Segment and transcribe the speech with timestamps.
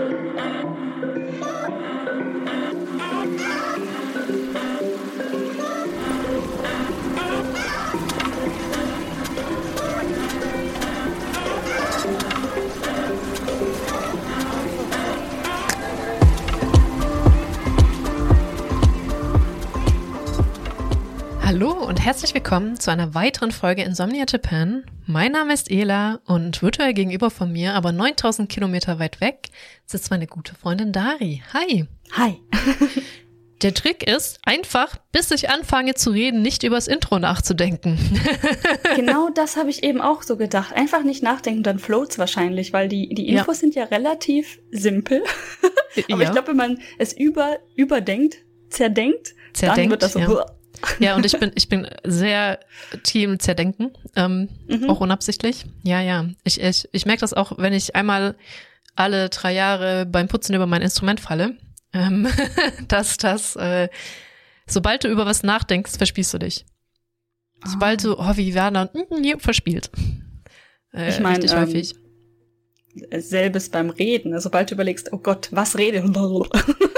[0.00, 0.40] Hallo
[22.00, 24.84] und herzlich willkommen zu einer weiteren Folge Insomnia Japan.
[25.04, 29.50] Mein Name ist Ela und virtuell gegenüber von mir, aber 9000 Kilometer weit weg,
[29.84, 31.42] sitzt meine gute Freundin Dari.
[31.52, 31.84] Hi.
[32.12, 32.38] Hi.
[33.62, 37.98] Der Trick ist einfach, bis ich anfange zu reden, nicht übers Intro nachzudenken.
[38.96, 40.74] genau das habe ich eben auch so gedacht.
[40.74, 43.60] Einfach nicht nachdenken, dann floats wahrscheinlich, weil die, die Infos ja.
[43.60, 45.22] sind ja relativ simpel.
[46.10, 46.28] Aber ja.
[46.28, 48.38] ich glaube, wenn man es über, überdenkt,
[48.70, 50.20] zerdenkt, zerdenkt dann wird das so.
[50.20, 50.46] Ja.
[50.98, 52.60] Ja, und ich bin, ich bin sehr
[53.02, 54.90] Team Zerdenken, ähm, mhm.
[54.90, 55.66] auch unabsichtlich.
[55.82, 56.26] Ja, ja.
[56.44, 58.36] Ich, ich, ich merke das auch, wenn ich einmal
[58.96, 61.56] alle drei Jahre beim Putzen über mein Instrument falle,
[61.92, 62.28] ähm,
[62.88, 63.88] dass das, äh,
[64.66, 66.66] sobald du über was nachdenkst, verspielst du dich.
[67.64, 69.90] Sobald du, oh, wie war dann, mm, verspielt.
[70.94, 71.82] Äh, ich meine, ähm,
[73.18, 74.32] selbes beim Reden.
[74.32, 76.02] Also sobald du überlegst, oh Gott, was rede?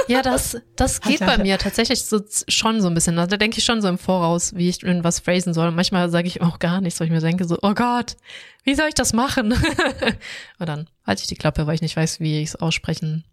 [0.08, 3.18] Ja, das, das geht bei mir tatsächlich so, schon so ein bisschen.
[3.18, 5.68] Also da denke ich schon so im Voraus, wie ich was phrasen soll.
[5.68, 8.16] Und manchmal sage ich auch gar nichts, weil ich mir denke so, oh Gott,
[8.64, 9.52] wie soll ich das machen?
[10.58, 13.24] Und dann halte ich die Klappe, weil ich nicht weiß, wie ich es aussprechen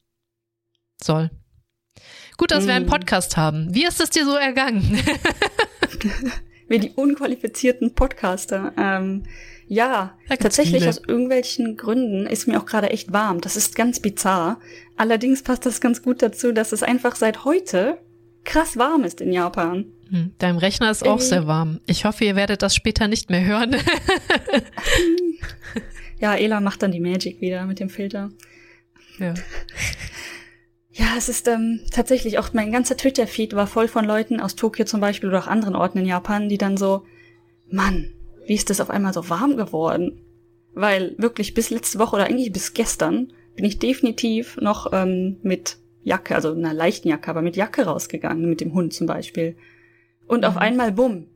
[1.02, 1.32] soll.
[2.38, 2.68] Gut, dass mm.
[2.68, 2.90] wir einen mm.
[2.90, 3.74] Podcast haben.
[3.74, 5.02] Wie ist es dir so ergangen?
[6.68, 8.74] wir die unqualifizierten Podcaster.
[8.78, 9.24] Ähm,
[9.70, 10.90] ja, tatsächlich viele.
[10.90, 13.40] aus irgendwelchen Gründen ist mir auch gerade echt warm.
[13.40, 14.60] Das ist ganz bizarr.
[14.98, 18.00] Allerdings passt das ganz gut dazu, dass es einfach seit heute
[18.46, 19.86] krass warm ist in Japan.
[20.10, 21.82] Hm, deinem Rechner ist auch äh, sehr warm.
[21.86, 23.76] Ich hoffe, ihr werdet das später nicht mehr hören.
[26.20, 28.32] ja, Ela macht dann die Magic wieder mit dem Filter.
[29.20, 29.36] Ja.
[30.92, 34.86] Ja, es ist ähm, tatsächlich auch mein ganzer Twitter-Feed war voll von Leuten aus Tokio
[34.86, 37.06] zum Beispiel oder auch anderen Orten in Japan, die dann so,
[37.70, 38.16] Mann,
[38.50, 40.26] wie ist das auf einmal so warm geworden?
[40.74, 45.78] Weil wirklich bis letzte Woche oder eigentlich bis gestern bin ich definitiv noch ähm, mit
[46.02, 49.56] Jacke, also einer leichten Jacke, aber mit Jacke rausgegangen, mit dem Hund zum Beispiel.
[50.26, 50.46] Und mhm.
[50.46, 51.28] auf einmal, bumm,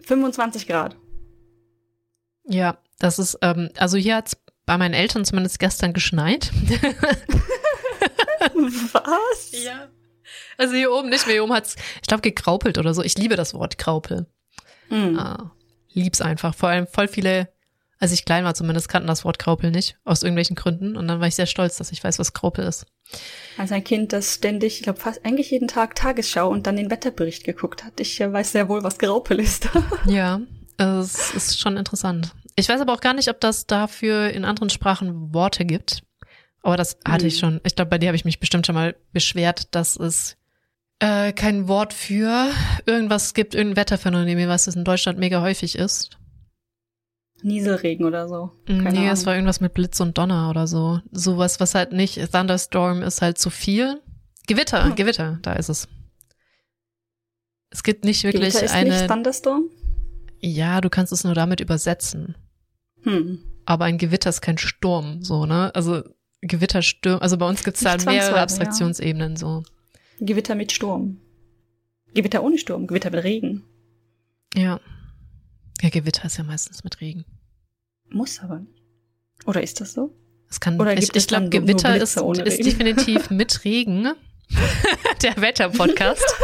[0.00, 0.98] 25 Grad.
[2.44, 4.36] Ja, das ist, ähm, also hier hat's
[4.66, 6.52] bei meinen Eltern zumindest gestern geschneit.
[8.92, 9.52] Was?
[9.52, 9.88] Ja.
[10.58, 13.02] Also hier oben nicht mehr, hier oben hat's, ich glaube, gekraupelt oder so.
[13.02, 14.26] Ich liebe das Wort Kraupel.
[14.90, 15.18] Mhm.
[15.18, 15.52] Ah,
[15.94, 16.54] lieb's einfach.
[16.54, 17.48] Vor allem voll viele,
[17.98, 20.96] als ich klein war zumindest, kannten das Wort Graupel nicht, aus irgendwelchen Gründen.
[20.96, 22.86] Und dann war ich sehr stolz, dass ich weiß, was Graupel ist.
[23.58, 26.90] Als ein Kind, das ständig, ich glaube fast eigentlich jeden Tag Tagesschau und dann den
[26.90, 28.00] Wetterbericht geguckt hat.
[28.00, 29.68] Ich äh, weiß sehr wohl, was Graupel ist.
[30.06, 30.40] ja,
[30.78, 32.34] es ist schon interessant.
[32.56, 36.02] Ich weiß aber auch gar nicht, ob das dafür in anderen Sprachen Worte gibt.
[36.62, 37.28] Aber das hatte hm.
[37.28, 37.60] ich schon.
[37.64, 40.36] Ich glaube, bei dir habe ich mich bestimmt schon mal beschwert, dass es
[41.02, 42.52] äh, kein Wort für
[42.86, 46.16] irgendwas gibt, irgendein Wetterphänomen, was es in Deutschland mega häufig ist.
[47.42, 48.52] Nieselregen oder so.
[48.68, 51.00] Mm, Keine nee, es war irgendwas mit Blitz und Donner oder so.
[51.10, 54.00] Sowas, was halt nicht, Thunderstorm ist halt zu viel.
[54.46, 54.94] Gewitter, hm.
[54.94, 55.88] Gewitter, da ist es.
[57.70, 58.90] Es gibt nicht wirklich Gewitter ist eine.
[58.90, 59.70] Nicht Thunderstorm?
[60.38, 62.36] Ja, du kannst es nur damit übersetzen.
[63.02, 63.40] Hm.
[63.64, 65.74] Aber ein Gewitter ist kein Sturm, so, ne?
[65.74, 66.04] Also
[66.42, 69.38] Gewittersturm, also bei uns gibt's da mehrere Abstraktionsebenen ja.
[69.38, 69.62] so.
[70.24, 71.18] Gewitter mit Sturm.
[72.14, 73.64] Gewitter ohne Sturm, Gewitter mit Regen.
[74.54, 74.80] Ja.
[75.80, 77.24] Ja, Gewitter ist ja meistens mit Regen.
[78.08, 78.82] Muss aber nicht.
[79.46, 80.14] Oder ist das so?
[80.48, 84.12] Es kann, Oder ich, ich glaube, Gewitter ist, ist definitiv mit Regen.
[85.22, 86.24] Der Wetterpodcast.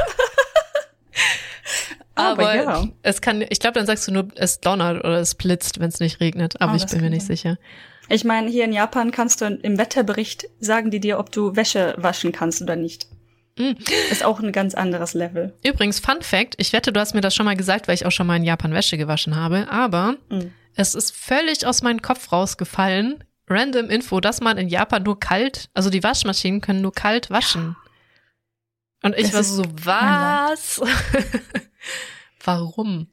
[2.15, 2.89] aber, aber ja.
[3.03, 6.01] es kann, ich glaube, dann sagst du nur, es donnert oder es blitzt, wenn es
[6.01, 6.61] nicht regnet.
[6.61, 7.37] Aber oh, ich bin mir nicht sein.
[7.37, 7.59] sicher.
[8.09, 11.95] Ich meine, hier in Japan kannst du im Wetterbericht sagen die dir, ob du Wäsche
[11.99, 13.07] waschen kannst oder nicht.
[13.59, 13.73] Mm.
[14.11, 15.53] Ist auch ein ganz anderes Level.
[15.65, 18.13] Übrigens, Fun Fact, ich wette, du hast mir das schon mal gesagt, weil ich auch
[18.13, 20.51] schon mal in Japan Wäsche gewaschen habe, aber mm.
[20.75, 25.69] es ist völlig aus meinem Kopf rausgefallen, random Info, dass man in Japan nur kalt,
[25.75, 27.77] also die Waschmaschinen können nur kalt waschen.
[29.03, 30.81] Und ich das war so, was?
[32.45, 33.09] Warum?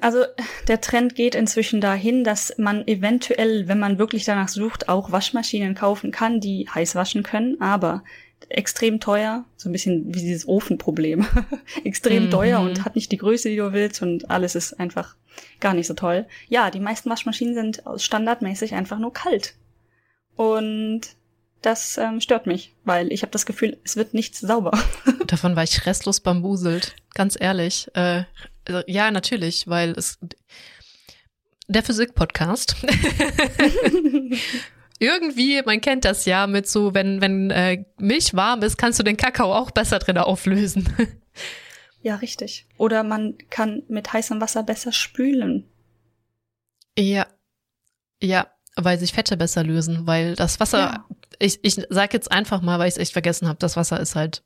[0.00, 0.24] Also
[0.68, 5.74] der Trend geht inzwischen dahin, dass man eventuell, wenn man wirklich danach sucht, auch Waschmaschinen
[5.74, 8.04] kaufen kann, die heiß waschen können, aber
[8.48, 11.26] extrem teuer, so ein bisschen wie dieses Ofenproblem.
[11.84, 12.30] extrem mhm.
[12.30, 15.16] teuer und hat nicht die Größe, die du willst und alles ist einfach
[15.60, 16.26] gar nicht so toll.
[16.48, 19.54] Ja, die meisten Waschmaschinen sind standardmäßig einfach nur kalt.
[20.36, 21.02] Und
[21.62, 24.78] das ähm, stört mich, weil ich habe das Gefühl, es wird nichts sauber.
[25.26, 27.88] Davon war ich restlos bambuselt, ganz ehrlich.
[27.94, 28.24] Äh,
[28.66, 30.18] also, ja, natürlich, weil es
[31.68, 32.76] der Physik-Podcast
[34.98, 39.02] irgendwie, man kennt das ja mit so, wenn, wenn äh, Milch warm ist, kannst du
[39.02, 40.88] den Kakao auch besser drin auflösen.
[42.02, 42.66] ja, richtig.
[42.78, 45.68] Oder man kann mit heißem Wasser besser spülen.
[46.98, 47.26] Ja.
[48.22, 51.06] Ja, weil sich Fette besser lösen, weil das Wasser, ja.
[51.38, 54.16] ich, ich sag jetzt einfach mal, weil ich es echt vergessen habe, das Wasser ist
[54.16, 54.42] halt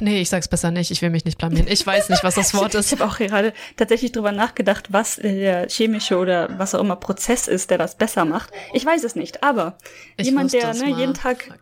[0.00, 0.90] Nee, ich sag's besser nicht.
[0.90, 1.66] Ich will mich nicht blamieren.
[1.68, 2.92] Ich weiß nicht, was das Wort ist.
[2.92, 7.48] Ich habe auch gerade tatsächlich drüber nachgedacht, was der chemische oder was auch immer Prozess
[7.48, 8.50] ist, der das besser macht.
[8.72, 9.78] Ich weiß es nicht, aber
[10.16, 11.58] ich jemand, der ne, jeden Tag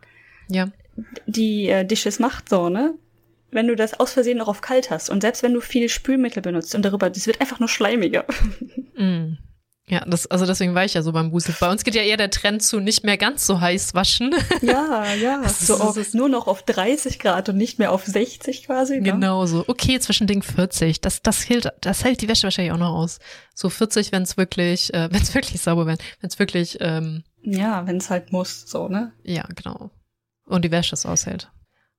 [0.48, 0.68] ja.
[1.26, 2.94] die äh, Dishes macht, so, ne?
[3.52, 6.40] Wenn du das aus Versehen noch auf kalt hast und selbst wenn du viel Spülmittel
[6.42, 8.24] benutzt und darüber, das wird einfach nur schleimiger.
[8.96, 9.38] Mm.
[9.90, 11.52] Ja, das, also deswegen war ich ja so beim Buße.
[11.58, 14.34] Bei uns geht ja eher der Trend zu nicht mehr ganz so heiß waschen.
[14.62, 15.40] Ja, ja.
[15.42, 19.00] Das so auf, ist nur noch auf 30 Grad und nicht mehr auf 60 quasi.
[19.00, 19.12] Ne?
[19.12, 19.64] Genau so.
[19.66, 21.00] Okay, Ding 40.
[21.00, 23.18] Das, das hält, das hält die Wäsche wahrscheinlich auch noch aus.
[23.54, 26.78] So 40, wenn es wirklich, äh, wenn es wirklich sauber wird, wenn es wirklich.
[26.80, 29.12] Ähm, ja, wenn es halt muss, so ne.
[29.24, 29.90] Ja, genau.
[30.46, 31.50] Und die Wäsche es aushält.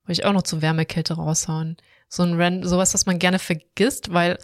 [0.05, 1.77] Will ich auch noch zu Wärmekälte raushauen.
[2.07, 4.37] So ein Rand, sowas, was man gerne vergisst, weil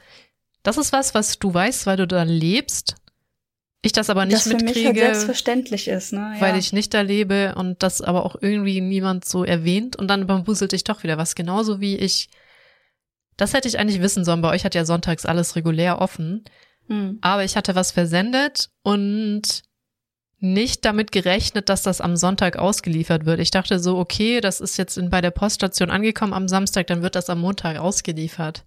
[0.63, 2.95] das ist was, was du weißt, weil du da lebst
[3.81, 4.73] ich das aber nicht das mitkriege.
[4.73, 6.33] Für mich halt selbstverständlich ist, ne?
[6.35, 6.41] Ja.
[6.41, 10.27] Weil ich nicht da lebe und das aber auch irgendwie niemand so erwähnt und dann
[10.27, 11.35] bambuselt ich doch wieder was.
[11.35, 12.29] Genauso wie ich,
[13.37, 14.41] das hätte ich eigentlich wissen sollen.
[14.41, 16.43] Bei euch hat ja sonntags alles regulär offen.
[16.87, 17.19] Hm.
[17.21, 19.63] Aber ich hatte was versendet und
[20.39, 23.39] nicht damit gerechnet, dass das am Sonntag ausgeliefert wird.
[23.39, 27.01] Ich dachte so, okay, das ist jetzt in, bei der Poststation angekommen am Samstag, dann
[27.01, 28.63] wird das am Montag ausgeliefert.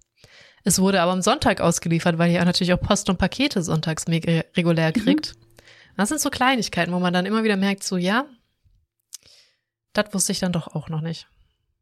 [0.63, 4.93] Es wurde aber am Sonntag ausgeliefert, weil ihr natürlich auch Post und Pakete sonntags regulär
[4.95, 5.01] mhm.
[5.01, 5.35] kriegt.
[5.35, 5.41] Mhm.
[5.97, 8.25] Das sind so Kleinigkeiten, wo man dann immer wieder merkt, so ja,
[9.93, 11.27] das wusste ich dann doch auch noch nicht.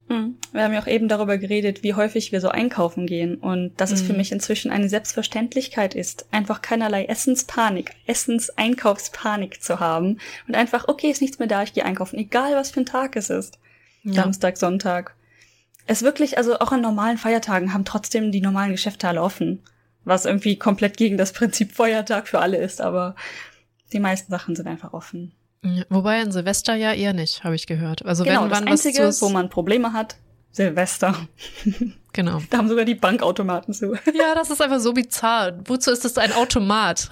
[0.10, 0.38] Mhm.
[0.52, 3.92] Wir haben ja auch eben darüber geredet, wie häufig wir so einkaufen gehen und dass
[3.92, 4.18] es für mhm.
[4.18, 10.18] mich inzwischen eine Selbstverständlichkeit ist, einfach keinerlei Essenspanik, Essenseinkaufspanik zu haben
[10.48, 13.16] und einfach, okay, ist nichts mehr da, ich gehe einkaufen, egal was für ein Tag
[13.16, 13.60] es ist.
[14.04, 14.14] Ja.
[14.24, 15.16] Samstag, Sonntag
[15.90, 19.64] es wirklich, also auch an normalen Feiertagen haben trotzdem die normalen Geschäfte alle offen.
[20.06, 23.16] Was irgendwie komplett gegen das Prinzip Feiertag für alle ist, aber
[23.92, 25.34] die meisten Sachen sind einfach offen.
[25.90, 28.06] Wobei an Silvester ja eher nicht, habe ich gehört.
[28.06, 30.16] Also genau, wenn das Einzige, was wo man Probleme hat,
[30.52, 31.16] Silvester.
[32.12, 32.42] Genau.
[32.50, 33.94] Da haben sogar die Bankautomaten zu.
[33.94, 35.60] Ja, das ist einfach so bizarr.
[35.66, 37.08] Wozu ist das ein Automat?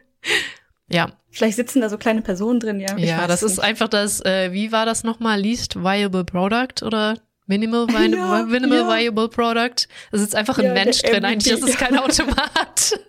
[0.90, 1.12] ja.
[1.30, 2.96] Vielleicht sitzen da so kleine Personen drin, ja.
[2.98, 5.40] ja, das ist einfach das, äh, wie war das nochmal?
[5.40, 7.14] Least Viable Product oder
[7.48, 8.88] Minimal, vi ja, minimal ja.
[8.88, 9.88] Viable Product.
[10.12, 11.24] Da sitzt einfach ein ja, Mensch drin.
[11.24, 13.00] Eigentlich ist es kein Automat.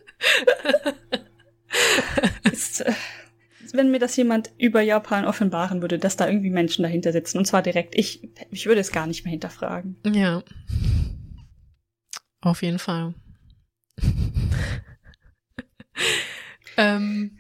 [2.52, 2.94] ist, äh,
[3.74, 7.46] wenn mir das jemand über Japan offenbaren würde, dass da irgendwie Menschen dahinter sitzen, und
[7.46, 9.98] zwar direkt, ich, ich würde es gar nicht mehr hinterfragen.
[10.06, 10.42] Ja.
[12.42, 13.14] Auf jeden Fall.
[16.78, 17.38] ähm,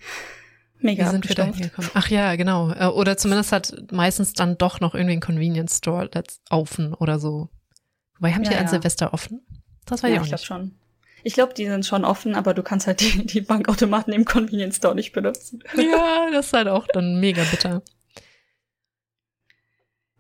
[0.81, 1.91] Mega Wie sind wir da hingekommen?
[1.93, 2.71] Ach ja, genau.
[2.71, 6.09] Äh, oder zumindest hat meistens dann doch noch irgendwie ein Convenience Store
[6.49, 7.49] offen oder so.
[8.17, 8.61] Wobei haben ja, die ja.
[8.61, 9.41] an Silvester offen?
[9.85, 10.75] Das war ja, ja auch ich glaube schon.
[11.23, 14.77] Ich glaube, die sind schon offen, aber du kannst halt die, die Bankautomaten im Convenience
[14.77, 15.61] Store nicht benutzen.
[15.75, 17.81] Ja, das ist halt auch dann mega bitter.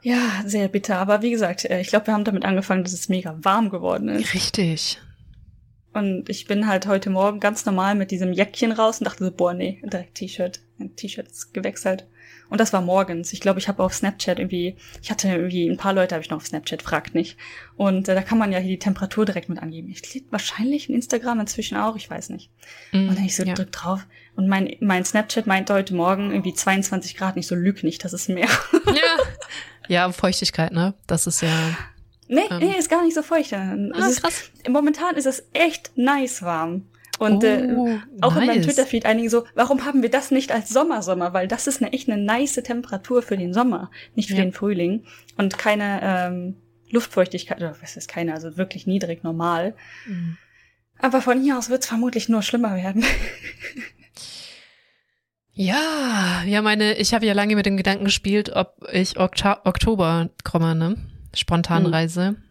[0.01, 0.97] Ja, sehr bitter.
[0.97, 4.09] Aber wie gesagt, äh, ich glaube, wir haben damit angefangen, dass es mega warm geworden
[4.09, 4.33] ist.
[4.33, 4.99] Richtig.
[5.93, 9.31] Und ich bin halt heute Morgen ganz normal mit diesem Jäckchen raus und dachte so,
[9.31, 10.59] boah, nee, direkt T-Shirt.
[10.79, 12.05] Ein T-Shirt ist gewechselt.
[12.49, 13.33] Und das war morgens.
[13.33, 16.29] Ich glaube, ich habe auf Snapchat irgendwie, ich hatte irgendwie ein paar Leute habe ich
[16.29, 17.37] noch auf Snapchat, fragt nicht.
[17.75, 19.89] Und äh, da kann man ja hier die Temperatur direkt mit angeben.
[19.89, 22.49] Ich klicke wahrscheinlich in Instagram inzwischen auch, ich weiß nicht.
[22.91, 23.53] Mm, und dann ich so ja.
[23.53, 24.05] drück drauf.
[24.35, 27.35] Und mein, mein Snapchat meinte heute Morgen irgendwie 22 Grad.
[27.35, 28.49] Nicht so lüg nicht, das ist mehr.
[28.87, 29.23] Ja.
[29.87, 30.93] Ja, Feuchtigkeit, ne?
[31.07, 31.49] Das ist ja.
[32.29, 32.59] Nee, ähm.
[32.59, 33.51] nee, ist gar nicht so feucht.
[33.53, 34.51] Also ah, krass.
[34.63, 36.85] Ist, momentan ist es echt nice warm.
[37.17, 38.41] Und äh, oh, äh, auch nice.
[38.41, 41.33] in meinem Twitter-Feed einige so, warum haben wir das nicht als Sommersommer?
[41.33, 44.43] Weil das ist eine echt eine nice Temperatur für den Sommer, nicht für ja.
[44.43, 45.03] den Frühling.
[45.35, 46.55] Und keine ähm,
[46.91, 49.75] Luftfeuchtigkeit, oder was ist keine, also wirklich niedrig, normal.
[50.05, 50.37] Mhm.
[50.99, 53.03] Aber von hier aus wird es vermutlich nur schlimmer werden.
[55.53, 60.29] ja, ja, meine, ich habe ja lange mit dem Gedanken gespielt, ob ich Okta Oktober
[60.43, 60.95] komme, ne?
[61.33, 62.31] Spontanreise.
[62.31, 62.43] Mhm.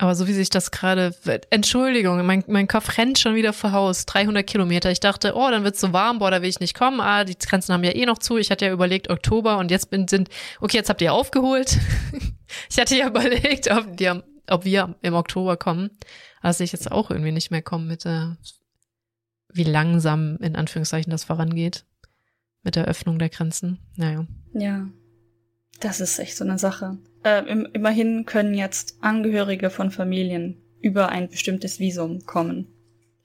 [0.00, 1.14] Aber so wie sich das gerade,
[1.50, 4.90] Entschuldigung, mein, mein Kopf rennt schon wieder vor Haus, 300 Kilometer.
[4.90, 7.00] Ich dachte, oh, dann wird's so warm, boah, da will ich nicht kommen.
[7.02, 8.38] Ah, die Grenzen haben ja eh noch zu.
[8.38, 11.78] Ich hatte ja überlegt Oktober und jetzt bin, sind, okay, jetzt habt ihr aufgeholt.
[12.70, 14.10] ich hatte ja überlegt, ob, die,
[14.48, 15.90] ob wir im Oktober kommen.
[16.44, 18.38] Sehe ich jetzt auch irgendwie nicht mehr kommen mit der,
[19.52, 21.84] wie langsam in Anführungszeichen das vorangeht
[22.62, 23.78] mit der Öffnung der Grenzen.
[23.96, 24.26] Naja.
[24.54, 24.88] Ja.
[25.80, 26.98] Das ist echt so eine Sache.
[27.24, 32.66] Äh, im, immerhin können jetzt Angehörige von Familien über ein bestimmtes Visum kommen.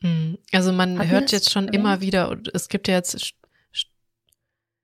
[0.02, 0.38] Hm.
[0.52, 3.34] Also man Hat hört jetzt schon immer wieder, es gibt ja jetzt,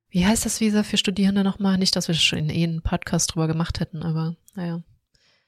[0.10, 1.78] wie heißt das Visa für Studierende nochmal?
[1.78, 4.82] Nicht, dass wir schon in eh einen Podcast drüber gemacht hätten, aber naja.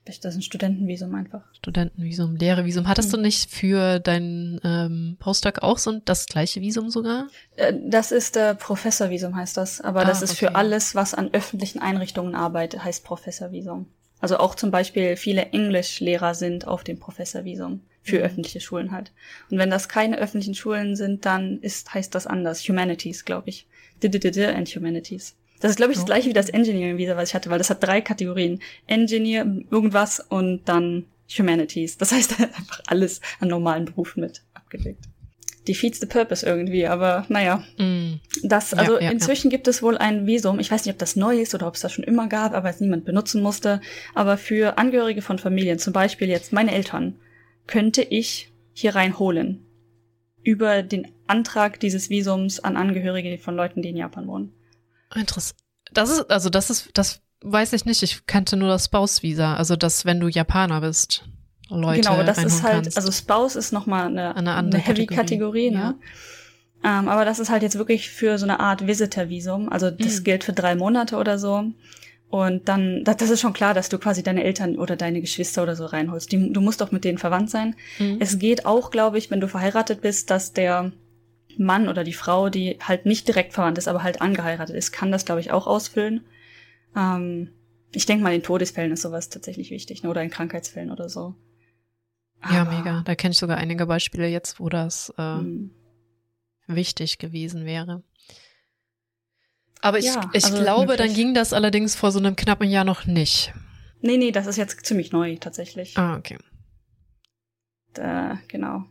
[0.06, 1.42] Das ist ein Studentenvisum einfach.
[1.54, 2.88] Studentenvisum, Lehrevisum.
[2.88, 3.20] Hattest hm.
[3.20, 7.28] du nicht für dein ähm, Postdoc auch so das gleiche Visum sogar?
[7.56, 10.48] Äh, das ist äh, Professorvisum heißt das, aber ah, das ist okay.
[10.48, 13.88] für alles, was an öffentlichen Einrichtungen arbeitet, heißt Professorvisum.
[14.20, 18.24] Also auch zum Beispiel viele Englischlehrer sind auf dem Professorvisum für mhm.
[18.24, 19.12] öffentliche Schulen halt.
[19.50, 22.68] Und wenn das keine öffentlichen Schulen sind, dann ist, heißt das anders.
[22.68, 23.68] Humanities, glaube ich.
[24.04, 25.36] and Humanities.
[25.64, 27.82] Das ist, glaube ich, das gleiche wie das Engineering-Visa, was ich hatte, weil das hat
[27.82, 28.60] drei Kategorien.
[28.86, 31.06] Engineer, irgendwas und dann
[31.40, 31.98] Humanities.
[31.98, 35.06] Das heißt einfach alles an normalen Berufen mit abgedeckt.
[35.66, 37.64] Defeats the purpose irgendwie, aber naja.
[37.78, 38.20] Mm.
[38.44, 39.56] Das, also ja, ja, inzwischen ja.
[39.56, 40.60] gibt es wohl ein Visum.
[40.60, 42.70] Ich weiß nicht, ob das neu ist oder ob es das schon immer gab, aber
[42.70, 43.80] es niemand benutzen musste.
[44.14, 47.16] Aber für Angehörige von Familien, zum Beispiel jetzt meine Eltern,
[47.68, 49.64] könnte ich hier reinholen.
[50.44, 54.52] Über den Antrag dieses Visums an Angehörige von Leuten, die in Japan wohnen.
[55.16, 55.60] Interessant.
[55.92, 58.02] Das ist, also das ist, das weiß ich nicht.
[58.04, 59.56] Ich kannte nur das Spouse-Visa.
[59.56, 61.26] Also das, wenn du Japaner bist.
[61.70, 62.98] Leute genau, das ist halt, kannst.
[62.98, 65.96] also Spouse ist nochmal eine, eine, eine Heavy-Kategorie, ne?
[66.84, 67.00] Ja.
[67.00, 69.70] Ähm, aber das ist halt jetzt wirklich für so eine Art Visitor-Visum.
[69.70, 70.24] Also das mhm.
[70.26, 71.72] gilt für drei Monate oder so.
[72.30, 75.64] Und dann, das, das ist schon klar, dass du quasi deine Eltern oder deine Geschwister
[75.64, 76.32] oder so reinholst.
[76.32, 77.76] Die, du musst doch mit denen verwandt sein.
[78.00, 78.18] Mhm.
[78.20, 80.92] Es geht auch, glaube ich, wenn du verheiratet bist, dass der
[81.60, 85.12] Mann oder die Frau, die halt nicht direkt verwandt ist, aber halt angeheiratet ist, kann
[85.12, 86.26] das, glaube ich, auch ausfüllen.
[86.96, 87.50] Ähm,
[87.92, 90.10] ich denke mal, in Todesfällen ist sowas tatsächlich wichtig, ne?
[90.10, 91.36] oder in Krankheitsfällen oder so.
[92.42, 93.02] Aber, ja, mega.
[93.06, 95.72] Da kenne ich sogar einige Beispiele jetzt, wo das äh, hm.
[96.68, 98.04] wichtig gewesen wäre.
[99.82, 102.86] Aber ich, ja, ich also glaube, dann ging das allerdings vor so einem knappen Jahr
[102.86, 103.54] noch nicht.
[104.02, 105.98] Nee, nee, das ist jetzt ziemlich neu tatsächlich.
[105.98, 106.38] Ah, okay.
[107.94, 108.86] Da, genau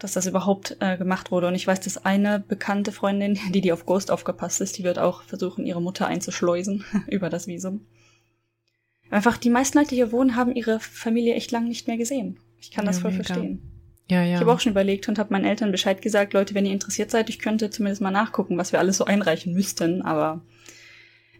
[0.00, 1.46] dass das überhaupt äh, gemacht wurde.
[1.46, 4.98] Und ich weiß, dass eine bekannte Freundin, die die auf Ghost aufgepasst ist, die wird
[4.98, 7.86] auch versuchen, ihre Mutter einzuschleusen über das Visum.
[9.10, 12.38] Einfach die meisten Leute, die hier wohnen, haben ihre Familie echt lang nicht mehr gesehen.
[12.60, 13.24] Ich kann ja, das voll mega.
[13.24, 13.62] verstehen.
[14.08, 14.34] Ja, ja.
[14.34, 17.10] Ich habe auch schon überlegt und habe meinen Eltern Bescheid gesagt, Leute, wenn ihr interessiert
[17.10, 20.42] seid, ich könnte zumindest mal nachgucken, was wir alles so einreichen müssten, aber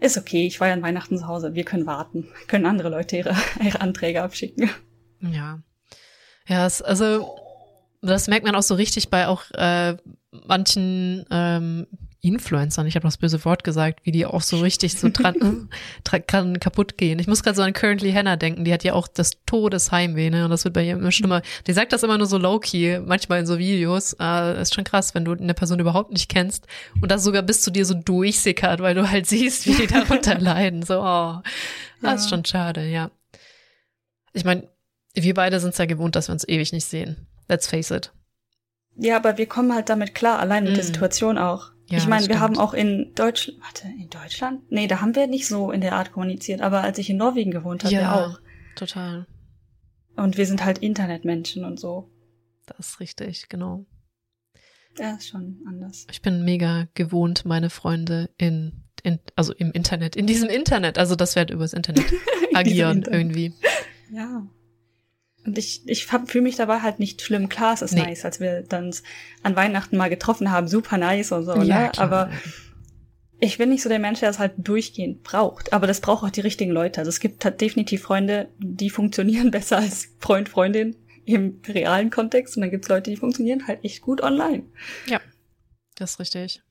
[0.01, 3.17] ist okay, ich war ja an Weihnachten zu Hause, wir können warten, können andere Leute
[3.17, 4.71] ihre, ihre Anträge abschicken.
[5.21, 5.63] Ja.
[6.47, 7.37] Ja, es, also
[8.03, 9.97] das merkt man auch so richtig bei auch äh,
[10.47, 11.87] manchen ähm,
[12.23, 15.71] Influencern, ich habe das böse Wort gesagt, wie die auch so richtig so dran,
[16.05, 17.19] dran kaputt gehen.
[17.19, 20.45] Ich muss gerade so an Currently Hannah denken, die hat ja auch das Todesheimweh, ne?
[20.45, 21.41] Und das wird bei ihr immer schlimmer.
[21.67, 24.15] Die sagt das immer nur so low-key, manchmal in so Videos.
[24.21, 26.67] Äh, ist schon krass, wenn du eine Person überhaupt nicht kennst
[27.01, 30.35] und das sogar bis zu dir so durchsickert, weil du halt siehst, wie die darunter
[30.39, 30.83] leiden.
[30.83, 31.41] So, oh,
[32.03, 32.15] das ja.
[32.15, 33.11] ist schon schade, ja.
[34.35, 34.69] Ich meine,
[35.15, 37.27] wir beide sind es ja gewohnt, dass wir uns ewig nicht sehen.
[37.51, 38.13] Let's face it.
[38.95, 40.77] Ja, aber wir kommen halt damit klar, allein mit mm.
[40.77, 41.73] der Situation auch.
[41.89, 44.71] Ja, ich meine, wir haben auch in Deutschland, warte, in Deutschland?
[44.71, 47.51] Nee, da haben wir nicht so in der Art kommuniziert, aber als ich in Norwegen
[47.51, 48.41] gewohnt habe, ja, auch.
[48.77, 49.27] Total.
[50.15, 52.09] Und wir sind halt Internetmenschen und so.
[52.67, 53.85] Das ist richtig, genau.
[54.97, 56.07] Ja, ist schon anders.
[56.13, 61.17] Ich bin mega gewohnt, meine Freunde in, in also im Internet, in diesem Internet, also
[61.17, 62.05] das wird übers Internet
[62.55, 63.21] agieren Internet.
[63.21, 63.55] irgendwie.
[64.13, 64.47] Ja.
[65.45, 67.49] Und ich, ich fühle mich dabei halt nicht schlimm.
[67.49, 68.03] Klar, es ist nee.
[68.03, 68.95] nice, als wir dann
[69.43, 71.93] an Weihnachten mal getroffen haben, super nice und so, ja, ne?
[71.99, 72.31] Aber
[73.41, 75.73] ich bin nicht so der Mensch, der es halt durchgehend braucht.
[75.73, 77.01] Aber das braucht auch die richtigen Leute.
[77.01, 82.57] Also es gibt halt definitiv Freunde, die funktionieren besser als Freund, Freundin im realen Kontext.
[82.57, 84.65] Und dann gibt's Leute, die funktionieren halt echt gut online.
[85.07, 85.21] Ja,
[85.97, 86.63] das ist richtig.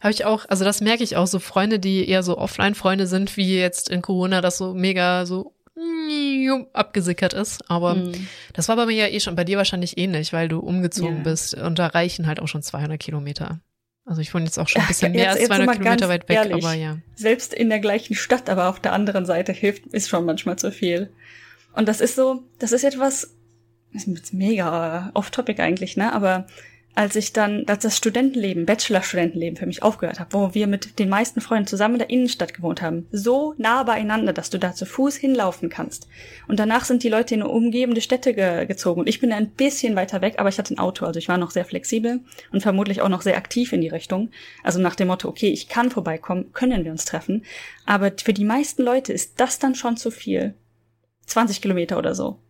[0.00, 3.36] Habe ich auch, also das merke ich auch, so Freunde, die eher so Offline-Freunde sind,
[3.36, 5.54] wie jetzt in Corona, das so mega so
[6.72, 7.68] abgesickert ist.
[7.70, 8.26] Aber mhm.
[8.52, 11.24] das war bei mir ja eh schon, bei dir wahrscheinlich ähnlich, weil du umgezogen yeah.
[11.24, 11.54] bist.
[11.54, 13.60] Und da reichen halt auch schon 200 Kilometer.
[14.04, 16.36] Also ich wohne jetzt auch schon ein bisschen mehr jetzt, als 200 Kilometer weit weg,
[16.36, 16.98] ehrlich, aber ja.
[17.14, 20.72] Selbst in der gleichen Stadt, aber auf der anderen Seite hilft, ist schon manchmal zu
[20.72, 21.12] viel.
[21.74, 23.36] Und das ist so, das ist etwas,
[23.92, 26.12] das ist mega off-topic eigentlich, ne?
[26.12, 26.46] Aber
[26.94, 31.08] als ich dann, als das Studentenleben, Bachelor-Studentenleben für mich aufgehört habe, wo wir mit den
[31.08, 34.86] meisten Freunden zusammen in der Innenstadt gewohnt haben, so nah beieinander, dass du da zu
[34.86, 36.08] Fuß hinlaufen kannst.
[36.48, 39.00] Und danach sind die Leute in umgebende Städte ge gezogen.
[39.00, 41.38] Und ich bin ein bisschen weiter weg, aber ich hatte ein Auto, also ich war
[41.38, 42.20] noch sehr flexibel
[42.52, 44.30] und vermutlich auch noch sehr aktiv in die Richtung.
[44.64, 47.44] Also nach dem Motto, okay, ich kann vorbeikommen, können wir uns treffen.
[47.86, 50.54] Aber für die meisten Leute ist das dann schon zu viel.
[51.26, 52.40] 20 Kilometer oder so.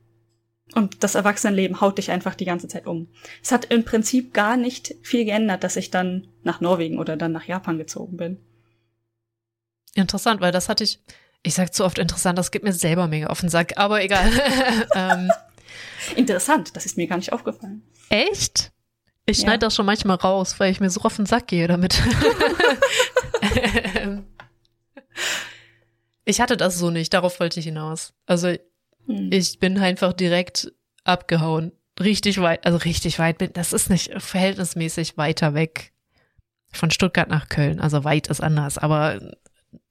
[0.74, 3.08] Und das Erwachsenenleben haut dich einfach die ganze Zeit um.
[3.42, 7.32] Es hat im Prinzip gar nicht viel geändert, dass ich dann nach Norwegen oder dann
[7.32, 8.38] nach Japan gezogen bin.
[9.94, 11.00] Interessant, weil das hatte ich,
[11.42, 14.30] ich sag zu oft interessant, das gibt mir selber mega auf den Sack, aber egal.
[14.94, 15.30] ähm,
[16.14, 17.82] Interessant, das ist mir gar nicht aufgefallen.
[18.08, 18.72] Echt?
[19.26, 19.58] Ich schneide ja.
[19.68, 22.00] das schon manchmal raus, weil ich mir so auf den Sack gehe damit.
[26.24, 28.12] ich hatte das so nicht, darauf wollte ich hinaus.
[28.26, 28.54] Also
[29.10, 29.30] hm.
[29.32, 30.72] ich bin einfach direkt
[31.04, 31.72] abgehauen.
[31.98, 35.92] Richtig weit, also richtig weit bin, das ist nicht verhältnismäßig weiter weg
[36.72, 37.80] von Stuttgart nach Köln.
[37.80, 39.34] Also weit ist anders, aber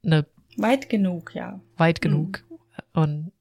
[0.03, 0.25] eine
[0.57, 1.59] Weit genug, ja.
[1.77, 2.43] Weit genug.
[2.49, 3.01] Mhm.
[3.01, 3.31] Und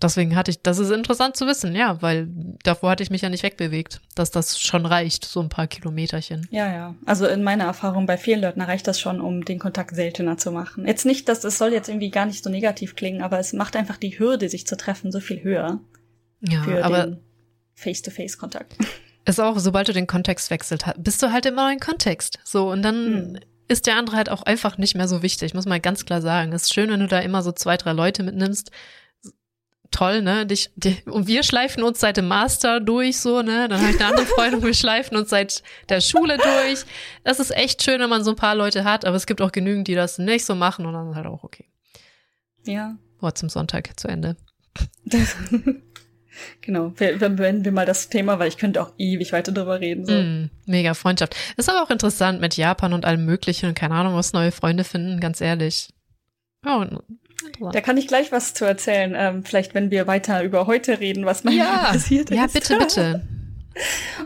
[0.00, 2.28] deswegen hatte ich, das ist interessant zu wissen, ja, weil
[2.62, 6.46] davor hatte ich mich ja nicht wegbewegt, dass das schon reicht, so ein paar Kilometerchen.
[6.50, 6.94] Ja, ja.
[7.06, 10.52] Also in meiner Erfahrung bei vielen Leuten reicht das schon, um den Kontakt seltener zu
[10.52, 10.86] machen.
[10.86, 13.76] Jetzt nicht, dass es soll jetzt irgendwie gar nicht so negativ klingen, aber es macht
[13.76, 15.80] einfach die Hürde, sich zu treffen, so viel höher.
[16.40, 17.18] Ja, für aber
[17.74, 18.76] Face-to-Face-Kontakt.
[19.24, 22.38] Ist auch, sobald du den Kontext wechselt hast, bist du halt immer in Kontext.
[22.44, 23.38] So, und dann hm
[23.68, 26.52] ist der andere halt auch einfach nicht mehr so wichtig, muss man ganz klar sagen.
[26.52, 28.70] Es ist schön, wenn du da immer so zwei, drei Leute mitnimmst.
[29.90, 30.46] Toll, ne?
[30.46, 33.68] Dich, die, und wir schleifen uns seit dem Master durch, so, ne?
[33.68, 36.84] Dann habe ich eine andere Freundin, wir schleifen uns seit der Schule durch.
[37.24, 39.52] Das ist echt schön, wenn man so ein paar Leute hat, aber es gibt auch
[39.52, 41.64] genügend, die das nicht so machen und dann ist halt auch okay.
[42.64, 42.96] Ja.
[43.20, 44.36] Wort zum Sonntag zu Ende.
[46.60, 49.80] Genau, wir, wir beenden wir mal das Thema, weil ich könnte auch ewig weiter drüber
[49.80, 50.04] reden.
[50.04, 50.12] So.
[50.12, 51.34] Mm, mega Freundschaft.
[51.56, 54.84] Ist aber auch interessant mit Japan und allem Möglichen und keine Ahnung, was neue Freunde
[54.84, 55.92] finden, ganz ehrlich.
[57.60, 59.14] Oh, da kann ich gleich was zu erzählen.
[59.16, 62.36] Ähm, vielleicht, wenn wir weiter über heute reden, was mal ja, passiert ist.
[62.36, 63.22] Ja, bitte, bitte.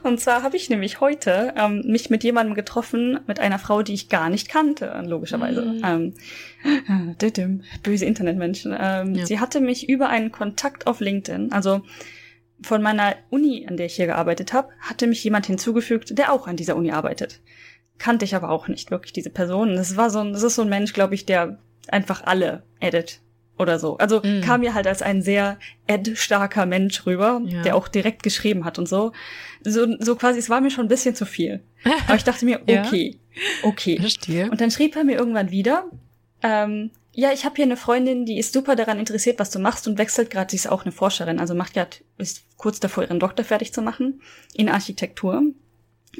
[0.02, 3.92] Und zwar habe ich nämlich heute ähm, mich mit jemandem getroffen, mit einer Frau, die
[3.92, 5.62] ich gar nicht kannte, logischerweise.
[5.62, 6.14] Mhm.
[6.64, 8.74] Ähm, böse Internetmenschen.
[8.78, 9.26] Ähm, ja.
[9.26, 11.82] Sie hatte mich über einen Kontakt auf LinkedIn, also
[12.62, 16.46] von meiner Uni, an der ich hier gearbeitet habe, hatte mich jemand hinzugefügt, der auch
[16.46, 17.40] an dieser Uni arbeitet.
[17.98, 19.74] Kannte ich aber auch nicht wirklich diese Person.
[19.74, 23.20] Das war so ein, das ist so ein Mensch, glaube ich, der einfach alle edit
[23.58, 23.96] oder so.
[23.98, 24.40] Also mm.
[24.42, 25.58] kam mir halt als ein sehr
[25.88, 27.62] ad-starker Mensch rüber, ja.
[27.62, 29.12] der auch direkt geschrieben hat und so.
[29.62, 31.62] So, so quasi, es war mir schon ein bisschen zu viel.
[32.06, 33.40] Aber ich dachte mir, okay, ja.
[33.68, 33.98] okay.
[34.00, 34.50] Verstehe.
[34.50, 35.84] Und dann schrieb er mir irgendwann wieder,
[36.42, 39.86] ähm, ja, ich habe hier eine Freundin, die ist super daran interessiert, was du machst
[39.86, 43.20] und wechselt gerade, sie ist auch eine Forscherin, also macht ja, ist kurz davor, ihren
[43.20, 44.22] Doktor fertig zu machen
[44.54, 45.42] in Architektur.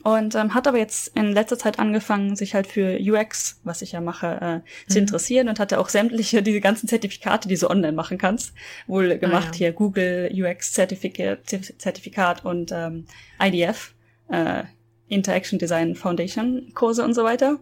[0.05, 3.93] Und ähm, hat aber jetzt in letzter Zeit angefangen, sich halt für UX, was ich
[3.93, 5.03] ja mache, äh, zu mhm.
[5.03, 8.55] interessieren und hatte auch sämtliche, diese ganzen Zertifikate, die du online machen kannst,
[8.87, 9.49] wohl gemacht.
[9.49, 9.59] Ah, ja.
[9.59, 13.05] Hier Google UX Zertifikat, Zertifikat und ähm,
[13.39, 13.93] IDF,
[14.29, 14.65] äh,
[15.09, 17.59] Interaction Design Foundation Kurse und so weiter.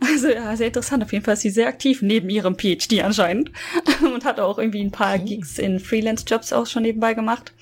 [0.00, 1.02] Also ja, sehr interessant.
[1.02, 3.50] Auf jeden Fall ist sie sehr aktiv neben ihrem PhD anscheinend
[4.14, 7.54] und hat auch irgendwie ein paar Gigs in Freelance-Jobs auch schon nebenbei gemacht.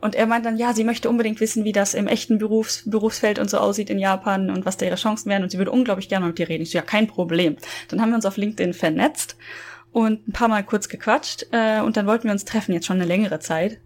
[0.00, 3.38] Und er meint dann, ja, sie möchte unbedingt wissen, wie das im echten Berufs Berufsfeld
[3.38, 5.42] und so aussieht in Japan und was da ihre Chancen wären.
[5.42, 6.62] Und sie würde unglaublich gerne mit dir reden.
[6.62, 7.56] Ich so, ja, kein Problem.
[7.88, 9.36] Dann haben wir uns auf LinkedIn vernetzt
[9.92, 11.46] und ein paar Mal kurz gequatscht.
[11.52, 13.80] Äh, und dann wollten wir uns treffen, jetzt schon eine längere Zeit.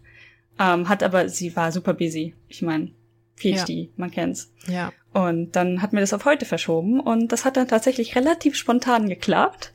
[0.59, 2.35] Ähm, hat aber, sie war super busy.
[2.49, 2.93] Ich meine,
[3.37, 3.87] PhD, ja.
[3.97, 4.53] man kennt's.
[4.67, 4.93] Ja.
[5.13, 9.09] Und dann hat mir das auf heute verschoben und das hat dann tatsächlich relativ spontan
[9.09, 9.73] geklappt.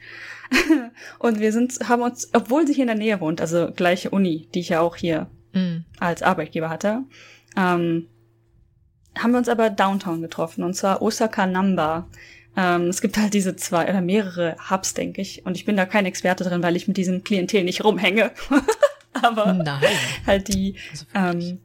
[1.20, 4.48] und wir sind, haben uns, obwohl sie hier in der Nähe wohnt, also gleiche Uni,
[4.54, 5.86] die ich ja auch hier mhm.
[6.00, 7.04] als Arbeitgeber hatte,
[7.58, 8.08] ähm,
[9.18, 12.08] haben wir uns aber downtown getroffen, und zwar Osaka Namba.
[12.56, 15.46] Ähm, es gibt halt diese zwei oder mehrere Hubs, denke ich.
[15.46, 18.32] Und ich bin da kein Experte drin, weil ich mit diesem Klientel nicht rumhänge.
[19.14, 19.82] aber Nein.
[20.26, 21.60] halt die also ähm,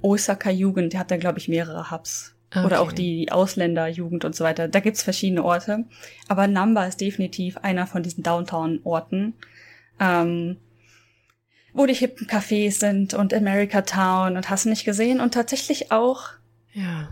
[0.00, 2.34] Osaka Jugend, die hat da, glaube ich, mehrere Hubs.
[2.50, 2.64] Okay.
[2.64, 4.68] Oder auch die Ausländerjugend und so weiter.
[4.68, 5.84] Da gibt's verschiedene Orte.
[6.28, 9.34] Aber Namba ist definitiv einer von diesen Downtown-Orten.
[10.00, 10.56] Ähm,
[11.78, 15.92] wo die hippen Cafés sind und America Town und hast du nicht gesehen und tatsächlich
[15.92, 16.24] auch.
[16.72, 17.08] Ja.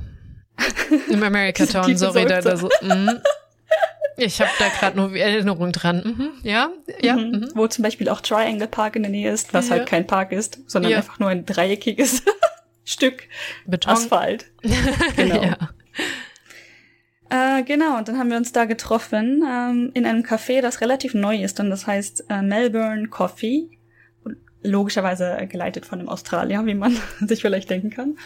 [1.08, 2.68] Im America Town, sorry, da, da so.
[2.82, 3.10] Mm.
[4.18, 6.02] Ich habe da gerade nur Erinnerung dran.
[6.04, 7.16] Mhm, ja, ja.
[7.16, 7.30] Mhm.
[7.30, 7.48] Mhm.
[7.54, 9.76] Wo zum Beispiel auch Triangle Park in der Nähe ist, was ja.
[9.76, 10.98] halt kein Park ist, sondern ja.
[10.98, 12.22] einfach nur ein dreieckiges
[12.84, 13.28] Stück
[13.66, 13.92] Beton.
[13.92, 14.46] Asphalt.
[15.16, 15.42] Genau.
[15.42, 15.58] ja.
[17.28, 21.12] Äh, genau, und dann haben wir uns da getroffen ähm, in einem Café, das relativ
[21.12, 23.75] neu ist und das heißt äh, Melbourne Coffee
[24.66, 28.18] logischerweise geleitet von einem Australier, wie man sich vielleicht denken kann.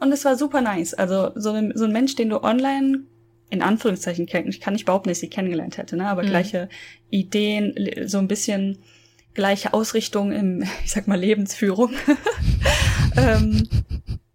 [0.00, 0.94] Und es war super nice.
[0.94, 3.02] Also so ein, so ein Mensch, den du online
[3.50, 6.08] in Anführungszeichen kennen, ich kann nicht behaupten, dass ich sie kennengelernt hätte, ne?
[6.08, 6.28] aber mhm.
[6.28, 6.68] gleiche
[7.10, 7.74] Ideen,
[8.06, 8.78] so ein bisschen
[9.34, 11.92] gleiche Ausrichtung im, ich sag mal, Lebensführung.
[13.16, 13.68] ähm,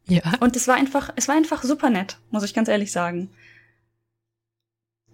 [0.07, 0.21] ja.
[0.39, 3.29] Und es war einfach, es war einfach super nett, muss ich ganz ehrlich sagen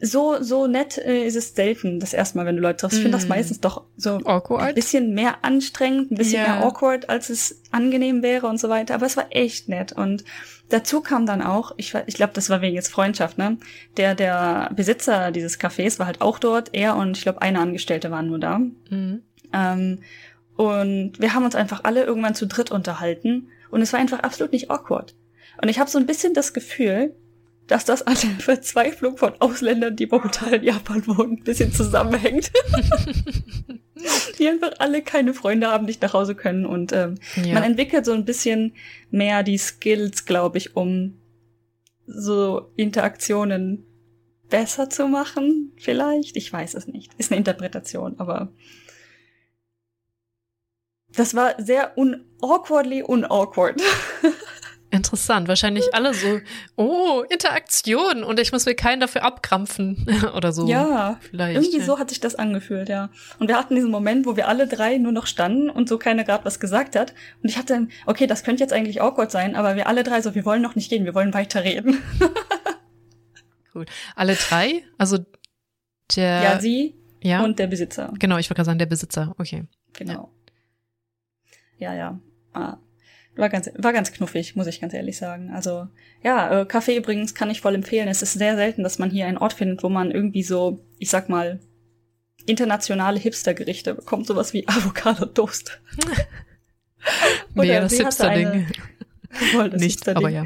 [0.06, 2.98] so, so nett äh, ist es selten, das erste Mal, wenn du Leute triffst.
[2.98, 3.30] Ich finde das mm.
[3.30, 4.62] meistens doch so awkward.
[4.62, 6.58] ein bisschen mehr anstrengend, ein bisschen yeah.
[6.58, 8.96] mehr awkward, als es angenehm wäre und so weiter.
[8.96, 9.94] Aber es war echt nett.
[9.94, 10.24] Und
[10.70, 13.58] dazu kam dann auch, ich, ich glaube, das war wegen jetzt Freundschaft, ne?
[13.98, 16.74] Der, der Besitzer dieses Cafés war halt auch dort.
[16.74, 18.60] Er und ich glaube, eine Angestellte waren nur da.
[18.60, 19.24] Mhm.
[19.54, 20.00] Ähm,
[20.56, 24.52] Und wir haben uns einfach alle irgendwann zu dritt unterhalten und es war einfach absolut
[24.52, 25.16] nicht awkward.
[25.62, 27.16] Und ich habe so ein bisschen das Gefühl,
[27.68, 32.52] dass das an der Verzweiflung von Ausländern, die momentan in Japan wohnen, ein bisschen zusammenhängt.
[34.40, 36.66] die einfach alle keine Freunde haben, nicht nach Hause können.
[36.66, 37.54] Und ähm, ja.
[37.54, 38.74] man entwickelt so ein bisschen
[39.12, 41.18] mehr die Skills, glaube ich, um
[42.06, 43.86] so Interaktionen
[44.50, 46.36] besser zu machen, vielleicht.
[46.36, 47.14] Ich weiß es nicht.
[47.18, 48.52] Ist eine Interpretation, aber
[51.16, 53.82] das war sehr un awkwardly unawkward.
[54.94, 55.48] Interessant.
[55.48, 56.40] Wahrscheinlich alle so,
[56.76, 60.68] oh, Interaktion und ich muss mir keinen dafür abkrampfen oder so.
[60.68, 61.56] Ja, vielleicht.
[61.56, 61.84] Irgendwie ja.
[61.84, 63.10] so hat sich das angefühlt, ja.
[63.40, 66.24] Und wir hatten diesen Moment, wo wir alle drei nur noch standen und so keiner
[66.24, 67.16] gerade was gesagt hat.
[67.42, 70.36] Und ich hatte, okay, das könnte jetzt eigentlich awkward sein, aber wir alle drei so,
[70.36, 71.98] wir wollen noch nicht gehen, wir wollen weiterreden.
[73.74, 73.86] cool.
[74.16, 74.84] Alle drei?
[75.00, 75.18] Also
[76.16, 76.44] der.
[76.44, 77.44] Ja, sie ja?
[77.44, 78.14] und der Besitzer.
[78.20, 79.34] Genau, ich wollte gerade sagen, der Besitzer.
[79.40, 79.64] Okay.
[79.94, 80.32] Genau.
[81.80, 81.98] Ja, ja.
[81.98, 82.20] ja.
[82.54, 82.78] Ah.
[83.36, 85.50] War ganz, war ganz knuffig, muss ich ganz ehrlich sagen.
[85.52, 85.88] Also,
[86.22, 88.08] ja, äh, Kaffee übrigens kann ich voll empfehlen.
[88.08, 91.10] Es ist sehr selten, dass man hier einen Ort findet, wo man irgendwie so, ich
[91.10, 91.60] sag mal,
[92.46, 95.82] internationale Hipster-Gerichte bekommt, sowas wie Avocado-Toast.
[97.56, 98.68] Oder das Hipster-Ding.
[99.74, 100.44] Nicht, Hipster aber ja.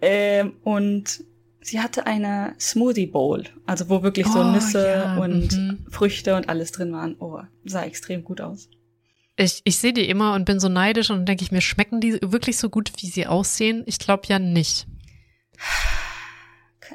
[0.00, 1.24] Ähm, und
[1.60, 5.16] sie hatte eine Smoothie Bowl, also wo wirklich so oh, Nüsse ja.
[5.16, 5.86] und mhm.
[5.90, 7.16] Früchte und alles drin waren.
[7.18, 8.68] Oh, sah extrem gut aus.
[9.36, 12.18] Ich, ich sehe die immer und bin so neidisch und denke ich mir, schmecken die
[12.22, 13.82] wirklich so gut, wie sie aussehen?
[13.86, 14.86] Ich glaube ja nicht.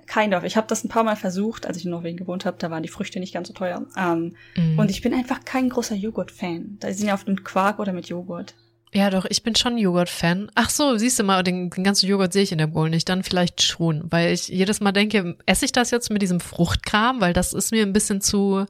[0.08, 0.44] Kind of.
[0.44, 2.58] Ich habe das ein paar Mal versucht, als ich in Norwegen gewohnt habe.
[2.58, 3.86] Da waren die Früchte nicht ganz so teuer.
[3.98, 4.80] Ähm, mm.
[4.80, 6.78] Und ich bin einfach kein großer Joghurt-Fan.
[6.80, 8.56] Da sind ja oft mit Quark oder mit Joghurt.
[8.94, 10.52] Ja, doch, ich bin schon Joghurt-Fan.
[10.56, 13.08] Ach so, siehst du mal, den, den ganzen Joghurt sehe ich in der Bowl nicht.
[13.08, 17.22] Dann vielleicht schon, weil ich jedes Mal denke, esse ich das jetzt mit diesem Fruchtkram,
[17.22, 18.66] weil das ist mir ein bisschen zu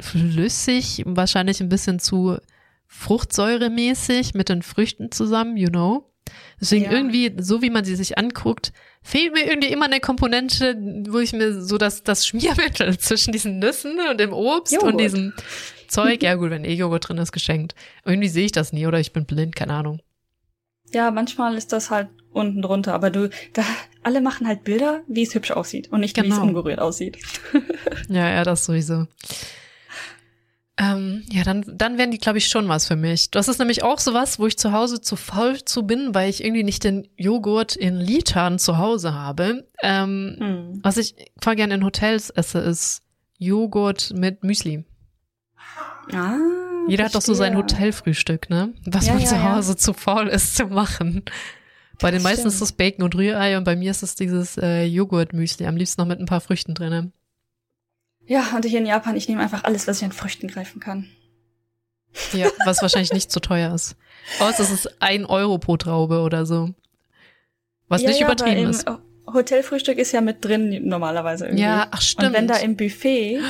[0.00, 2.38] flüssig, wahrscheinlich ein bisschen zu
[2.86, 6.06] fruchtsäuremäßig mit den Früchten zusammen, you know.
[6.60, 6.92] Deswegen ja.
[6.92, 10.76] irgendwie, so wie man sie sich anguckt, fehlt mir irgendwie immer eine Komponente,
[11.08, 14.92] wo ich mir so das, das Schmiermittel zwischen diesen Nüssen und dem Obst Joghurt.
[14.92, 15.32] und diesem
[15.88, 17.74] Zeug, ja gut, wenn eh Joghurt drin ist, geschenkt.
[18.04, 20.00] Irgendwie sehe ich das nie oder ich bin blind, keine Ahnung.
[20.92, 23.62] Ja, manchmal ist das halt unten drunter, aber du, da,
[24.02, 26.26] alle machen halt Bilder, wie es hübsch aussieht und nicht, genau.
[26.26, 26.48] wie es genau.
[26.48, 27.18] ungerührt aussieht.
[28.08, 29.06] ja, ja, das sowieso.
[30.80, 33.30] Ähm, ja, dann, dann wären die, glaube ich, schon was für mich.
[33.30, 36.30] Das ist nämlich auch so was, wo ich zu Hause zu faul zu bin, weil
[36.30, 39.68] ich irgendwie nicht den Joghurt in Litern zu Hause habe.
[39.82, 40.80] Ähm, hm.
[40.82, 43.02] Was ich voll gerne in Hotels esse, ist
[43.36, 44.86] Joghurt mit Müsli.
[46.14, 46.38] Ah,
[46.88, 48.72] Jeder hat doch so sein Hotelfrühstück, ne?
[48.86, 49.76] Was ja, man ja, zu Hause ja.
[49.76, 51.24] zu faul ist zu machen.
[52.00, 54.84] Bei den meisten ist das Bacon und Rührei und bei mir ist es dieses äh,
[54.84, 57.12] Joghurt-Müsli, am liebsten noch mit ein paar Früchten drinnen.
[58.30, 61.08] Ja, und hier in Japan, ich nehme einfach alles, was ich an Früchten greifen kann.
[62.32, 63.96] Ja, was wahrscheinlich nicht zu teuer ist.
[64.38, 66.70] Außer es ist ein Euro pro Traube oder so.
[67.88, 68.86] Was ja, nicht ja, übertrieben ist.
[69.26, 71.64] Hotelfrühstück ist ja mit drin normalerweise irgendwie.
[71.64, 72.28] Ja, ach stimmt.
[72.28, 73.40] Und wenn da im Buffet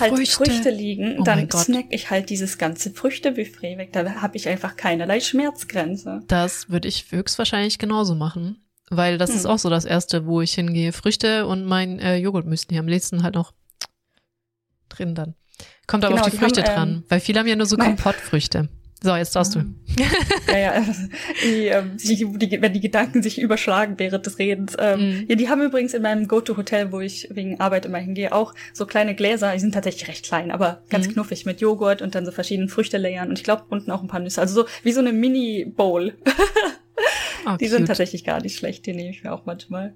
[0.00, 3.92] halt Früchte, Früchte liegen, oh dann snack ich halt dieses ganze Früchtebuffet weg.
[3.92, 6.22] Da habe ich einfach keinerlei Schmerzgrenze.
[6.26, 8.64] Das würde ich höchstwahrscheinlich genauso machen.
[8.90, 9.36] Weil das hm.
[9.36, 10.92] ist auch so das Erste, wo ich hingehe.
[10.92, 12.76] Früchte und mein äh, Joghurtmüsli.
[12.78, 13.52] Am liebsten halt noch
[14.96, 15.34] drin dann.
[15.86, 17.76] Kommt aber genau, auf die, Früchte haben, dran, ähm, weil viele haben ja nur so
[17.76, 18.68] Kompottfrüchte.
[19.04, 19.60] So, jetzt darfst du.
[20.48, 20.84] Ja, ja.
[21.42, 24.76] Die, ähm, die, die, wenn die Gedanken sich überschlagen während des Redens.
[24.78, 25.26] Ähm, mm.
[25.28, 28.86] Ja, die haben übrigens in meinem Go-To-Hotel, wo ich wegen Arbeit immer hingehe, auch so
[28.86, 29.52] kleine Gläser.
[29.52, 31.12] Die sind tatsächlich recht klein, aber ganz mm.
[31.12, 34.20] knuffig mit Joghurt und dann so verschiedenen Früchtelayern und ich glaube unten auch ein paar
[34.20, 34.40] Nüsse.
[34.40, 36.14] Also so wie so eine Mini-Bowl.
[37.46, 38.86] Oh, die sind tatsächlich gar nicht schlecht.
[38.86, 39.94] Die nehme ich mir auch manchmal.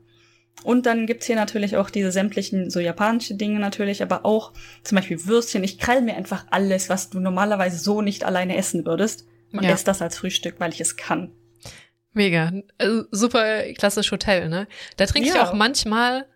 [0.65, 4.97] Und dann gibt's hier natürlich auch diese sämtlichen so japanische Dinge natürlich, aber auch zum
[4.97, 5.65] Beispiel Würstchen.
[5.65, 9.71] Ich krall mir einfach alles, was du normalerweise so nicht alleine essen würdest und ja.
[9.71, 11.33] esse das als Frühstück, weil ich es kann.
[12.13, 12.53] Mega.
[12.79, 14.67] Also, super klassisch Hotel, ne?
[14.97, 15.35] Da trinke ja.
[15.35, 16.27] ich auch manchmal,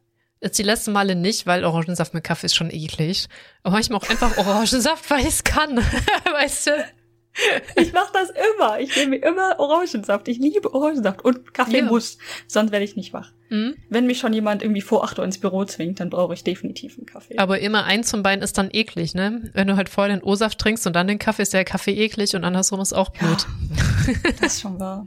[0.40, 3.28] jetzt die letzten Male nicht, weil Orangensaft mit Kaffee ist schon eklig.
[3.62, 5.76] Aber manchmal auch einfach Orangensaft, weil ich es kann.
[6.32, 6.84] weißt du?
[7.76, 8.80] Ich mache das immer.
[8.80, 10.28] Ich nehme immer Orangensaft.
[10.28, 11.84] Ich liebe Orangensaft und Kaffee ja.
[11.84, 13.32] muss, sonst werde ich nicht wach.
[13.48, 13.76] Mhm.
[13.88, 16.98] Wenn mich schon jemand irgendwie vor 8 Uhr ins Büro zwingt, dann brauche ich definitiv
[16.98, 17.38] einen Kaffee.
[17.38, 19.50] Aber immer eins von beiden ist dann eklig, ne?
[19.54, 22.34] Wenn du halt vorher den O-Saft trinkst und dann den Kaffee, ist der Kaffee eklig
[22.36, 23.46] und andersrum ist auch blöd.
[24.06, 25.06] Ja, das ist schon wahr.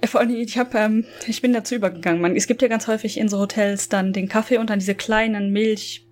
[0.00, 2.20] Äh, vor allem, ich hab, ähm, ich bin dazu übergegangen.
[2.20, 4.94] Man, es gibt ja ganz häufig in so Hotels dann den Kaffee und dann diese
[4.94, 6.06] kleinen Milch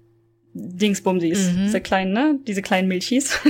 [0.58, 1.64] Dingsbumsis, mhm.
[1.64, 2.38] diese kleinen, ne?
[2.46, 3.38] Diese kleinen Milchis.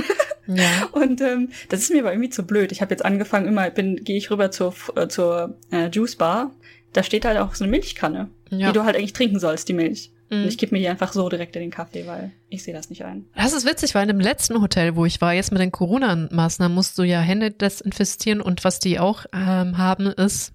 [0.51, 0.89] Ja.
[0.93, 2.71] Und ähm, das ist mir aber irgendwie zu blöd.
[2.71, 6.51] Ich habe jetzt angefangen, immer bin, gehe ich rüber zur äh, zur äh, Juice Bar.
[6.91, 8.67] Da steht halt auch so eine Milchkanne, ja.
[8.67, 10.11] die du halt eigentlich trinken sollst, die Milch.
[10.29, 10.47] Mhm.
[10.47, 13.03] Ich gebe mir die einfach so direkt in den Kaffee, weil ich sehe das nicht
[13.03, 13.25] ein.
[13.35, 16.73] Das ist witzig, weil in dem letzten Hotel, wo ich war, jetzt mit den Corona-Maßnahmen,
[16.73, 20.53] musst du ja Hände desinfizieren und was die auch ähm, haben, ist,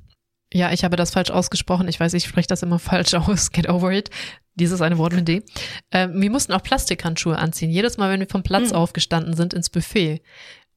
[0.53, 1.89] ja, ich habe das falsch ausgesprochen.
[1.89, 3.51] Ich weiß, ich spreche das immer falsch aus.
[3.51, 4.11] Get over it.
[4.55, 5.43] Dieses eine Wort mit D.
[5.91, 7.71] Ähm, wir mussten auch Plastikhandschuhe anziehen.
[7.71, 8.77] Jedes Mal, wenn wir vom Platz mhm.
[8.77, 10.23] aufgestanden sind ins Buffet.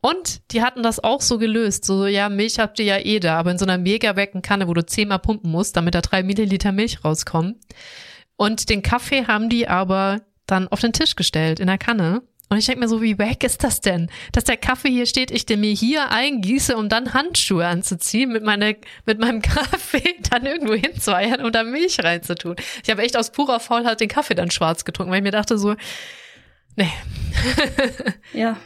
[0.01, 1.85] Und die hatten das auch so gelöst.
[1.85, 4.67] So, ja, Milch habt ihr ja eh da, aber in so einer mega wecken Kanne,
[4.67, 7.59] wo du zehnmal pumpen musst, damit da drei Milliliter Milch rauskommen.
[8.35, 12.21] Und den Kaffee haben die aber dann auf den Tisch gestellt in der Kanne.
[12.49, 14.09] Und ich denke mir so, wie wack ist das denn?
[14.31, 18.43] Dass der Kaffee hier steht, ich den mir hier eingieße, um dann Handschuhe anzuziehen, mit,
[18.43, 22.55] meine, mit meinem Kaffee dann irgendwo hinzueiern und da Milch reinzutun.
[22.83, 25.57] Ich habe echt aus purer Faulheit den Kaffee dann schwarz getrunken, weil ich mir dachte
[25.57, 25.75] so,
[26.77, 26.91] nee.
[28.33, 28.57] ja,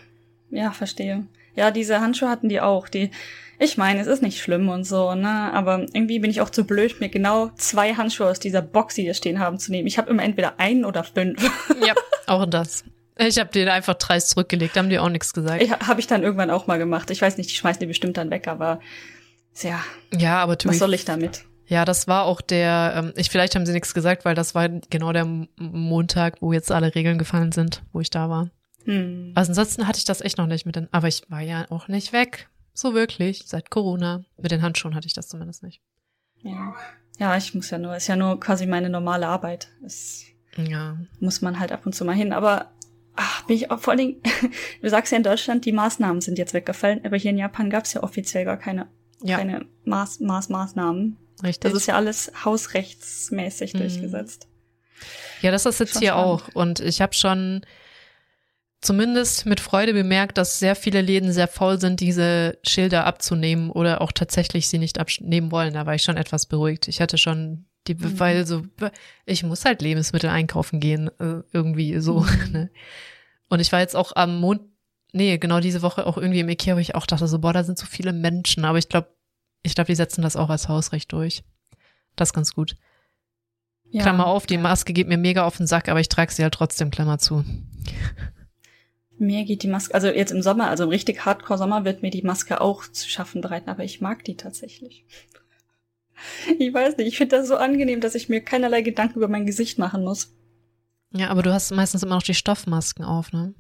[0.52, 1.26] ja, verstehe.
[1.56, 2.88] Ja, diese Handschuhe hatten die auch.
[2.88, 3.10] Die,
[3.58, 5.52] ich meine, es ist nicht schlimm und so, ne?
[5.54, 9.02] Aber irgendwie bin ich auch zu blöd, mir genau zwei Handschuhe aus dieser Box, die
[9.02, 9.88] hier stehen haben, zu nehmen.
[9.88, 11.42] Ich habe immer entweder einen oder fünf.
[11.86, 11.94] Ja,
[12.28, 12.86] auch das.
[13.28, 15.64] Ich habe den einfach dreist zurückgelegt, haben die auch nichts gesagt.
[15.88, 17.12] Habe ich dann irgendwann auch mal gemacht.
[17.12, 18.80] Ich weiß nicht, die schmeißen die bestimmt dann weg, aber
[19.62, 19.84] ja.
[20.14, 21.46] Ja, aber was soll ich damit?
[21.68, 24.68] Ja, das war auch der, ähm, ich vielleicht haben sie nichts gesagt, weil das war
[24.68, 25.26] genau der
[25.58, 28.50] Montag, wo jetzt alle Regeln gefallen sind, wo ich da war.
[28.86, 29.32] Hm.
[29.36, 31.88] Also ansonsten hatte ich das echt noch nicht mit den, aber ich war ja auch
[31.88, 32.50] nicht weg.
[32.74, 34.24] So wirklich, seit Corona.
[34.38, 35.82] Mit den Handschuhen hatte ich das zumindest nicht.
[36.38, 36.76] Ja.
[37.20, 39.70] Ja, ich muss ja nur, ist ja nur quasi meine normale Arbeit.
[39.86, 40.26] Es
[40.58, 40.98] ja.
[41.20, 42.34] muss man halt ab und zu mal hin.
[42.34, 42.72] Aber
[43.16, 44.22] ach, bin ich auch vor allen Dingen,
[44.82, 47.86] du sagst ja in Deutschland, die Maßnahmen sind jetzt weggefallen, aber hier in Japan gab
[47.86, 48.88] es ja offiziell gar keine,
[49.22, 49.38] ja.
[49.38, 51.18] keine Maß, Maß, Maßnahmen.
[51.44, 51.72] Richtig.
[51.72, 53.80] Das ist ja alles hausrechtsmäßig mhm.
[53.80, 54.48] durchgesetzt.
[55.42, 56.26] Ja, das ist jetzt hier spannend.
[56.26, 56.48] auch.
[56.54, 57.62] Und ich habe schon
[58.82, 64.02] zumindest mit Freude bemerkt, dass sehr viele Läden sehr faul sind, diese Schilder abzunehmen oder
[64.02, 65.74] auch tatsächlich sie nicht abnehmen wollen.
[65.74, 66.88] Da war ich schon etwas beruhigt.
[66.88, 68.20] Ich hatte schon die, mhm.
[68.20, 68.64] weil so,
[69.26, 72.22] ich muss halt Lebensmittel einkaufen gehen, äh, irgendwie so.
[72.22, 72.28] Mhm.
[72.52, 72.70] Ne?
[73.50, 74.62] Und ich war jetzt auch am Mond,
[75.12, 77.64] nee, genau diese Woche auch irgendwie im Ikea, wo ich auch dachte so, boah, da
[77.64, 78.64] sind so viele Menschen.
[78.64, 79.10] Aber ich glaube,
[79.64, 81.44] ich glaube, die setzen das auch als Hausrecht durch.
[82.16, 82.76] Das ist ganz gut.
[83.90, 84.04] Ja.
[84.04, 86.54] Klammer auf, die Maske geht mir mega auf den Sack, aber ich trage sie halt
[86.54, 87.44] trotzdem, Klammer zu.
[89.18, 92.24] Mir geht die Maske, also jetzt im Sommer, also im richtig Hardcore-Sommer wird mir die
[92.24, 95.06] Maske auch zu schaffen bereiten, aber ich mag die tatsächlich.
[96.60, 99.46] Ich weiß nicht, ich finde das so angenehm, dass ich mir keinerlei Gedanken über mein
[99.46, 100.36] Gesicht machen muss.
[101.14, 103.54] Ja, aber du hast meistens immer noch die Stoffmasken auf, ne?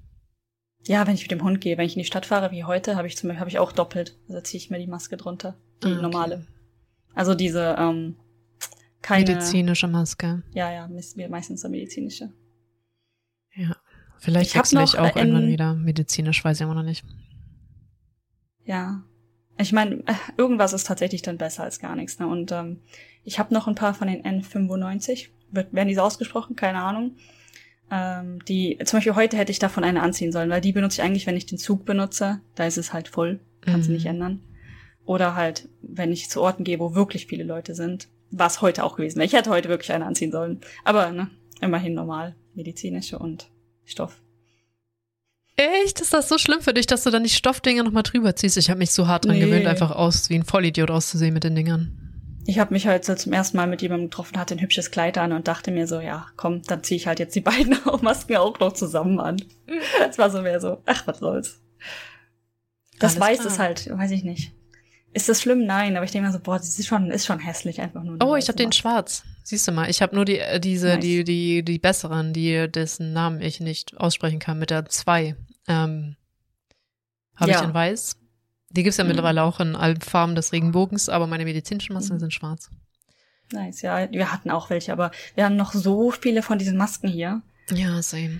[0.87, 2.95] Ja, wenn ich mit dem Hund gehe, wenn ich in die Stadt fahre, wie heute,
[2.95, 4.17] habe ich zum Beispiel hab ich auch doppelt.
[4.27, 5.57] Also ziehe ich mir die Maske drunter.
[5.83, 6.01] Die ah, okay.
[6.01, 6.47] normale.
[7.13, 8.15] Also diese, ähm,
[9.01, 9.25] keine.
[9.25, 10.43] Medizinische Maske.
[10.53, 10.89] Ja, ja,
[11.29, 12.31] meistens eine medizinische.
[13.53, 13.75] Ja.
[14.19, 17.03] Vielleicht wechsle ich auch irgendwann wieder medizinisch, weiß ich immer noch nicht.
[18.65, 19.03] Ja.
[19.61, 22.19] Ich meine, äh, irgendwas ist tatsächlich dann besser als gar nichts.
[22.19, 22.27] Ne?
[22.27, 22.79] Und ähm,
[23.23, 25.27] ich habe noch ein paar von den N95.
[25.51, 26.55] Wird, werden diese ausgesprochen?
[26.55, 27.15] Keine Ahnung.
[27.91, 31.05] Ähm, die, zum Beispiel heute hätte ich davon eine anziehen sollen, weil die benutze ich
[31.05, 32.41] eigentlich, wenn ich den Zug benutze.
[32.55, 33.39] Da ist es halt voll.
[33.61, 33.97] Kannst du mhm.
[33.97, 34.41] nicht ändern.
[35.05, 38.07] Oder halt, wenn ich zu Orten gehe, wo wirklich viele Leute sind.
[38.31, 39.25] Was heute auch gewesen wäre.
[39.25, 40.61] Ich hätte heute wirklich eine anziehen sollen.
[40.83, 43.49] Aber ne, immerhin normal medizinische und
[43.85, 44.21] Stoff.
[45.83, 46.01] Echt?
[46.01, 48.57] Ist das so schlimm für dich, dass du dann die Stoffdinger nochmal drüber ziehst?
[48.57, 49.45] Ich habe mich so hart dran nee.
[49.45, 51.97] gewöhnt, einfach aus wie ein Vollidiot auszusehen mit den Dingern.
[52.45, 55.17] Ich habe mich halt so zum ersten Mal mit jemandem getroffen, hatte ein hübsches Kleid
[55.17, 58.37] an und dachte mir so, ja, komm, dann ziehe ich halt jetzt die beiden Masken
[58.37, 59.41] auch noch zusammen an.
[60.09, 61.61] Es war so mehr so, ach, was soll's.
[62.99, 63.51] Das Alles Weiß klar.
[63.51, 64.53] ist halt, weiß ich nicht.
[65.13, 65.65] Ist das schlimm?
[65.65, 68.17] Nein, aber ich denke mir so, boah, das ist schon, ist schon hässlich einfach nur.
[68.23, 69.23] Oh, ich habe den schwarz.
[69.43, 70.99] Siehst du mal, ich habe nur die äh, diese nice.
[71.01, 75.35] die die die besseren, die dessen Namen ich nicht aussprechen kann mit der 2.
[75.67, 76.15] Ähm,
[77.35, 77.59] habe ja.
[77.59, 78.17] ich in weiß.
[78.69, 79.09] Die gibt's ja mhm.
[79.09, 82.19] mittlerweile auch in allen Farben des Regenbogens, aber meine medizinischen Masken mhm.
[82.19, 82.69] sind schwarz.
[83.51, 87.09] Nice, ja, wir hatten auch welche, aber wir haben noch so viele von diesen Masken
[87.09, 87.41] hier.
[87.69, 88.39] Ja, same.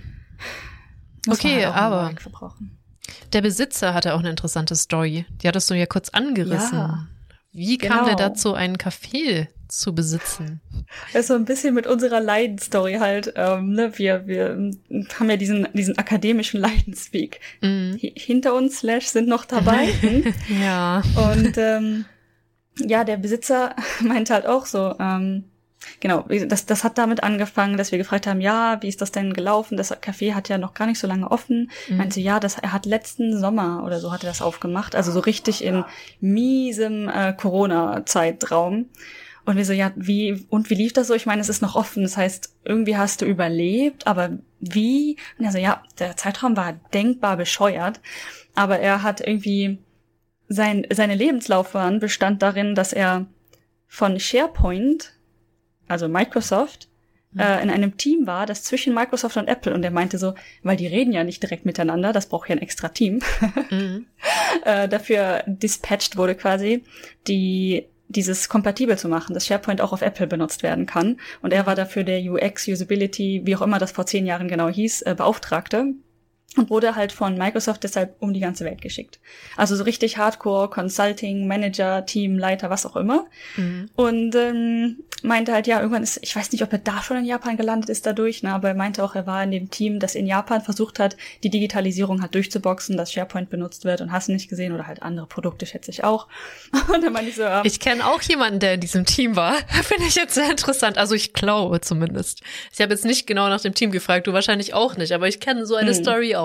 [1.26, 2.14] Muss okay, halt aber
[3.32, 5.26] der Besitzer hatte auch eine interessante Story.
[5.42, 6.78] Die hattest du ja kurz angerissen.
[6.78, 7.08] Ja,
[7.52, 8.16] Wie kam genau.
[8.16, 10.60] der dazu, einen Café zu besitzen?
[11.12, 13.32] Das ist so ein bisschen mit unserer Leidensstory halt.
[13.36, 13.98] Ähm, ne?
[13.98, 14.70] wir, wir
[15.18, 17.40] haben ja diesen, diesen akademischen Leidensweg.
[17.62, 17.98] Mhm.
[17.98, 19.88] Hinter uns, Slash, sind noch dabei.
[20.62, 21.02] ja.
[21.16, 22.04] Und ähm,
[22.78, 25.44] ja, der Besitzer meinte halt auch so, ähm,
[26.00, 29.32] genau, das, das hat damit angefangen, dass wir gefragt haben, ja, wie ist das denn
[29.32, 29.78] gelaufen?
[29.78, 31.70] Das Café hat ja noch gar nicht so lange offen.
[31.88, 31.96] Mhm.
[31.96, 35.20] Meinte, ja, das, er hat letzten Sommer oder so hat er das aufgemacht, also so
[35.20, 35.84] richtig in
[36.20, 38.86] miesem äh, Corona-Zeitraum.
[39.44, 41.14] Und wir so, ja, wie, und wie lief das so?
[41.14, 42.02] Ich meine, es ist noch offen.
[42.02, 45.16] Das heißt, irgendwie hast du überlebt, aber wie?
[45.38, 48.00] Und er so, ja, der Zeitraum war denkbar bescheuert.
[48.54, 49.78] Aber er hat irgendwie,
[50.48, 53.26] sein, seine Lebenslaufbahn bestand darin, dass er
[53.88, 55.12] von SharePoint
[55.92, 56.88] also Microsoft,
[57.32, 57.40] mhm.
[57.40, 60.76] äh, in einem Team war, das zwischen Microsoft und Apple und er meinte so, weil
[60.76, 63.20] die reden ja nicht direkt miteinander, das braucht ja ein extra Team.
[63.70, 64.06] mhm.
[64.64, 66.84] äh, dafür dispatched wurde quasi,
[67.28, 71.18] die dieses kompatibel zu machen, dass SharePoint auch auf Apple benutzt werden kann.
[71.40, 74.68] Und er war dafür der UX, Usability, wie auch immer das vor zehn Jahren genau
[74.68, 75.94] hieß, äh, Beauftragte
[76.56, 79.18] und wurde halt von Microsoft deshalb um die ganze Welt geschickt.
[79.56, 83.26] Also so richtig Hardcore, Consulting, Manager, Teamleiter, was auch immer.
[83.56, 83.88] Mhm.
[83.94, 87.24] Und ähm, meinte halt, ja, irgendwann ist, ich weiß nicht, ob er da schon in
[87.24, 90.14] Japan gelandet ist dadurch, ne, aber er meinte auch, er war in dem Team, das
[90.14, 94.48] in Japan versucht hat, die Digitalisierung halt durchzuboxen, dass SharePoint benutzt wird und hast nicht
[94.48, 96.26] gesehen oder halt andere Produkte, schätze ich auch.
[96.92, 97.62] Und dann meinte ich so, ja.
[97.64, 99.54] Ich kenne auch jemanden, der in diesem Team war.
[99.82, 100.98] Finde ich jetzt sehr interessant.
[100.98, 102.42] Also ich glaube zumindest.
[102.72, 105.40] Ich habe jetzt nicht genau nach dem Team gefragt, du wahrscheinlich auch nicht, aber ich
[105.40, 106.02] kenne so eine hm.
[106.02, 106.41] Story auch.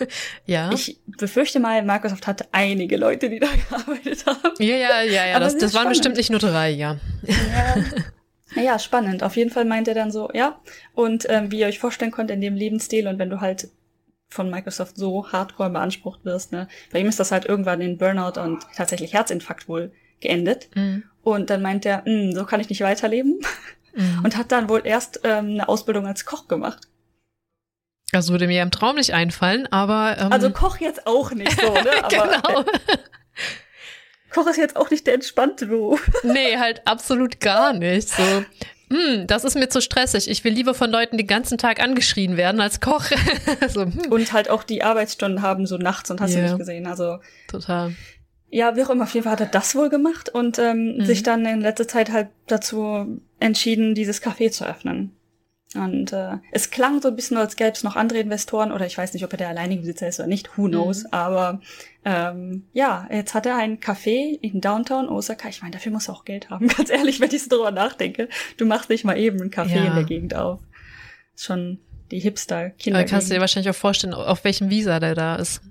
[0.46, 0.70] ja.
[0.72, 4.54] Ich befürchte mal, Microsoft hatte einige Leute, die da gearbeitet haben.
[4.58, 5.40] Ja, ja, ja, ja.
[5.40, 6.98] das, das waren bestimmt nicht nur drei, ja.
[7.26, 7.84] ja.
[8.54, 9.22] Naja, spannend.
[9.22, 10.60] Auf jeden Fall meint er dann so, ja.
[10.94, 13.68] Und ähm, wie ihr euch vorstellen könnt, in dem Lebensstil und wenn du halt
[14.28, 18.40] von Microsoft so hardcore beansprucht wirst, ne, bei ihm ist das halt irgendwann in Burnout
[18.40, 20.68] und tatsächlich Herzinfarkt wohl geendet.
[20.74, 21.04] Mhm.
[21.22, 23.40] Und dann meint er, hm, so kann ich nicht weiterleben.
[23.94, 24.20] Mhm.
[24.24, 26.88] Und hat dann wohl erst ähm, eine Ausbildung als Koch gemacht.
[28.12, 30.16] Das würde mir im Traum nicht einfallen, aber.
[30.18, 31.90] Ähm, also Koch jetzt auch nicht so, ne?
[32.02, 32.60] Aber, genau.
[32.60, 32.98] Äh,
[34.30, 36.10] Koch ist jetzt auch nicht der entspannte Beruf.
[36.22, 38.10] nee, halt absolut gar nicht.
[38.10, 38.44] So,
[38.90, 40.28] hm, das ist mir zu stressig.
[40.28, 43.06] Ich will lieber von Leuten den ganzen Tag angeschrien werden als Koch.
[43.68, 44.12] so, hm.
[44.12, 46.42] Und halt auch die Arbeitsstunden haben so nachts und hast yeah.
[46.42, 46.86] du nicht gesehen.
[46.86, 47.94] Also total.
[48.50, 51.06] Ja, wie auch immer, auf jeden Fall hat er das wohl gemacht und ähm, mhm.
[51.06, 55.16] sich dann in letzter Zeit halt dazu entschieden, dieses Café zu öffnen.
[55.74, 58.98] Und äh, es klang so ein bisschen, als gäbe es noch andere Investoren oder ich
[58.98, 61.04] weiß nicht, ob er der alleinige Besitzer ist oder nicht, who knows.
[61.04, 61.08] Mhm.
[61.12, 61.60] Aber
[62.04, 65.48] ähm, ja, jetzt hat er ein Café in Downtown Osaka.
[65.48, 68.28] Ich meine, dafür muss er auch Geld haben, ganz ehrlich, wenn ich so drüber nachdenke.
[68.56, 69.84] Du machst nicht mal eben ein Café ja.
[69.84, 70.60] in der Gegend auf.
[71.34, 71.78] Ist schon
[72.10, 75.36] die hipster kinder Aber kannst du dir wahrscheinlich auch vorstellen, auf welchem Visa der da
[75.36, 75.62] ist.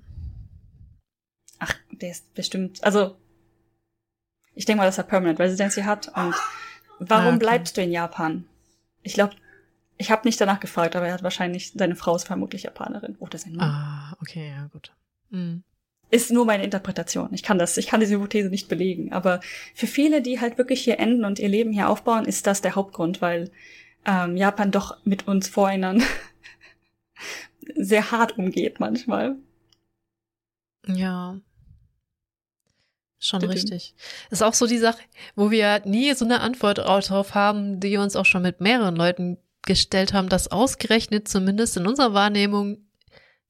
[1.58, 3.16] Ach, der ist bestimmt, also
[4.54, 6.08] ich denke mal, dass er Permanent Residency hat.
[6.08, 6.34] Und
[6.98, 7.38] warum ah, okay.
[7.38, 8.44] bleibst du in Japan?
[9.02, 9.34] Ich glaube,
[10.02, 13.38] ich habe nicht danach gefragt, aber er hat wahrscheinlich, seine Frau ist vermutlich Japanerin oder
[13.38, 13.70] sein Mann.
[13.70, 14.92] Ah, okay, ja, gut.
[15.30, 15.62] Mhm.
[16.10, 17.32] Ist nur meine Interpretation.
[17.32, 19.12] Ich kann das, ich kann diese Hypothese nicht belegen.
[19.12, 19.40] Aber
[19.74, 22.74] für viele, die halt wirklich hier enden und ihr Leben hier aufbauen, ist das der
[22.74, 23.50] Hauptgrund, weil
[24.04, 26.02] ähm, Japan doch mit uns Foreignern
[27.76, 29.36] sehr hart umgeht manchmal.
[30.86, 31.40] Ja,
[33.24, 33.54] Schon Bitte.
[33.54, 33.94] richtig.
[34.30, 35.00] Ist auch so die Sache,
[35.36, 39.38] wo wir nie so eine Antwort darauf haben, die uns auch schon mit mehreren Leuten
[39.66, 42.78] gestellt haben, dass ausgerechnet zumindest in unserer Wahrnehmung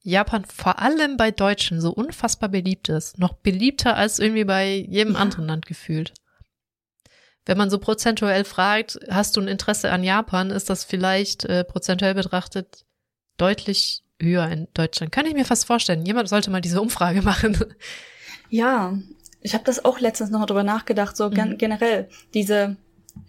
[0.03, 3.19] Japan vor allem bei Deutschen so unfassbar beliebt ist.
[3.19, 5.21] Noch beliebter als irgendwie bei jedem ja.
[5.21, 6.13] anderen Land gefühlt.
[7.47, 11.65] Wenn man so prozentuell fragt, hast du ein Interesse an Japan, ist das vielleicht äh,
[11.65, 12.85] prozentuell betrachtet
[13.37, 15.13] deutlich höher in Deutschland.
[15.13, 16.07] Kann ich mir fast vorstellen.
[16.07, 17.75] Jemand sollte mal diese Umfrage machen.
[18.49, 18.97] Ja,
[19.41, 21.59] ich habe das auch letztens noch drüber nachgedacht, so mhm.
[21.59, 22.77] generell diese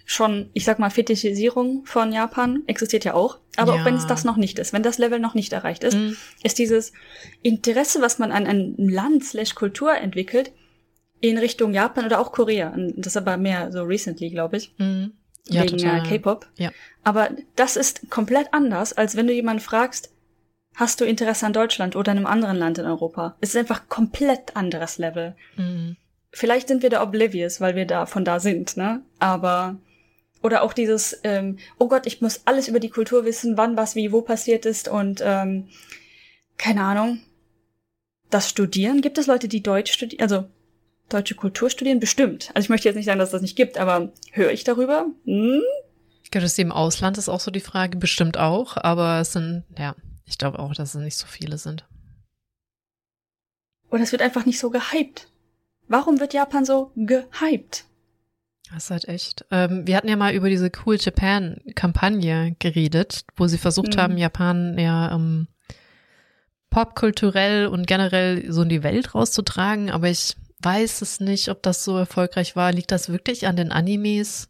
[0.05, 3.39] schon, ich sag mal, Fetischisierung von Japan existiert ja auch.
[3.55, 3.81] Aber ja.
[3.81, 6.17] auch wenn es das noch nicht ist, wenn das Level noch nicht erreicht ist, mhm.
[6.43, 6.91] ist dieses
[7.41, 10.51] Interesse, was man an einem Land slash Kultur entwickelt,
[11.21, 12.75] in Richtung Japan oder auch Korea.
[12.95, 14.73] Das ist aber mehr so recently, glaube ich.
[14.77, 15.13] Mhm.
[15.47, 16.47] Ja, wegen äh, K-Pop.
[16.57, 16.71] Ja.
[17.03, 20.09] Aber das ist komplett anders, als wenn du jemanden fragst,
[20.75, 23.35] hast du Interesse an Deutschland oder einem anderen Land in Europa?
[23.39, 25.35] Es ist einfach komplett anderes Level.
[25.55, 25.97] Mhm
[26.33, 29.01] vielleicht sind wir da oblivious, weil wir da von da sind, ne?
[29.19, 29.77] Aber
[30.43, 33.95] oder auch dieses, ähm, oh Gott, ich muss alles über die Kultur wissen, wann was
[33.95, 35.69] wie wo passiert ist und ähm,
[36.58, 37.21] keine Ahnung.
[38.29, 40.45] Das Studieren, gibt es Leute, die Deutsch studieren, also
[41.08, 41.99] deutsche Kultur studieren?
[41.99, 42.51] Bestimmt.
[42.53, 45.08] Also ich möchte jetzt nicht sagen, dass das nicht gibt, aber höre ich darüber?
[45.25, 45.62] Hm?
[46.23, 49.34] Ich glaube, dass sie im Ausland ist auch so die Frage, bestimmt auch, aber es
[49.34, 51.86] sind, ja, ich glaube auch, dass es nicht so viele sind.
[53.89, 55.29] Oder es wird einfach nicht so gehypt.
[55.88, 57.86] Warum wird Japan so gehypt?
[58.73, 59.45] Das ist halt echt.
[59.51, 63.99] Ähm, wir hatten ja mal über diese Cool Japan-Kampagne geredet, wo sie versucht mhm.
[63.99, 65.47] haben, Japan ja ähm,
[66.71, 71.84] popkulturell und generell so in die Welt rauszutragen, aber ich weiß es nicht, ob das
[71.84, 72.71] so erfolgreich war.
[72.71, 74.49] Liegt das wirklich an den Animes,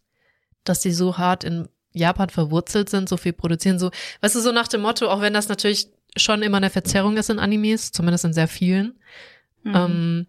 [0.63, 4.53] dass die so hart in Japan verwurzelt sind, so viel produzieren, so, weißt du, so
[4.53, 8.23] nach dem Motto, auch wenn das natürlich schon immer eine Verzerrung ist in Animes, zumindest
[8.23, 8.93] in sehr vielen,
[9.63, 9.75] mhm.
[9.75, 10.27] ähm,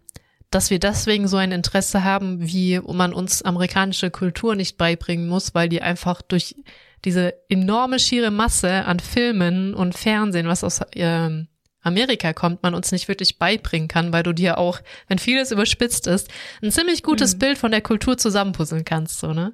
[0.55, 5.53] dass wir deswegen so ein Interesse haben, wie man uns amerikanische Kultur nicht beibringen muss,
[5.53, 6.55] weil die einfach durch
[7.03, 11.43] diese enorme schiere Masse an Filmen und Fernsehen, was aus äh,
[11.81, 14.79] Amerika kommt, man uns nicht wirklich beibringen kann, weil du dir auch,
[15.09, 16.29] wenn vieles überspitzt ist,
[16.63, 17.39] ein ziemlich gutes mhm.
[17.39, 19.53] Bild von der Kultur zusammenpuzzeln kannst, so, ne?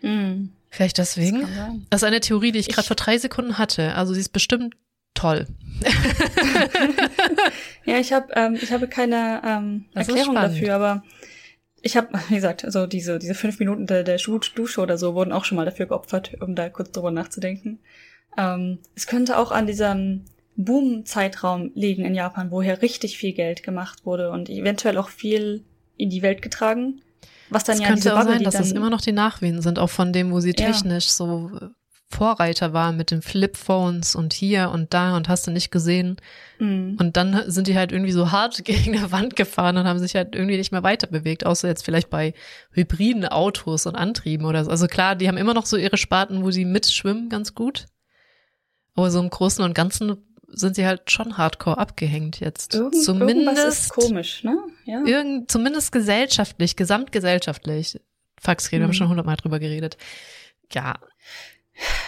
[0.00, 0.52] Mhm.
[0.70, 1.40] Vielleicht deswegen.
[1.40, 1.50] Das,
[1.90, 3.96] das ist eine Theorie, die ich gerade vor drei Sekunden hatte.
[3.96, 4.76] Also sie ist bestimmt
[5.14, 5.46] toll.
[7.84, 11.02] ja, ich habe ähm, ich habe keine ähm, Erklärung dafür, aber
[11.82, 15.32] ich habe, wie gesagt, also diese diese fünf Minuten der, der Dusche oder so wurden
[15.32, 17.80] auch schon mal dafür geopfert, um da kurz drüber nachzudenken.
[18.36, 20.24] Ähm, es könnte auch an diesem
[20.56, 25.64] Boom-Zeitraum liegen in Japan, woher richtig viel Geld gemacht wurde und eventuell auch viel
[25.96, 27.00] in die Welt getragen.
[27.48, 29.78] Was dann das ja könnte auch Bubble, sein, dass es immer noch die Nachwehen sind,
[29.78, 31.12] auch von dem, wo sie technisch ja.
[31.12, 31.50] so
[32.12, 36.16] Vorreiter waren mit den Flipphones und hier und da und hast du nicht gesehen.
[36.58, 36.96] Mhm.
[36.98, 40.16] Und dann sind die halt irgendwie so hart gegen eine Wand gefahren und haben sich
[40.16, 42.34] halt irgendwie nicht mehr weiter bewegt, außer jetzt vielleicht bei
[42.72, 44.70] hybriden Autos und Antrieben oder so.
[44.70, 47.86] Also klar, die haben immer noch so ihre Sparten, wo sie mitschwimmen, ganz gut.
[48.96, 50.16] Aber so im Großen und Ganzen
[50.48, 52.74] sind sie halt schon hardcore abgehängt jetzt.
[52.74, 54.58] Irgend, zumindest ist komisch, ne?
[54.84, 55.04] Ja.
[55.04, 58.00] Irgend, zumindest gesellschaftlich, gesamtgesellschaftlich.
[58.40, 58.82] Faxrede, mhm.
[58.82, 59.96] wir haben schon hundertmal drüber geredet.
[60.72, 60.94] Ja.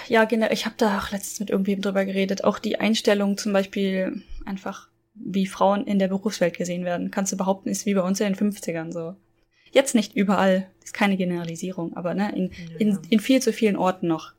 [0.08, 0.48] Ja, genau.
[0.50, 2.44] Ich habe da auch letztens mit irgendwem drüber geredet.
[2.44, 7.36] Auch die Einstellung zum Beispiel einfach, wie Frauen in der Berufswelt gesehen werden, kannst du
[7.36, 9.14] behaupten, ist wie bei uns in den 50ern so.
[9.70, 12.78] Jetzt nicht überall, ist keine Generalisierung, aber ne, in, ja.
[12.78, 14.34] in, in viel zu vielen Orten noch.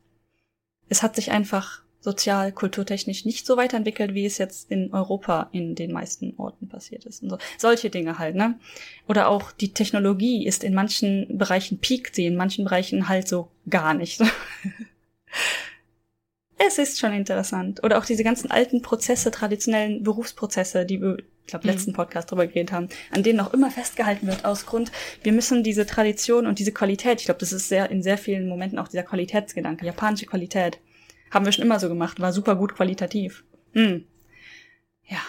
[0.89, 5.73] Es hat sich einfach sozial, kulturtechnisch nicht so weiterentwickelt, wie es jetzt in Europa in
[5.73, 7.23] den meisten Orten passiert ist.
[7.23, 7.37] Und so.
[7.57, 8.59] Solche Dinge halt, ne?
[9.07, 13.49] Oder auch die Technologie ist in manchen Bereichen piekt sie, in manchen Bereichen halt so
[13.69, 14.21] gar nicht.
[16.57, 17.83] es ist schon interessant.
[17.83, 21.95] Oder auch diese ganzen alten Prozesse, traditionellen Berufsprozesse, die wir, ich glaube, letzten mhm.
[21.95, 24.91] Podcast drüber geredet haben, an denen noch immer festgehalten wird aus Grund,
[25.23, 28.47] wir müssen diese Tradition und diese Qualität, ich glaube, das ist sehr in sehr vielen
[28.47, 30.79] Momenten auch dieser Qualitätsgedanke, japanische Qualität,
[31.31, 33.43] haben wir schon immer so gemacht, war super gut qualitativ.
[33.73, 34.05] Hm.
[35.05, 35.21] Ja.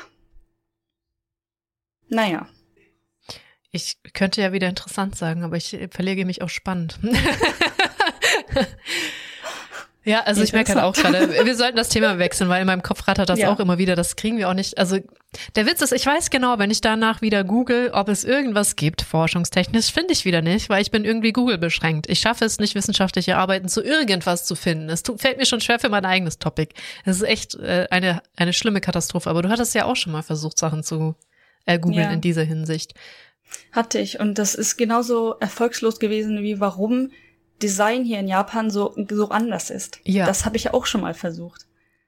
[2.09, 2.47] Naja.
[3.73, 7.01] Ich könnte ja wieder interessant sagen, aber ich verlege mich auch spannend.
[10.05, 12.83] Ja, also ich merke halt auch gerade, wir sollten das Thema wechseln, weil in meinem
[12.83, 13.51] Kopf rattert das ja.
[13.51, 13.97] auch immer wieder.
[13.97, 14.77] Das kriegen wir auch nicht.
[14.77, 14.99] Also
[15.57, 19.01] der Witz ist, ich weiß genau, wenn ich danach wieder google, ob es irgendwas gibt,
[19.01, 22.09] forschungstechnisch, finde ich wieder nicht, weil ich bin irgendwie Google beschränkt.
[22.11, 24.91] Ich schaffe es nicht, wissenschaftliche Arbeiten zu irgendwas zu finden.
[24.91, 26.75] Es tut, fällt mir schon schwer für mein eigenes Topic.
[27.07, 29.31] Es ist echt äh, eine, eine schlimme Katastrophe.
[29.31, 31.15] Aber du hattest ja auch schon mal versucht, Sachen zu
[31.65, 32.11] äh, googeln ja.
[32.11, 32.93] in dieser Hinsicht.
[33.73, 34.21] Hatte ich.
[34.21, 37.11] Und das ist genauso erfolgslos gewesen wie warum
[37.63, 40.01] Design hier in Japan so, so anders ist.
[40.05, 40.27] Ja.
[40.27, 41.67] Das habe ich ja auch schon mal versucht.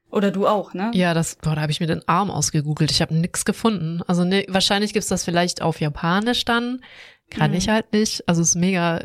[0.09, 0.91] Oder du auch, ne?
[0.93, 2.91] Ja, das, boah, da habe ich mir den Arm ausgegoogelt.
[2.91, 4.01] Ich habe nix gefunden.
[4.07, 6.81] Also ne, wahrscheinlich gibt's das vielleicht auf Japanisch dann.
[7.29, 7.57] Kann mhm.
[7.57, 8.27] ich halt nicht.
[8.27, 9.01] Also es ist mega,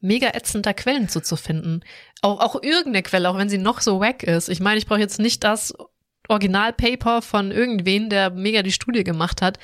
[0.00, 1.82] mega ätzend, da Quellen zuzufinden.
[2.20, 4.50] Auch, auch irgendeine Quelle, auch wenn sie noch so wack ist.
[4.50, 5.72] Ich meine, ich brauche jetzt nicht das
[6.28, 9.58] Originalpaper von irgendwen, der mega die Studie gemacht hat.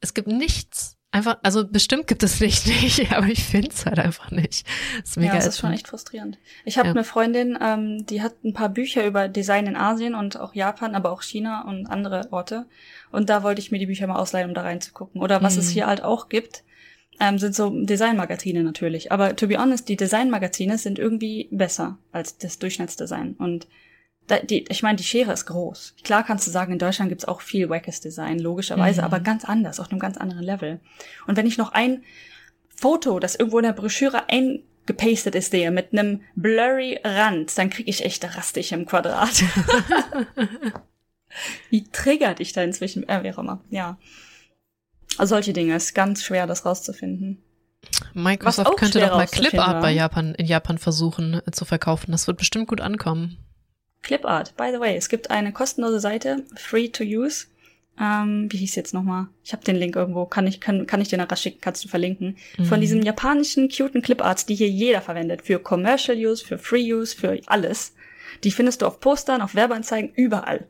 [0.00, 0.96] Es gibt nichts.
[1.14, 4.66] Einfach, also bestimmt gibt es nicht, nicht aber ich finde es halt einfach nicht.
[4.98, 6.38] Das ist mega ja, das ist schon echt frustrierend.
[6.64, 6.94] Ich habe ja.
[6.94, 10.94] eine Freundin, ähm, die hat ein paar Bücher über Design in Asien und auch Japan,
[10.94, 12.64] aber auch China und andere Orte.
[13.10, 15.20] Und da wollte ich mir die Bücher mal ausleihen, um da reinzugucken.
[15.20, 15.60] Oder was mhm.
[15.60, 16.64] es hier halt auch gibt,
[17.20, 19.12] ähm, sind so Designmagazine natürlich.
[19.12, 23.34] Aber to be honest, die Designmagazine sind irgendwie besser als das Durchschnittsdesign.
[23.34, 23.66] Und
[24.26, 25.94] da, die, ich meine, die Schere ist groß.
[26.04, 29.06] Klar kannst du sagen, in Deutschland gibt's auch viel wackes Design, logischerweise, mhm.
[29.06, 30.80] aber ganz anders, auf einem ganz anderen Level.
[31.26, 32.02] Und wenn ich noch ein
[32.74, 37.88] Foto, das irgendwo in der Broschüre eingepastet ist, sehe, mit einem blurry Rand, dann krieg
[37.88, 39.42] ich echt rastig im Quadrat.
[41.70, 43.08] Wie triggert dich da inzwischen?
[43.08, 43.98] Äh, wie auch immer, ja.
[45.18, 47.42] Also solche Dinge, ist ganz schwer, das rauszufinden.
[48.14, 52.12] Microsoft könnte doch mal Clipart bei Japan, in Japan versuchen äh, zu verkaufen.
[52.12, 53.38] Das wird bestimmt gut ankommen.
[54.02, 57.46] Clipart, by the way, es gibt eine kostenlose Seite, free to use.
[58.00, 59.28] Ähm, wie hieß jetzt nochmal?
[59.44, 61.88] Ich habe den Link irgendwo, kann ich, kann, kann ich dir nachher schicken, kannst du
[61.88, 62.36] verlinken.
[62.58, 62.64] Mhm.
[62.64, 65.42] Von diesen japanischen cuten Cliparts, die hier jeder verwendet.
[65.42, 67.94] Für Commercial Use, für Free Use, für alles.
[68.44, 70.66] Die findest du auf Postern, auf Werbeanzeigen, überall.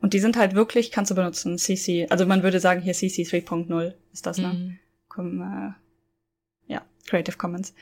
[0.00, 3.22] Und die sind halt wirklich, kannst du benutzen, CC, also man würde sagen hier CC
[3.22, 4.48] 3.0 ist das, ne?
[4.48, 4.78] Mhm.
[5.08, 7.74] Com, äh, ja, Creative Commons.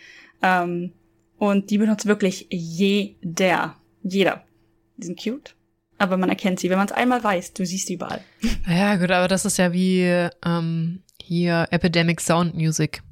[0.43, 0.93] Ähm,
[1.38, 3.76] und die benutzt wirklich jeder.
[4.03, 4.45] Jeder.
[5.03, 5.55] Die sind cute.
[5.98, 6.70] Aber man erkennt sie.
[6.70, 8.20] Wenn man es einmal weiß, du siehst sie überall.
[8.68, 13.03] Ja, gut, aber das ist ja wie ähm, hier Epidemic Sound Music.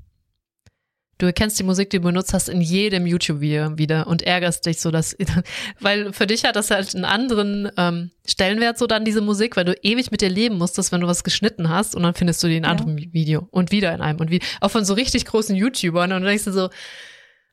[1.18, 4.80] Du erkennst die Musik, die du benutzt hast, in jedem YouTube-Video wieder und ärgerst dich
[4.80, 5.14] so, dass,
[5.80, 9.66] weil für dich hat das halt einen anderen ähm, Stellenwert, so dann diese Musik, weil
[9.66, 12.48] du ewig mit dir leben musstest, wenn du was geschnitten hast und dann findest du
[12.48, 12.84] die in einem ja.
[12.84, 16.22] anderen Video und wieder in einem und wie, auch von so richtig großen YouTubern und
[16.22, 16.70] dann denkst du so,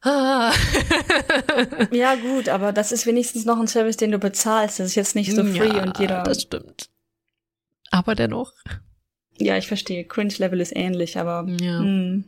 [0.01, 0.53] Ah.
[1.91, 4.79] ja, gut, aber das ist wenigstens noch ein Service, den du bezahlst.
[4.79, 6.23] Das ist jetzt nicht so free ja, und jeder.
[6.23, 6.89] Das stimmt.
[7.89, 8.53] Aber dennoch.
[9.37, 10.05] Ja, ich verstehe.
[10.05, 11.47] Cringe-Level ist ähnlich, aber.
[11.59, 11.79] Ja.
[11.79, 11.83] Mh.
[11.83, 12.23] Hm.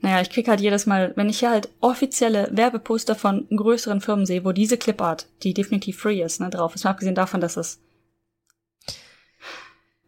[0.00, 4.24] Naja, ich krieg halt jedes Mal, wenn ich hier halt offizielle Werbeposter von größeren Firmen
[4.24, 7.56] sehe, wo diese Clipart, die definitiv free ist, ne, drauf ist, mal abgesehen davon, dass
[7.56, 7.80] es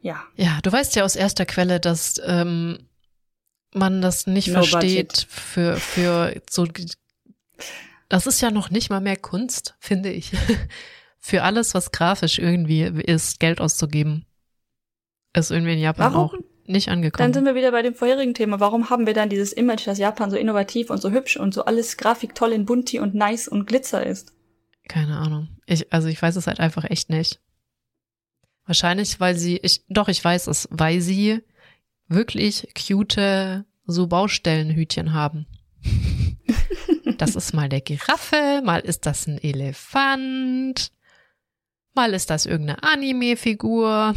[0.06, 0.22] ja.
[0.36, 2.78] Ja, du weißt ja aus erster Quelle, dass ähm,
[3.74, 5.26] man das nicht no versteht budget.
[5.28, 6.66] für für so
[8.08, 10.32] das ist ja noch nicht mal mehr Kunst, finde ich.
[11.18, 14.26] für alles, was grafisch irgendwie ist, Geld auszugeben.
[15.34, 16.30] Ist irgendwie in Japan Warum?
[16.30, 16.34] auch
[16.66, 17.24] nicht angekommen.
[17.24, 18.60] Dann sind wir wieder bei dem vorherigen Thema.
[18.60, 21.64] Warum haben wir dann dieses Image, dass Japan so innovativ und so hübsch und so
[21.64, 24.32] alles Grafik toll in Bunti und nice und Glitzer ist?
[24.88, 25.48] Keine Ahnung.
[25.66, 27.40] Ich, also ich weiß es halt einfach echt nicht.
[28.64, 31.42] Wahrscheinlich, weil sie, ich, doch, ich weiß es, weil sie
[32.08, 35.46] wirklich cute so Baustellenhütchen haben.
[37.18, 40.90] das ist mal der Giraffe, mal ist das ein Elefant,
[41.94, 44.14] mal ist das irgendeine Anime-Figur.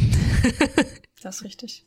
[1.22, 1.86] das ist richtig.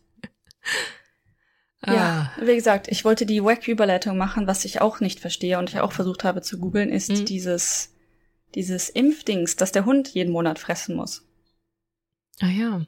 [1.85, 2.41] Ja, ah.
[2.41, 5.91] wie gesagt, ich wollte die Wack-Überleitung machen, was ich auch nicht verstehe und ich auch
[5.91, 7.25] versucht habe zu googeln, ist mhm.
[7.25, 7.93] dieses,
[8.55, 11.27] dieses Impfdings, das der Hund jeden Monat fressen muss.
[12.39, 12.85] Ah ja.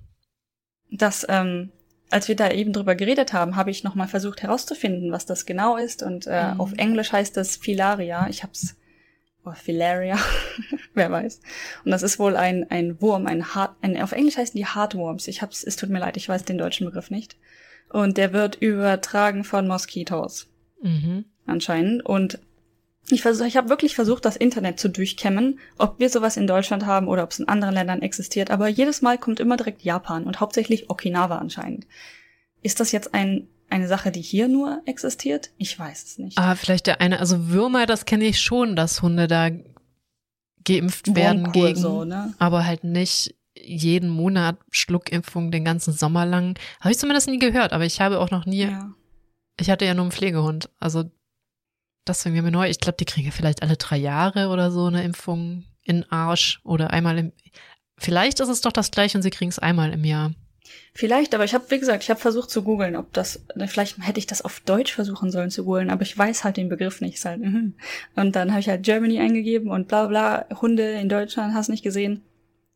[0.91, 1.71] Das, ähm,
[2.15, 5.75] als wir da eben drüber geredet haben, habe ich nochmal versucht herauszufinden, was das genau
[5.75, 6.01] ist.
[6.01, 6.61] Und äh, mhm.
[6.61, 8.27] auf Englisch heißt es Filaria.
[8.29, 8.77] Ich hab's.
[9.43, 10.17] Oh, Filaria,
[10.93, 11.41] wer weiß.
[11.83, 15.27] Und das ist wohl ein, ein Wurm, ein Hart, ein, auf Englisch heißen die Heartworms.
[15.27, 17.35] Ich hab's, es tut mir leid, ich weiß den deutschen Begriff nicht.
[17.89, 20.47] Und der wird übertragen von Moskitos.
[20.81, 21.25] Mhm.
[21.45, 22.05] Anscheinend.
[22.05, 22.39] Und
[23.09, 26.85] ich versuche, ich habe wirklich versucht, das Internet zu durchkämmen, ob wir sowas in Deutschland
[26.85, 28.49] haben oder ob es in anderen Ländern existiert.
[28.49, 31.85] Aber jedes Mal kommt immer direkt Japan und hauptsächlich Okinawa anscheinend.
[32.63, 35.51] Ist das jetzt ein, eine Sache, die hier nur existiert?
[35.57, 36.37] Ich weiß es nicht.
[36.37, 39.51] Ah, vielleicht der eine, also Würmer, das kenne ich schon, dass Hunde da
[40.63, 42.33] geimpft werden gegen, so, ne?
[42.39, 46.57] aber halt nicht jeden Monat Schluckimpfung den ganzen Sommer lang.
[46.79, 48.63] Habe ich zumindest nie gehört, aber ich habe auch noch nie.
[48.63, 48.93] Ja.
[49.59, 51.05] Ich hatte ja nur einen Pflegehund, also
[52.05, 52.69] das wäre mir neu.
[52.69, 56.91] Ich glaube, die kriegen vielleicht alle drei Jahre oder so eine Impfung in Arsch oder
[56.91, 57.31] einmal im.
[57.97, 60.31] Vielleicht ist es doch das gleiche und sie kriegen es einmal im Jahr.
[60.93, 64.19] Vielleicht, aber ich habe, wie gesagt, ich habe versucht zu googeln, ob das, vielleicht hätte
[64.19, 67.23] ich das auf Deutsch versuchen sollen zu googeln, aber ich weiß halt den Begriff nicht.
[67.23, 67.75] Halt, mhm.
[68.15, 71.83] Und dann habe ich halt Germany eingegeben und bla bla, Hunde in Deutschland, hast nicht
[71.83, 72.21] gesehen.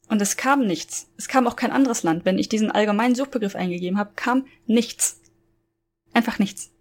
[0.08, 1.12] Und es kam nichts.
[1.18, 2.26] Es kam auch kein anderes Land.
[2.26, 5.22] Wenn ich diesen allgemeinen Suchbegriff eingegeben habe, kam nichts.
[6.14, 6.72] Einfach nichts.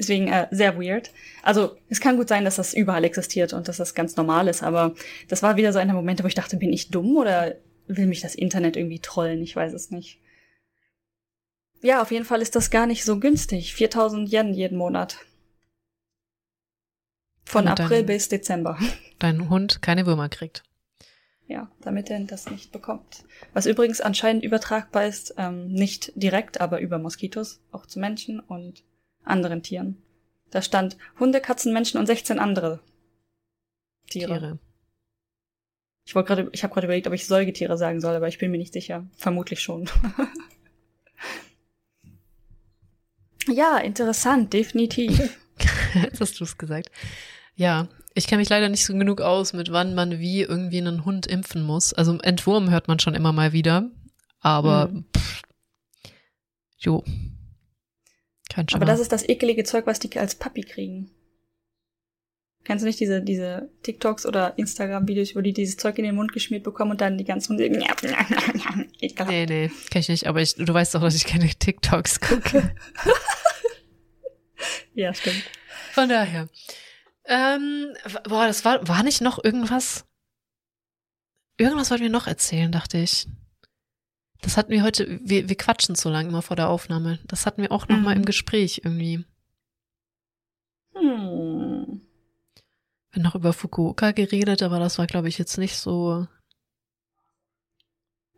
[0.00, 1.12] Deswegen äh, sehr weird.
[1.42, 4.62] Also es kann gut sein, dass das überall existiert und dass das ganz normal ist,
[4.62, 4.94] aber
[5.28, 8.22] das war wieder so einer Moment, wo ich dachte, bin ich dumm oder will mich
[8.22, 9.42] das Internet irgendwie trollen?
[9.42, 10.18] Ich weiß es nicht.
[11.82, 13.74] Ja, auf jeden Fall ist das gar nicht so günstig.
[13.74, 15.18] 4000 Yen jeden Monat.
[17.44, 18.78] Von und April dein, bis Dezember.
[19.18, 20.62] Dein Hund keine Würmer kriegt.
[21.46, 23.24] Ja, damit er das nicht bekommt.
[23.52, 28.82] Was übrigens anscheinend übertragbar ist, ähm, nicht direkt, aber über Moskitos, auch zu Menschen und
[29.24, 30.02] anderen Tieren.
[30.50, 32.80] Da stand Hunde, Katzen, Menschen und 16 andere
[34.08, 34.38] Tiere.
[34.38, 34.58] Tiere.
[36.04, 38.50] Ich wollte gerade, ich habe gerade überlegt, ob ich Säugetiere sagen soll, aber ich bin
[38.50, 39.06] mir nicht sicher.
[39.16, 39.88] Vermutlich schon.
[43.48, 45.38] ja, interessant, definitiv.
[45.94, 46.90] Jetzt hast du es gesagt.
[47.54, 51.04] Ja, ich kenne mich leider nicht so genug aus, mit wann man wie irgendwie einen
[51.04, 51.92] Hund impfen muss.
[51.92, 53.88] Also Entwurm hört man schon immer mal wieder,
[54.40, 55.04] aber mhm.
[55.16, 55.42] pff,
[56.78, 57.04] jo.
[58.50, 58.82] Kein Schimmer.
[58.82, 61.10] Aber das ist das ekelige Zeug, was die als Papi kriegen.
[62.64, 66.32] Kennst du nicht diese, diese TikToks oder Instagram-Videos, wo die dieses Zeug in den Mund
[66.32, 67.70] geschmiert bekommen und dann die ganzen Hunde.
[69.28, 72.74] nee, nee, kenn ich nicht, aber ich, du weißt doch, dass ich keine TikToks gucke.
[74.94, 75.42] ja, stimmt.
[75.92, 76.48] Von daher.
[77.24, 77.94] Ähm,
[78.24, 80.04] boah, das war, war nicht noch irgendwas?
[81.56, 83.26] Irgendwas wollten wir noch erzählen, dachte ich.
[84.42, 87.18] Das hatten wir heute, wir, wir quatschen so lange immer vor der Aufnahme.
[87.26, 88.04] Das hatten wir auch noch mhm.
[88.04, 89.24] mal im Gespräch irgendwie.
[90.94, 92.00] Hm.
[93.10, 96.26] Wir haben noch über Fukuoka geredet, aber das war, glaube ich, jetzt nicht so.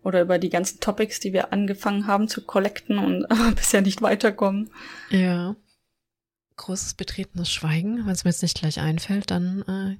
[0.02, 4.02] Oder über die ganzen Topics, die wir angefangen haben zu collecten und aber bisher nicht
[4.02, 4.70] weiterkommen.
[5.10, 5.54] Ja
[6.56, 8.06] großes betretenes Schweigen.
[8.06, 9.62] Wenn es mir jetzt nicht gleich einfällt, dann.
[9.68, 9.96] Äh,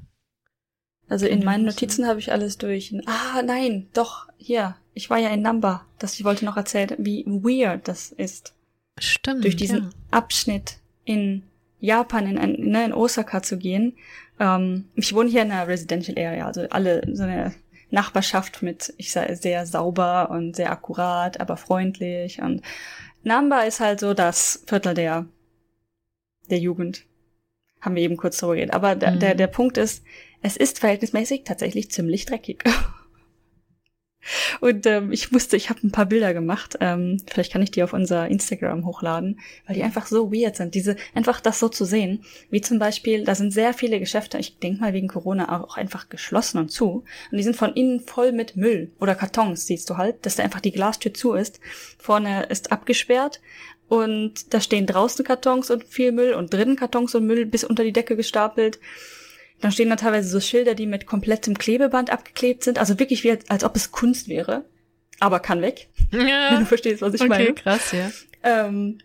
[1.09, 2.95] also in meinen Notizen habe ich alles durch.
[3.07, 4.77] Ah, nein, doch, hier.
[4.95, 5.85] Ich war ja in Number.
[5.99, 8.55] Das ich wollte noch erzählen, wie weird das ist.
[8.99, 9.45] Stimmt.
[9.45, 9.91] Durch diesen ja.
[10.11, 11.45] Abschnitt in
[11.81, 13.97] Japan, in, in, ne, in Osaka zu gehen.
[14.39, 17.55] Ähm, ich wohne hier in einer Residential Area, also alle so eine
[17.91, 22.41] Nachbarschaft mit, ich sage, sehr sauber und sehr akkurat, aber freundlich.
[22.41, 22.63] Und
[23.23, 25.27] Namba ist halt so das Viertel der
[26.51, 27.05] der Jugend.
[27.81, 28.75] Haben wir eben kurz darüber geredet.
[28.75, 29.19] Aber der, mhm.
[29.19, 30.05] der, der Punkt ist,
[30.43, 32.65] es ist verhältnismäßig tatsächlich ziemlich dreckig.
[34.61, 36.77] Und ähm, ich musste, ich habe ein paar Bilder gemacht.
[36.81, 40.75] Ähm, vielleicht kann ich die auf unser Instagram hochladen, weil die einfach so weird sind.
[40.75, 44.39] Diese einfach das so zu sehen, wie zum Beispiel, da sind sehr viele Geschäfte.
[44.39, 47.05] Ich denke mal wegen Corona auch einfach geschlossen und zu.
[47.31, 49.67] Und die sind von innen voll mit Müll oder Kartons.
[49.67, 51.61] Siehst du halt, dass da einfach die Glastür zu ist.
[51.99, 53.41] Vorne ist abgesperrt
[53.89, 57.85] und da stehen draußen Kartons und viel Müll und drinnen Kartons und Müll bis unter
[57.85, 58.79] die Decke gestapelt.
[59.63, 62.81] Dann stehen da teilweise so Schilder, die mit komplettem Klebeband abgeklebt sind.
[62.81, 64.65] Also wirklich wie, als ob es Kunst wäre.
[65.21, 65.89] Aber kann weg.
[66.11, 66.19] Ja.
[66.51, 67.55] Wenn du verstehst, was ich okay, meine.
[67.55, 68.11] krass, ja.
[68.43, 68.99] Ähm,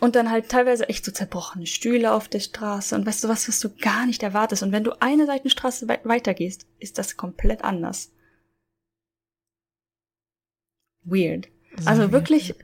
[0.00, 3.48] und dann halt teilweise echt so zerbrochene Stühle auf der Straße und weißt du was,
[3.48, 4.62] was du gar nicht erwartest.
[4.62, 8.12] Und wenn du eine Seitenstraße we weitergehst, ist das komplett anders.
[11.04, 11.48] Weird.
[11.78, 12.54] So also wirklich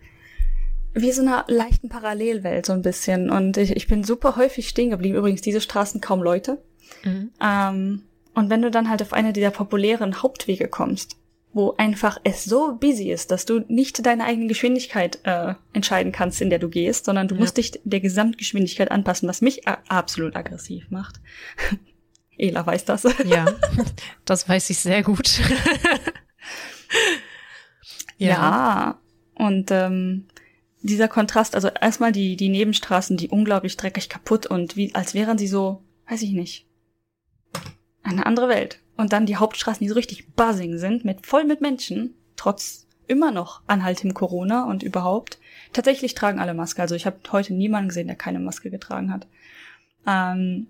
[0.92, 3.30] wie so einer leichten Parallelwelt so ein bisschen.
[3.30, 5.16] Und ich, ich bin super häufig stehen geblieben.
[5.16, 6.62] Übrigens, diese Straßen kaum Leute.
[7.04, 7.30] Mhm.
[7.42, 8.02] Ähm,
[8.34, 11.16] und wenn du dann halt auf eine dieser populären Hauptwege kommst,
[11.52, 16.40] wo einfach es so busy ist, dass du nicht deine eigene Geschwindigkeit äh, entscheiden kannst,
[16.40, 17.40] in der du gehst, sondern du ja.
[17.40, 21.20] musst dich der Gesamtgeschwindigkeit anpassen, was mich absolut aggressiv macht.
[22.38, 23.02] Ela weiß das.
[23.24, 23.46] Ja,
[24.24, 25.40] das weiß ich sehr gut.
[28.16, 28.28] ja.
[28.28, 29.00] ja.
[29.34, 30.26] und ähm,
[30.82, 35.36] dieser Kontrast, also erstmal die, die Nebenstraßen, die unglaublich dreckig kaputt und wie, als wären
[35.36, 36.66] sie so, weiß ich nicht,
[38.02, 38.80] eine andere Welt.
[38.96, 43.32] Und dann die Hauptstraßen, die so richtig buzzing sind, mit voll mit Menschen, trotz immer
[43.32, 45.38] noch anhaltendem Corona und überhaupt.
[45.72, 46.82] Tatsächlich tragen alle Maske.
[46.82, 49.26] Also ich habe heute niemanden gesehen, der keine Maske getragen hat.
[50.06, 50.68] Ähm,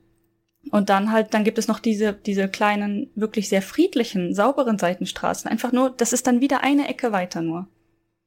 [0.70, 5.50] und dann halt, dann gibt es noch diese, diese kleinen, wirklich sehr friedlichen, sauberen Seitenstraßen.
[5.50, 7.66] Einfach nur, das ist dann wieder eine Ecke weiter nur.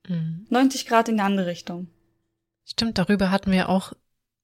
[0.08, 0.46] Mhm.
[0.50, 1.88] 90 Grad in die andere Richtung.
[2.66, 3.94] Stimmt, darüber hatten wir auch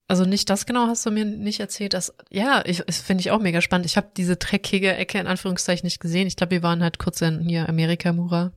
[0.10, 1.94] also nicht das genau hast du mir nicht erzählt.
[1.94, 3.86] Dass, ja, ich, das finde ich auch mega spannend.
[3.86, 6.26] Ich habe diese dreckige Ecke in Anführungszeichen nicht gesehen.
[6.26, 8.52] Ich glaube, wir waren halt kurz in hier Amerika, Mura.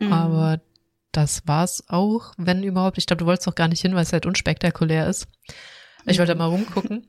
[0.00, 0.12] Mhm.
[0.12, 0.60] Aber
[1.12, 2.98] das war's auch, wenn überhaupt.
[2.98, 5.28] Ich glaube, du wolltest doch gar nicht hin, weil es halt unspektakulär ist.
[6.06, 6.38] Ich wollte mhm.
[6.38, 7.06] mal rumgucken.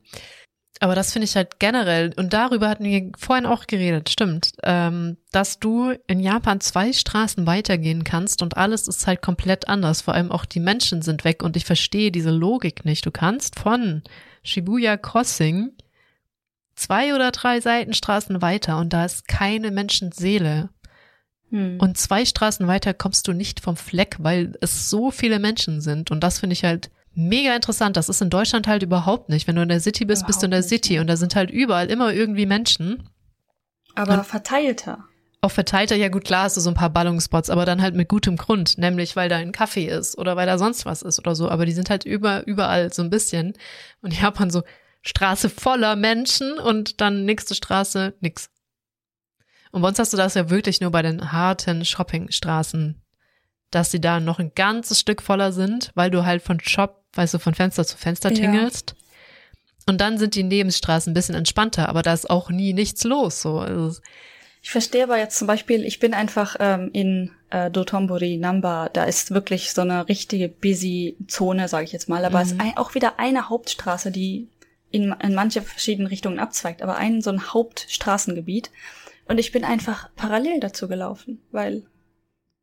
[0.80, 5.16] Aber das finde ich halt generell, und darüber hatten wir vorhin auch geredet, stimmt, ähm,
[5.30, 10.02] dass du in Japan zwei Straßen weitergehen kannst und alles ist halt komplett anders.
[10.02, 13.06] Vor allem auch die Menschen sind weg und ich verstehe diese Logik nicht.
[13.06, 14.02] Du kannst von
[14.42, 15.70] Shibuya Crossing
[16.74, 20.70] zwei oder drei Seitenstraßen weiter und da ist keine Menschenseele.
[21.50, 21.78] Hm.
[21.78, 26.10] Und zwei Straßen weiter kommst du nicht vom Fleck, weil es so viele Menschen sind.
[26.10, 27.96] Und das finde ich halt mega interessant.
[27.96, 29.46] Das ist in Deutschland halt überhaupt nicht.
[29.46, 31.34] Wenn du in der City bist, überhaupt bist du in der City und da sind
[31.34, 33.08] halt überall immer irgendwie Menschen.
[33.94, 35.04] Aber und verteilter.
[35.44, 38.08] Auch verteilter, ja gut, klar hast du so ein paar Ballungspots, aber dann halt mit
[38.08, 41.34] gutem Grund, nämlich weil da ein Kaffee ist oder weil da sonst was ist oder
[41.34, 41.48] so.
[41.48, 43.54] Aber die sind halt über, überall so ein bisschen.
[44.02, 44.62] Und Japan so
[45.02, 48.50] Straße voller Menschen und dann nächste Straße nix.
[49.72, 53.01] Und bei uns hast du das ja wirklich nur bei den harten Shoppingstraßen,
[53.72, 57.34] dass sie da noch ein ganzes Stück voller sind, weil du halt von Shop weißt
[57.34, 58.94] du, von Fenster zu Fenster tingelst.
[58.96, 59.02] Ja.
[59.88, 63.42] Und dann sind die Nebenstraßen ein bisschen entspannter, aber da ist auch nie nichts los.
[63.42, 63.58] So.
[63.58, 64.00] Also,
[64.62, 69.04] ich verstehe aber jetzt zum Beispiel, ich bin einfach ähm, in äh, Dotonbori, Namba, da
[69.04, 72.24] ist wirklich so eine richtige busy Zone, sage ich jetzt mal.
[72.24, 72.44] Aber mhm.
[72.44, 74.48] es ist ein, auch wieder eine Hauptstraße, die
[74.92, 78.70] in, in manche verschiedene Richtungen abzweigt, aber ein so ein Hauptstraßengebiet.
[79.26, 81.82] Und ich bin einfach parallel dazu gelaufen, weil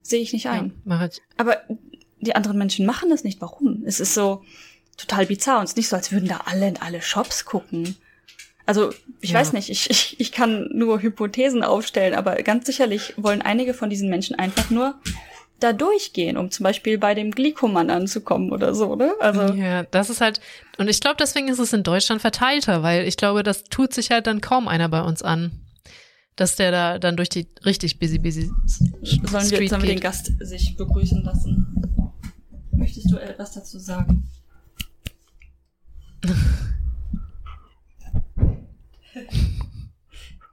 [0.02, 0.74] sehe ich nicht ein.
[0.86, 1.58] Ja, aber
[2.20, 3.42] die anderen Menschen machen das nicht.
[3.42, 3.84] Warum?
[3.86, 4.44] Es ist so
[4.98, 7.96] total bizarr und es ist nicht so, als würden da alle in alle Shops gucken.
[8.66, 9.40] Also, ich ja.
[9.40, 13.90] weiß nicht, ich, ich, ich kann nur Hypothesen aufstellen, aber ganz sicherlich wollen einige von
[13.90, 14.96] diesen Menschen einfach nur
[15.60, 19.14] da durchgehen, um zum Beispiel bei dem Glikoman anzukommen oder so, ne?
[19.20, 19.54] Also.
[19.56, 20.40] Ja, das ist halt,
[20.78, 24.12] und ich glaube, deswegen ist es in Deutschland verteilter, weil ich glaube, das tut sich
[24.12, 25.52] halt dann kaum einer bei uns an.
[26.40, 30.32] Dass der da dann durch die richtig busy, busy Sollen wir, sollen wir den Gast
[30.40, 31.84] sich begrüßen lassen?
[32.72, 34.24] Möchtest du etwas dazu sagen?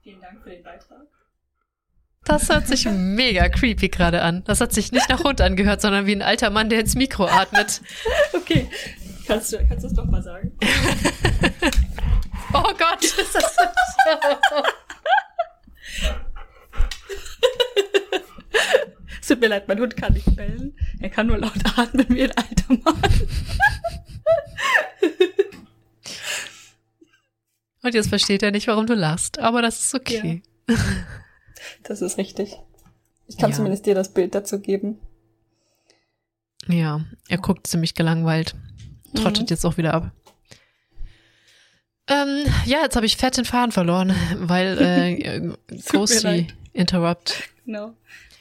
[0.03, 1.07] Vielen Dank für den Beitrag.
[2.25, 4.43] Das hört sich mega creepy gerade an.
[4.43, 7.27] Das hat sich nicht nach Hund angehört, sondern wie ein alter Mann, der ins Mikro
[7.27, 7.81] atmet.
[8.33, 8.69] Okay.
[9.29, 10.51] Kannst du, kannst du es doch mal sagen?
[12.53, 13.63] oh Gott, ist das so
[19.21, 20.77] Es tut mir leid, mein Hund kann nicht bellen.
[21.01, 23.03] Er kann nur laut atmen wie ein alter Mann.
[27.83, 29.41] Und jetzt versteht er nicht, warum du lachst.
[29.41, 30.43] Aber das ist okay.
[30.69, 30.77] Ja.
[31.83, 32.57] Das ist richtig.
[33.27, 33.57] Ich kann ja.
[33.57, 35.01] zumindest dir das Bild dazu geben.
[36.69, 38.55] Ja, er guckt ziemlich gelangweilt.
[39.15, 39.49] Trottet mhm.
[39.51, 40.13] jetzt auch wieder ab.
[42.09, 47.49] Ähm, ja, jetzt habe ich fett den Faden verloren, weil äh, Ghosty Interrupt.
[47.65, 47.95] Genau.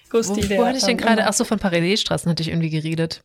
[0.09, 1.25] Gusti, wo, wo hatte ich denn gerade?
[1.25, 3.23] Ach so, von Parallelstraßen hatte ich irgendwie geredet.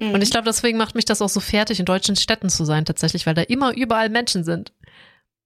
[0.00, 0.10] Mhm.
[0.14, 2.84] Und ich glaube, deswegen macht mich das auch so fertig, in deutschen Städten zu sein,
[2.84, 4.72] tatsächlich, weil da immer überall Menschen sind.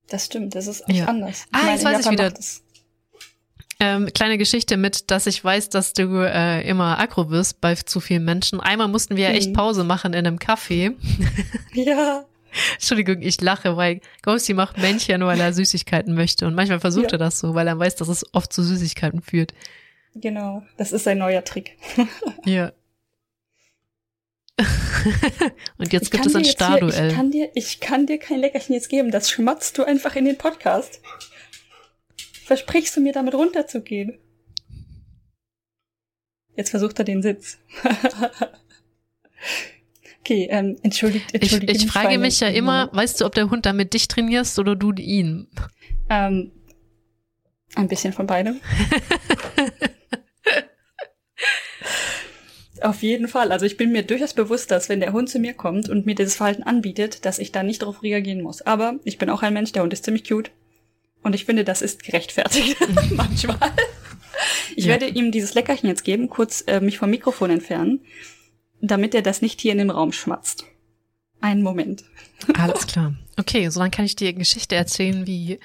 [0.09, 1.07] Das stimmt, das ist auch ja.
[1.07, 1.47] anders.
[1.47, 2.33] Ich ah, meine, jetzt weiß ich wieder.
[3.81, 7.99] Ähm, kleine Geschichte mit, dass ich weiß, dass du äh, immer aggro wirst bei zu
[7.99, 8.61] vielen Menschen.
[8.61, 9.55] Einmal mussten wir ja echt mhm.
[9.55, 10.95] Pause machen in einem Café.
[11.75, 12.25] Ja.
[12.75, 16.47] Entschuldigung, ich lache, weil Ghosty macht Männchen, weil er Süßigkeiten möchte.
[16.47, 17.13] Und manchmal versucht ja.
[17.13, 19.55] er das so, weil er weiß, dass es oft zu Süßigkeiten führt.
[20.15, 21.77] Genau, das ist ein neuer Trick.
[22.45, 22.73] ja.
[25.79, 27.09] Und jetzt ich gibt es ein Starduell.
[27.09, 30.27] Ich kann, dir, ich kann dir kein Leckerchen jetzt geben, das schmatzt du einfach in
[30.27, 31.01] den Podcast.
[32.45, 34.19] Versprichst du mir damit runterzugehen?
[36.55, 37.59] Jetzt versucht er den Sitz.
[40.23, 41.77] Okay, ähm, entschuldigt, entschuldigt.
[41.77, 44.77] Ich, ich frage mich ja immer, weißt du, ob der Hund damit dich trainierst oder
[44.77, 45.49] du ihn?
[46.09, 46.53] Ähm,
[47.75, 48.61] ein bisschen von beidem.
[52.83, 53.53] Auf jeden Fall.
[53.53, 56.17] Also ich bin mir durchaus bewusst, dass wenn der Hund zu mir kommt und mir
[56.17, 58.61] dieses Verhalten anbietet, dass ich da nicht darauf reagieren muss.
[58.63, 60.51] Aber ich bin auch ein Mensch, der Hund ist ziemlich cute.
[61.23, 62.77] Und ich finde, das ist gerechtfertigt
[63.11, 63.73] manchmal.
[64.75, 64.91] Ich ja.
[64.91, 68.01] werde ihm dieses Leckerchen jetzt geben, kurz äh, mich vom Mikrofon entfernen,
[68.83, 70.65] damit er das nicht hier in den Raum schmatzt.
[71.41, 72.05] Einen Moment.
[72.55, 73.15] Alles klar.
[73.39, 75.59] Okay, so dann kann ich dir Geschichte erzählen, wie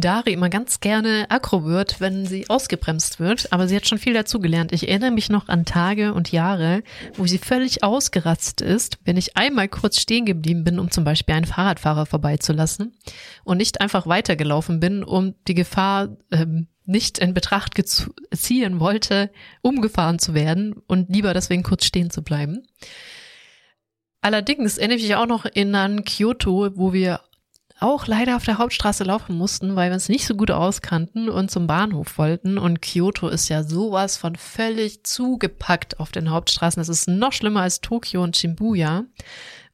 [0.00, 4.14] Dari immer ganz gerne aggro wird, wenn sie ausgebremst wird, aber sie hat schon viel
[4.14, 4.72] dazugelernt.
[4.72, 6.82] Ich erinnere mich noch an Tage und Jahre,
[7.16, 11.34] wo sie völlig ausgeratzt ist, wenn ich einmal kurz stehen geblieben bin, um zum Beispiel
[11.34, 12.96] einen Fahrradfahrer vorbeizulassen
[13.44, 17.74] und nicht einfach weitergelaufen bin, um die Gefahr ähm, nicht in Betracht
[18.34, 19.30] ziehen wollte,
[19.62, 22.66] umgefahren zu werden und lieber deswegen kurz stehen zu bleiben.
[24.20, 27.20] Allerdings erinnere ich mich auch noch in an Kyoto, wo wir
[27.80, 31.50] auch leider auf der Hauptstraße laufen mussten, weil wir uns nicht so gut auskannten und
[31.50, 32.56] zum Bahnhof wollten.
[32.56, 36.80] Und Kyoto ist ja sowas von völlig zugepackt auf den Hauptstraßen.
[36.80, 39.04] Das ist noch schlimmer als Tokio und Shibuya.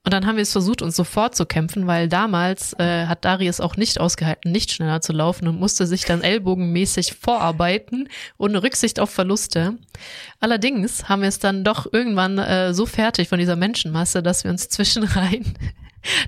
[0.02, 3.60] Und dann haben wir es versucht, uns sofort zu kämpfen, weil damals äh, hat Darius
[3.60, 8.98] auch nicht ausgehalten, nicht schneller zu laufen und musste sich dann ellbogenmäßig vorarbeiten, ohne Rücksicht
[8.98, 9.76] auf Verluste.
[10.38, 14.50] Allerdings haben wir es dann doch irgendwann äh, so fertig von dieser Menschenmasse, dass wir
[14.50, 15.54] uns zwischenrein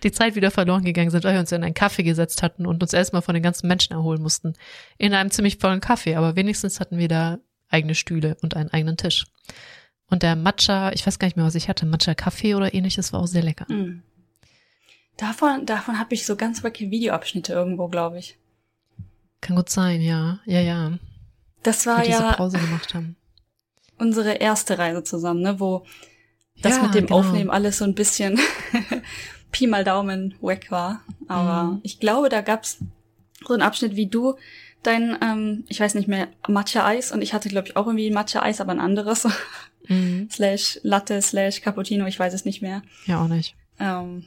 [0.02, 2.82] die Zeit wieder verloren gegangen sind, weil wir uns in einen Kaffee gesetzt hatten und
[2.82, 4.52] uns erstmal von den ganzen Menschen erholen mussten.
[4.98, 7.38] In einem ziemlich vollen Kaffee, aber wenigstens hatten wir da
[7.70, 9.24] eigene Stühle und einen eigenen Tisch.
[10.12, 13.20] Und der Matcha, ich weiß gar nicht mehr, was ich hatte, Matcha-Kaffee oder ähnliches, war
[13.20, 13.64] auch sehr lecker.
[13.72, 14.02] Mm.
[15.16, 18.36] Davon, davon habe ich so ganz wackige Videoabschnitte irgendwo, glaube ich.
[19.40, 20.98] Kann gut sein, ja, ja, ja.
[21.62, 23.16] Das war ja Pause gemacht haben.
[23.98, 25.86] unsere erste Reise zusammen, ne, wo
[26.60, 27.20] das ja, mit dem genau.
[27.20, 28.38] Aufnehmen alles so ein bisschen
[29.50, 31.00] Pi mal Daumen weg war.
[31.26, 31.80] Aber mhm.
[31.84, 32.80] ich glaube, da gab's
[33.46, 34.34] so einen Abschnitt wie du,
[34.82, 38.60] dein, ähm, ich weiß nicht mehr, Matcha-Eis und ich hatte, glaube ich, auch irgendwie Matcha-Eis,
[38.60, 39.26] aber ein anderes.
[39.88, 40.28] Mhm.
[40.30, 42.82] slash Latte, slash Cappuccino, ich weiß es nicht mehr.
[43.06, 43.56] Ja, auch nicht.
[43.78, 44.24] Ähm,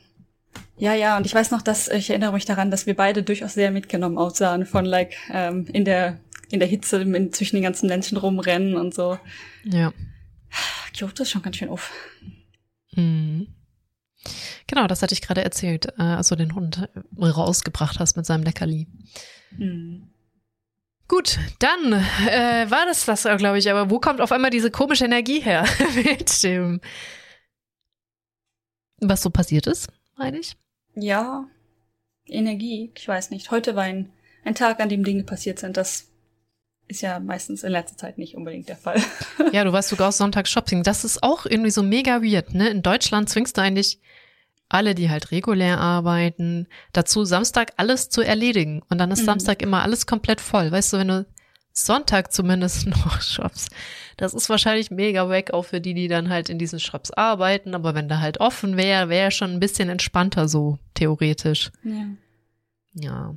[0.77, 3.53] ja, ja, und ich weiß noch, dass, ich erinnere mich daran, dass wir beide durchaus
[3.53, 6.19] sehr mitgenommen aussahen von like, ähm, in der,
[6.51, 9.17] in der Hitze in, zwischen den ganzen Menschen rumrennen und so.
[9.63, 9.93] Ja.
[10.97, 11.91] Kyoto ist schon ganz schön auf.
[12.93, 13.47] Mhm.
[14.67, 16.89] Genau, das hatte ich gerade erzählt, äh, als du den Hund
[17.19, 18.87] rausgebracht hast mit seinem Leckerli.
[19.57, 20.09] Mhm.
[21.07, 23.69] Gut, dann äh, war das das, glaube ich.
[23.69, 26.81] Aber wo kommt auf einmal diese komische Energie her mit dem,
[28.99, 30.55] was so passiert ist, meine ich?
[30.95, 31.45] Ja,
[32.25, 32.91] Energie.
[32.95, 33.51] Ich weiß nicht.
[33.51, 34.11] Heute war ein,
[34.43, 35.77] ein Tag, an dem Dinge passiert sind.
[35.77, 36.07] Das
[36.87, 39.01] ist ja meistens in letzter Zeit nicht unbedingt der Fall.
[39.51, 40.81] ja, du warst sogar aus Sonntag Shopping.
[40.81, 42.69] Das ist auch irgendwie so mega weird, ne?
[42.69, 43.99] In Deutschland zwingst du eigentlich
[44.75, 48.81] alle, die halt regulär arbeiten, dazu Samstag alles zu erledigen.
[48.89, 49.27] Und dann ist mhm.
[49.27, 50.69] Samstag immer alles komplett voll.
[50.69, 51.25] Weißt du, wenn du
[51.71, 53.69] Sonntag zumindest noch shops,
[54.17, 57.73] das ist wahrscheinlich mega weg, auch für die, die dann halt in diesen Shops arbeiten.
[57.73, 61.71] Aber wenn da halt offen wäre, wäre schon ein bisschen entspannter so, theoretisch.
[61.83, 62.07] Ja.
[62.93, 63.35] Ja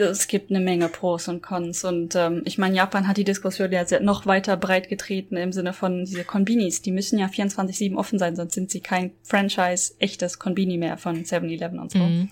[0.00, 3.70] es gibt eine Menge Pros und Cons und ähm, ich meine, Japan hat die Diskussion
[3.70, 8.18] ja noch weiter breit getreten im Sinne von diese Konbinis, die müssen ja 24/7 offen
[8.18, 11.98] sein, sonst sind sie kein Franchise echtes Konbini mehr von 7-Eleven und so.
[11.98, 12.30] Mhm.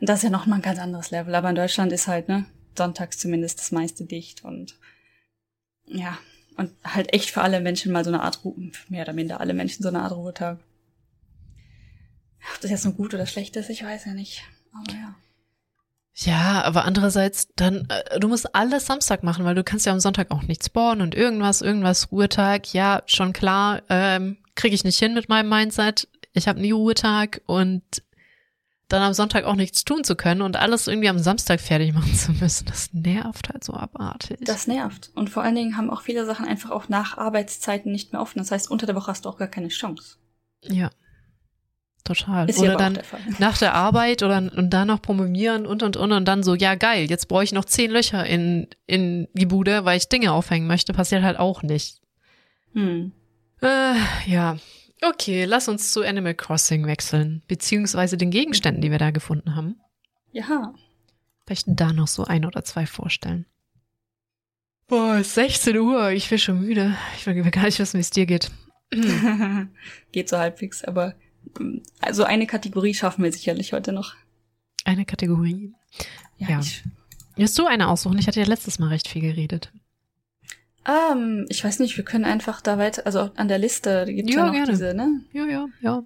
[0.00, 2.28] Und das ist ja noch mal ein ganz anderes Level, aber in Deutschland ist halt
[2.28, 2.46] ne
[2.76, 4.76] sonntags zumindest das meiste dicht und
[5.86, 6.18] ja
[6.56, 9.54] und halt echt für alle Menschen mal so eine Art Ruhe, mehr oder minder alle
[9.54, 10.58] Menschen so eine Art Ruhetag.
[12.54, 15.14] Ob das jetzt nur gut oder schlecht ist, ich weiß ja nicht, aber ja.
[16.16, 19.98] Ja, aber andererseits, dann, äh, du musst alles Samstag machen, weil du kannst ja am
[20.00, 24.98] Sonntag auch nicht spawnen und irgendwas, irgendwas, Ruhetag, ja, schon klar, ähm, kriege ich nicht
[24.98, 26.08] hin mit meinem Mindset.
[26.32, 27.82] Ich habe nie Ruhetag und
[28.88, 32.14] dann am Sonntag auch nichts tun zu können und alles irgendwie am Samstag fertig machen
[32.14, 32.66] zu müssen.
[32.66, 34.38] Das nervt halt so abartig.
[34.42, 35.10] Das nervt.
[35.14, 38.38] Und vor allen Dingen haben auch viele Sachen einfach auch nach Arbeitszeiten nicht mehr offen.
[38.38, 40.16] Das heißt, unter der Woche hast du auch gar keine Chance.
[40.62, 40.90] Ja.
[42.04, 42.48] Total.
[42.50, 42.98] Ist oder dann
[43.38, 46.74] nach der Arbeit oder und dann noch promovieren und und und und dann so, ja
[46.74, 50.66] geil, jetzt brauche ich noch zehn Löcher in, in die Bude, weil ich Dinge aufhängen
[50.66, 50.92] möchte.
[50.92, 52.02] Passiert halt auch nicht.
[52.74, 53.12] Hm.
[53.62, 53.94] Äh,
[54.26, 54.56] ja,
[55.06, 59.78] Okay, lass uns zu Animal Crossing wechseln, beziehungsweise den Gegenständen, die wir da gefunden haben.
[60.32, 60.72] Ja.
[61.44, 63.44] Vielleicht da noch so ein oder zwei vorstellen.
[64.86, 66.96] Boah, es ist 16 Uhr, ich bin schon müde.
[67.16, 68.50] Ich will gar nicht wissen, wie es dir geht.
[70.12, 71.14] geht so halbwegs, aber
[72.00, 74.14] also eine Kategorie schaffen wir sicherlich heute noch.
[74.84, 75.72] Eine Kategorie?
[76.38, 76.48] Ja.
[76.48, 76.60] ja.
[77.36, 78.18] Willst du eine aussuchen?
[78.18, 79.72] Ich hatte ja letztes Mal recht viel geredet.
[80.86, 84.36] Ähm, ich weiß nicht, wir können einfach da weiter, also an der Liste gibt ja,
[84.36, 84.70] ja noch gerne.
[84.70, 85.20] diese, ne?
[85.32, 86.02] Ja, ja, ja.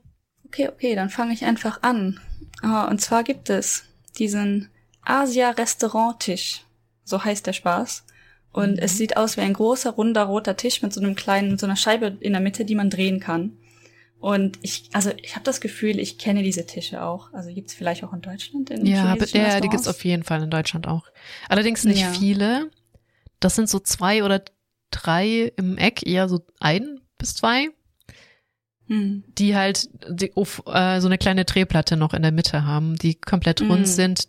[0.47, 2.21] Okay, okay, dann fange ich einfach an.
[2.63, 3.85] Uh, und zwar gibt es
[4.19, 4.69] diesen
[5.03, 6.63] Asia-Restaurant-Tisch.
[7.05, 8.05] So heißt der Spaß.
[8.53, 8.79] Und mhm.
[8.79, 11.67] es sieht aus wie ein großer, runder, roter Tisch mit so einem kleinen, mit so
[11.67, 13.57] einer Scheibe in der Mitte, die man drehen kann.
[14.21, 17.33] Und ich, also ich habe das Gefühl, ich kenne diese Tische auch.
[17.33, 18.69] Also gibt's vielleicht auch in Deutschland?
[18.71, 21.07] In ja, ja die gibt's auf jeden Fall in Deutschland auch.
[21.49, 22.11] Allerdings nicht ja.
[22.11, 22.71] viele.
[23.39, 24.43] Das sind so zwei oder
[24.91, 27.69] drei im Eck, eher so ein bis zwei,
[28.87, 29.25] hm.
[29.39, 33.61] die halt die, äh, so eine kleine Drehplatte noch in der Mitte haben, die komplett
[33.61, 33.85] rund hm.
[33.87, 34.29] sind.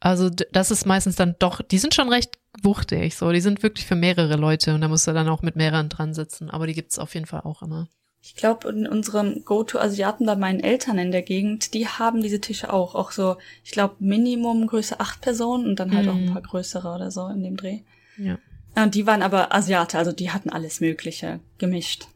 [0.00, 3.86] Also das ist meistens dann doch, die sind schon recht wuchtig, so, die sind wirklich
[3.86, 6.74] für mehrere Leute und da musst du dann auch mit mehreren dran sitzen, aber die
[6.74, 7.88] gibt's auf jeden Fall auch immer.
[8.20, 12.72] Ich glaube, in unserem Go-To-Asiaten bei meinen Eltern in der Gegend, die haben diese Tische
[12.72, 12.94] auch.
[12.94, 16.08] Auch so, ich glaube, Minimum Größe acht Personen und dann halt mm.
[16.08, 16.32] auch ein hm.
[16.32, 17.80] paar größere oder so in dem Dreh.
[18.16, 18.38] Ja.
[18.74, 22.08] Und die waren aber Asiate, also die hatten alles Mögliche gemischt.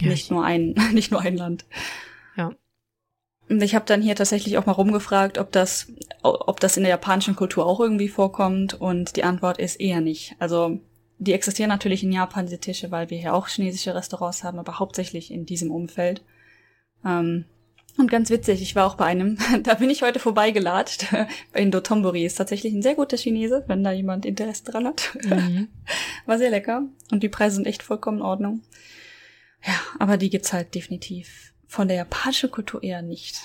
[0.00, 1.64] Ja, nicht nur ein, nicht nur ein Land.
[2.36, 2.52] Ja.
[3.48, 5.92] Und ich habe dann hier tatsächlich auch mal rumgefragt, ob das,
[6.22, 8.74] ob das in der japanischen Kultur auch irgendwie vorkommt.
[8.74, 10.34] Und die Antwort ist eher nicht.
[10.38, 10.80] Also
[11.22, 14.78] die existieren natürlich in Japan, diese Tische, weil wir hier auch chinesische Restaurants haben, aber
[14.78, 16.22] hauptsächlich in diesem Umfeld.
[17.04, 17.44] Ähm,
[17.98, 21.06] und ganz witzig, ich war auch bei einem, da bin ich heute vorbeigelatscht.
[21.54, 25.16] In Dotonbori ist tatsächlich ein sehr guter Chinese, wenn da jemand Interesse dran hat.
[25.24, 25.68] Mhm.
[26.26, 26.84] War sehr lecker.
[27.10, 28.62] Und die Preise sind echt vollkommen in Ordnung.
[29.64, 33.40] Ja, aber die gibt's halt definitiv von der japanischen Kultur eher nicht.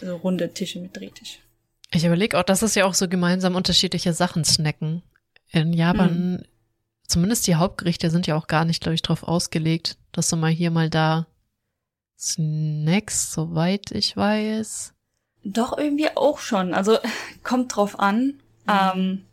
[0.00, 1.38] Also runde Tische mit Drehtisch.
[1.92, 5.02] Ich überlege auch, das ist ja auch so gemeinsam unterschiedliche Sachen snacken.
[5.50, 6.42] In Japan, mhm.
[7.06, 10.50] Zumindest die Hauptgerichte sind ja auch gar nicht, glaube ich, drauf ausgelegt, dass du mal
[10.50, 11.26] hier, mal da
[12.18, 14.94] Snacks, soweit ich weiß.
[15.44, 16.74] Doch, irgendwie auch schon.
[16.74, 16.98] Also
[17.42, 18.40] kommt drauf an.
[18.66, 18.72] Mhm.
[18.94, 19.24] Ähm,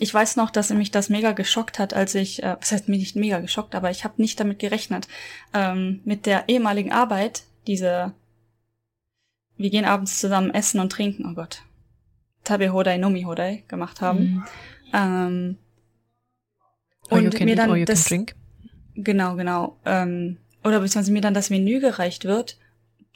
[0.00, 2.98] ich weiß noch, dass mich das mega geschockt hat, als ich, äh, was heißt mir
[2.98, 5.06] nicht mega geschockt, aber ich habe nicht damit gerechnet,
[5.52, 8.12] ähm, mit der ehemaligen Arbeit, diese,
[9.56, 11.62] wir gehen abends zusammen essen und trinken, oh Gott,
[12.42, 14.18] Tabe Hodai, Nomi Hodai gemacht haben.
[14.18, 14.44] Mhm.
[14.92, 15.58] Ähm,
[17.14, 18.34] und mir dann das, drink.
[18.94, 22.58] genau, genau, ähm, oder beziehungsweise mir dann das Menü gereicht wird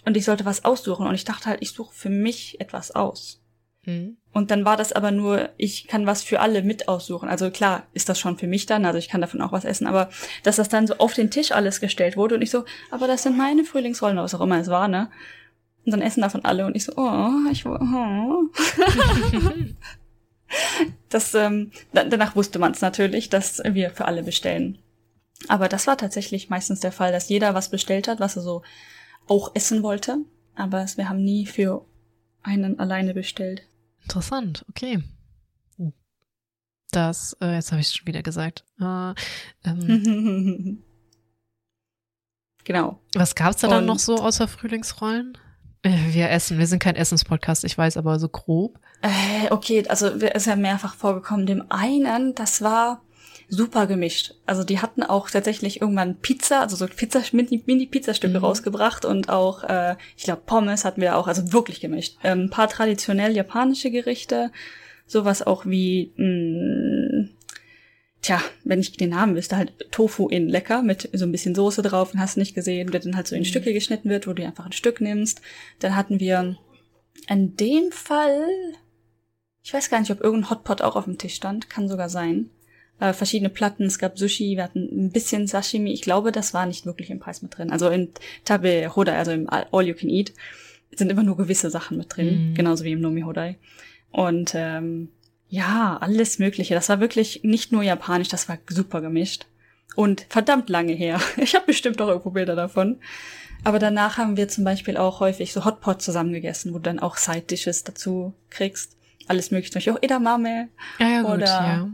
[0.05, 3.41] und ich sollte was aussuchen und ich dachte halt, ich suche für mich etwas aus.
[3.85, 4.17] Mhm.
[4.33, 7.29] Und dann war das aber nur, ich kann was für alle mit aussuchen.
[7.29, 9.87] Also klar ist das schon für mich dann, also ich kann davon auch was essen,
[9.87, 10.11] aber
[10.43, 13.23] dass das dann so auf den Tisch alles gestellt wurde und ich so, aber das
[13.23, 15.11] sind meine Frühlingsrollen, was auch immer es war, ne?
[15.85, 17.79] Und dann essen davon alle und ich so, oh, ich oh.
[21.09, 24.79] das, ähm, danach wusste man es natürlich, dass wir für alle bestellen.
[25.47, 28.63] Aber das war tatsächlich meistens der Fall, dass jeder was bestellt hat, was er so
[29.27, 30.19] auch essen wollte.
[30.57, 31.85] Aber wir haben nie für
[32.43, 33.63] einen alleine bestellt.
[34.03, 35.03] Interessant, okay.
[36.91, 38.65] Das, äh, jetzt habe ich schon wieder gesagt.
[38.81, 39.13] Äh,
[39.65, 40.83] ähm,
[42.65, 43.01] genau.
[43.15, 45.37] Was gab's da dann noch so außer Frühlingsrollen?
[45.89, 48.79] Äh, wir essen, wir sind kein Essenspodcast, ich weiß, aber so grob.
[49.03, 51.47] Äh, okay, also es ist ja mehrfach vorgekommen.
[51.47, 53.03] Dem einen, das war
[53.49, 54.35] super gemischt.
[54.45, 58.45] Also die hatten auch tatsächlich irgendwann Pizza, also so Pizza, Mini-Pizzastücke mhm.
[58.45, 62.17] rausgebracht und auch, äh, ich glaube, Pommes hatten wir auch, also wirklich gemischt.
[62.23, 64.51] Ähm, ein paar traditionell japanische Gerichte,
[65.07, 66.98] sowas auch wie, mh, mm,
[68.29, 71.81] tja, wenn ich den Namen wüsste, halt Tofu in lecker mit so ein bisschen Soße
[71.81, 73.47] drauf und hast nicht gesehen, der dann halt so in mhm.
[73.47, 75.41] Stücke geschnitten wird, wo du einfach ein Stück nimmst.
[75.79, 76.59] Dann hatten wir
[77.29, 78.43] in dem Fall,
[79.63, 82.51] ich weiß gar nicht, ob irgendein Hotpot auch auf dem Tisch stand, kann sogar sein
[83.01, 85.93] äh, verschiedene Platten, es gab Sushi, wir hatten ein bisschen Sashimi.
[85.93, 87.71] Ich glaube, das war nicht wirklich im Preis mit drin.
[87.71, 88.11] Also in
[88.45, 90.35] Tabe Hodai, also im All You Can Eat,
[90.95, 92.55] sind immer nur gewisse Sachen mit drin, mhm.
[92.55, 93.57] genauso wie im Nomi Hodai.
[94.11, 95.11] Und ähm,
[95.49, 96.75] ja, alles Mögliche.
[96.75, 99.47] Das war wirklich nicht nur japanisch, das war super gemischt.
[99.97, 101.21] und verdammt lange her.
[101.37, 103.01] Ich habe bestimmt auch irgendwo Bilder davon.
[103.65, 107.17] Aber danach haben wir zum Beispiel auch häufig so Hotpot zusammengegessen, wo du dann auch
[107.17, 108.97] Side-Dishes dazu kriegst.
[109.27, 110.69] Alles mögliche, zum Beispiel auch Edamame.
[111.01, 111.89] Ja, ja, gut, oder ja.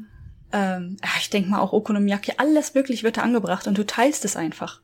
[0.52, 2.34] Ähm, ich denke mal auch Okonomiyaki.
[2.36, 4.80] Alles wirklich wird da angebracht und du teilst es einfach.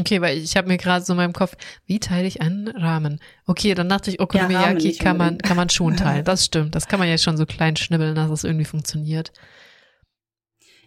[0.00, 3.20] Okay, weil ich habe mir gerade so in meinem Kopf, wie teile ich einen Rahmen?
[3.46, 6.24] Okay, dann dachte ich, Okonomiyaki ja, kann man kann man schon teilen.
[6.24, 6.74] Das stimmt.
[6.74, 9.32] Das kann man ja schon so klein schnibbeln, dass es irgendwie funktioniert.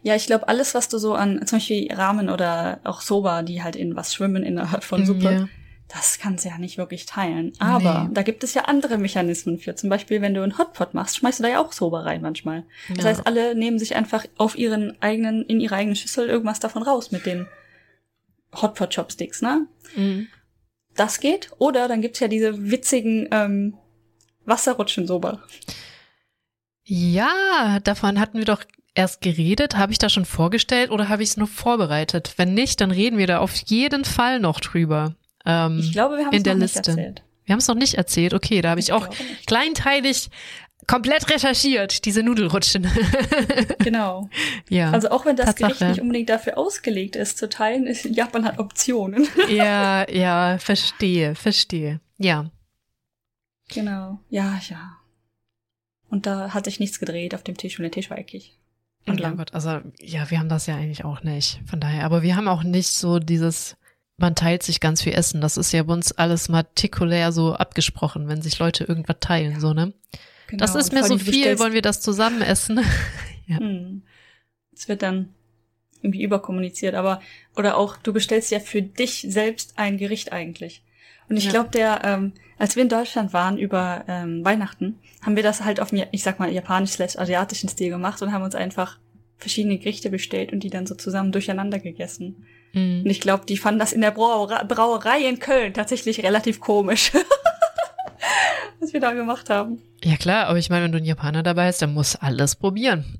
[0.03, 3.61] Ja, ich glaube, alles, was du so an, zum Beispiel Ramen oder auch Soba, die
[3.61, 5.47] halt in was schwimmen innerhalb von Suppe, ja.
[5.89, 7.51] das kannst du ja nicht wirklich teilen.
[7.59, 8.13] Aber nee.
[8.13, 9.75] da gibt es ja andere Mechanismen für.
[9.75, 12.63] Zum Beispiel, wenn du einen Hotpot machst, schmeißt du da ja auch Soba rein manchmal.
[12.87, 12.95] Ja.
[12.95, 16.81] Das heißt, alle nehmen sich einfach auf ihren eigenen, in ihre eigene Schüssel irgendwas davon
[16.81, 17.45] raus mit den
[18.53, 19.67] Hotpot-Chopsticks, ne?
[19.95, 20.27] Mhm.
[20.95, 21.51] Das geht.
[21.57, 23.77] Oder dann gibt's ja diese witzigen ähm,
[24.45, 25.41] Wasserrutschen-Soba.
[26.83, 29.77] Ja, davon hatten wir doch erst geredet?
[29.77, 32.33] Habe ich da schon vorgestellt oder habe ich es nur vorbereitet?
[32.37, 35.15] Wenn nicht, dann reden wir da auf jeden Fall noch drüber.
[35.45, 36.79] Ähm, ich glaube, wir haben es noch Liste.
[36.79, 37.23] nicht erzählt.
[37.45, 38.33] Wir haben es noch nicht erzählt.
[38.33, 39.09] Okay, da habe ich, ich auch
[39.47, 40.29] kleinteilig
[40.87, 42.87] komplett recherchiert, diese Nudelrutschen.
[43.79, 44.29] genau.
[44.69, 44.91] Ja.
[44.91, 45.73] Also auch wenn das Tatsache.
[45.73, 49.27] Gericht nicht unbedingt dafür ausgelegt ist zu teilen, ist Japan hat Optionen.
[49.49, 51.99] ja, ja, verstehe, verstehe.
[52.17, 52.49] Ja.
[53.69, 54.19] Genau.
[54.29, 54.97] Ja, ja.
[56.09, 58.57] Und da hat sich nichts gedreht auf dem Tisch und der Tisch war eckig.
[59.07, 59.37] Und lang.
[59.37, 61.61] Gott, also ja, wir haben das ja eigentlich auch nicht.
[61.65, 63.77] Von daher, aber wir haben auch nicht so dieses,
[64.17, 65.41] man teilt sich ganz viel Essen.
[65.41, 69.73] Das ist ja bei uns alles partikulär so abgesprochen, wenn sich Leute irgendwas teilen, so,
[69.73, 69.93] ne?
[70.51, 72.81] Genau, das ist mir so viel, wollen wir das zusammen essen?
[73.47, 73.57] ja.
[73.57, 74.03] Hm.
[74.75, 75.29] Es wird dann
[76.01, 77.21] irgendwie überkommuniziert, aber,
[77.55, 80.83] oder auch, du bestellst ja für dich selbst ein Gericht eigentlich.
[81.29, 81.51] Und ich ja.
[81.51, 85.79] glaube, der, ähm, als wir in Deutschland waren über ähm, Weihnachten, haben wir das halt
[85.79, 88.99] auf mir, ich sag mal, japanisch-asiatischen Stil gemacht und haben uns einfach
[89.37, 92.45] verschiedene Gerichte bestellt und die dann so zusammen durcheinander gegessen.
[92.73, 93.03] Mhm.
[93.05, 97.13] Und ich glaube, die fanden das in der Brauerei in Köln tatsächlich relativ komisch.
[98.79, 99.81] was wir da gemacht haben.
[100.03, 103.19] Ja klar, aber ich meine, wenn du einen Japaner dabei hast, dann muss alles probieren.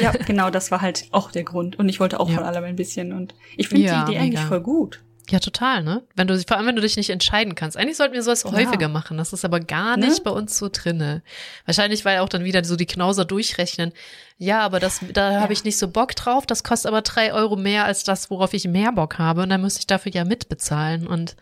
[0.00, 1.78] ja, genau, das war halt auch der Grund.
[1.78, 2.36] Und ich wollte auch ja.
[2.36, 3.12] von allem ein bisschen.
[3.12, 4.24] Und ich finde ja, die Idee mega.
[4.24, 5.00] eigentlich voll gut.
[5.30, 6.02] Ja, total, ne?
[6.16, 7.76] Wenn du, vor allem, wenn du dich nicht entscheiden kannst.
[7.76, 8.52] Eigentlich sollten wir sowas ja.
[8.52, 9.18] häufiger machen.
[9.18, 10.24] Das ist aber gar nicht ne?
[10.24, 11.22] bei uns so drinne.
[11.64, 13.92] Wahrscheinlich, weil auch dann wieder so die Knauser durchrechnen.
[14.38, 15.40] Ja, aber das, da ja.
[15.40, 16.44] habe ich nicht so Bock drauf.
[16.44, 19.42] Das kostet aber drei Euro mehr als das, worauf ich mehr Bock habe.
[19.42, 21.06] Und dann müsste ich dafür ja mitbezahlen.
[21.06, 21.36] Und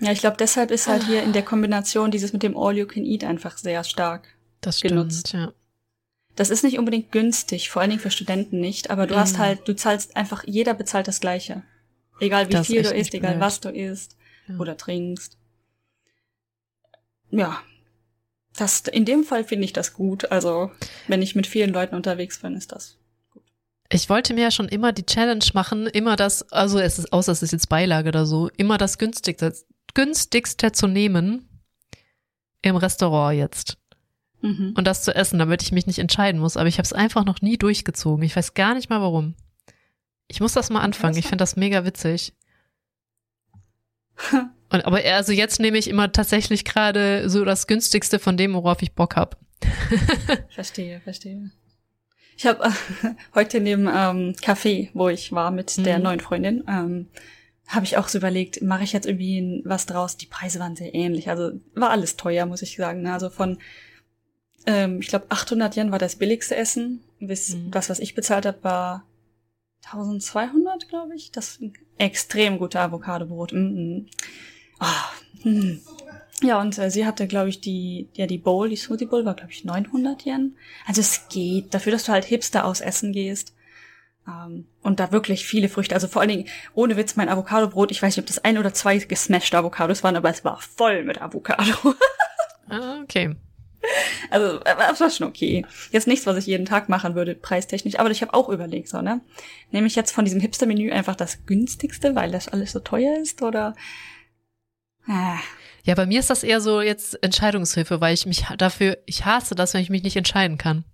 [0.00, 2.86] ja, ich glaube, deshalb ist halt hier in der Kombination dieses mit dem All You
[2.86, 4.28] Can Eat einfach sehr stark
[4.60, 5.32] das stimmt, genutzt.
[5.32, 5.52] Ja.
[6.36, 9.18] Das ist nicht unbedingt günstig, vor allen Dingen für Studenten nicht, aber du mhm.
[9.18, 11.62] hast halt, du zahlst einfach, jeder bezahlt das Gleiche.
[12.18, 13.40] Egal wie das viel du isst, egal blöd.
[13.42, 14.16] was du isst
[14.48, 14.56] ja.
[14.56, 15.38] oder trinkst.
[17.30, 17.60] Ja.
[18.56, 20.30] Das, in dem Fall finde ich das gut.
[20.32, 20.70] Also,
[21.08, 22.98] wenn ich mit vielen Leuten unterwegs bin, ist das
[23.30, 23.44] gut.
[23.90, 27.32] Ich wollte mir ja schon immer die Challenge machen, immer das, also es ist, außer
[27.32, 29.54] es ist jetzt Beilage oder so, immer das günstigste,
[29.94, 31.48] günstigste zu nehmen
[32.62, 33.78] im Restaurant jetzt.
[34.42, 34.74] Mhm.
[34.76, 36.56] Und das zu essen, damit ich mich nicht entscheiden muss.
[36.56, 38.24] Aber ich habe es einfach noch nie durchgezogen.
[38.24, 39.34] Ich weiß gar nicht mal warum.
[40.28, 41.16] Ich muss das mal anfangen.
[41.18, 42.32] Ich finde das mega witzig.
[44.72, 48.82] Und, aber also jetzt nehme ich immer tatsächlich gerade so das günstigste von dem, worauf
[48.82, 49.36] ich Bock habe.
[50.48, 51.50] verstehe, verstehe.
[52.36, 52.70] Ich habe äh,
[53.34, 55.84] heute neben ähm, Café, wo ich war mit mhm.
[55.84, 57.08] der neuen Freundin, ähm,
[57.70, 60.16] habe ich auch so überlegt, mache ich jetzt irgendwie was draus?
[60.16, 63.02] Die Preise waren sehr ähnlich, also war alles teuer, muss ich sagen.
[63.02, 63.12] Ne?
[63.12, 63.58] Also von,
[64.66, 67.02] ähm, ich glaube, 800 Yen war das billigste Essen.
[67.20, 67.70] Bis, mhm.
[67.70, 69.04] Das, was ich bezahlt habe, war
[69.84, 71.30] 1200, glaube ich.
[71.30, 73.52] Das ist ein extrem guter Avocadobrot.
[73.52, 74.06] -mm.
[74.80, 75.80] Oh, mm.
[76.42, 79.34] Ja, und äh, sie hatte, glaube ich, die, ja, die Bowl, die Smoothie Bowl war,
[79.34, 80.56] glaube ich, 900 Yen.
[80.86, 83.52] Also es geht, dafür, dass du halt Hipster aus Essen gehst.
[84.26, 88.02] Ähm, und da wirklich viele Früchte, also vor allen Dingen, ohne Witz, mein Avocadobrot, ich
[88.02, 91.20] weiß nicht, ob das ein oder zwei gesmashed Avocados waren, aber es war voll mit
[91.20, 91.94] Avocado.
[92.68, 93.36] ah, okay.
[94.30, 95.64] Also, äh, das war schon okay.
[95.90, 97.98] Jetzt nichts, was ich jeden Tag machen würde, preistechnisch.
[97.98, 99.20] Aber ich habe auch überlegt, so, ne?
[99.70, 103.42] Nehme ich jetzt von diesem Hipster-Menü einfach das günstigste, weil das alles so teuer ist,
[103.42, 103.74] oder?
[105.06, 105.38] Ah.
[105.84, 109.54] Ja, bei mir ist das eher so jetzt Entscheidungshilfe, weil ich mich dafür, ich hasse
[109.54, 110.84] das, wenn ich mich nicht entscheiden kann.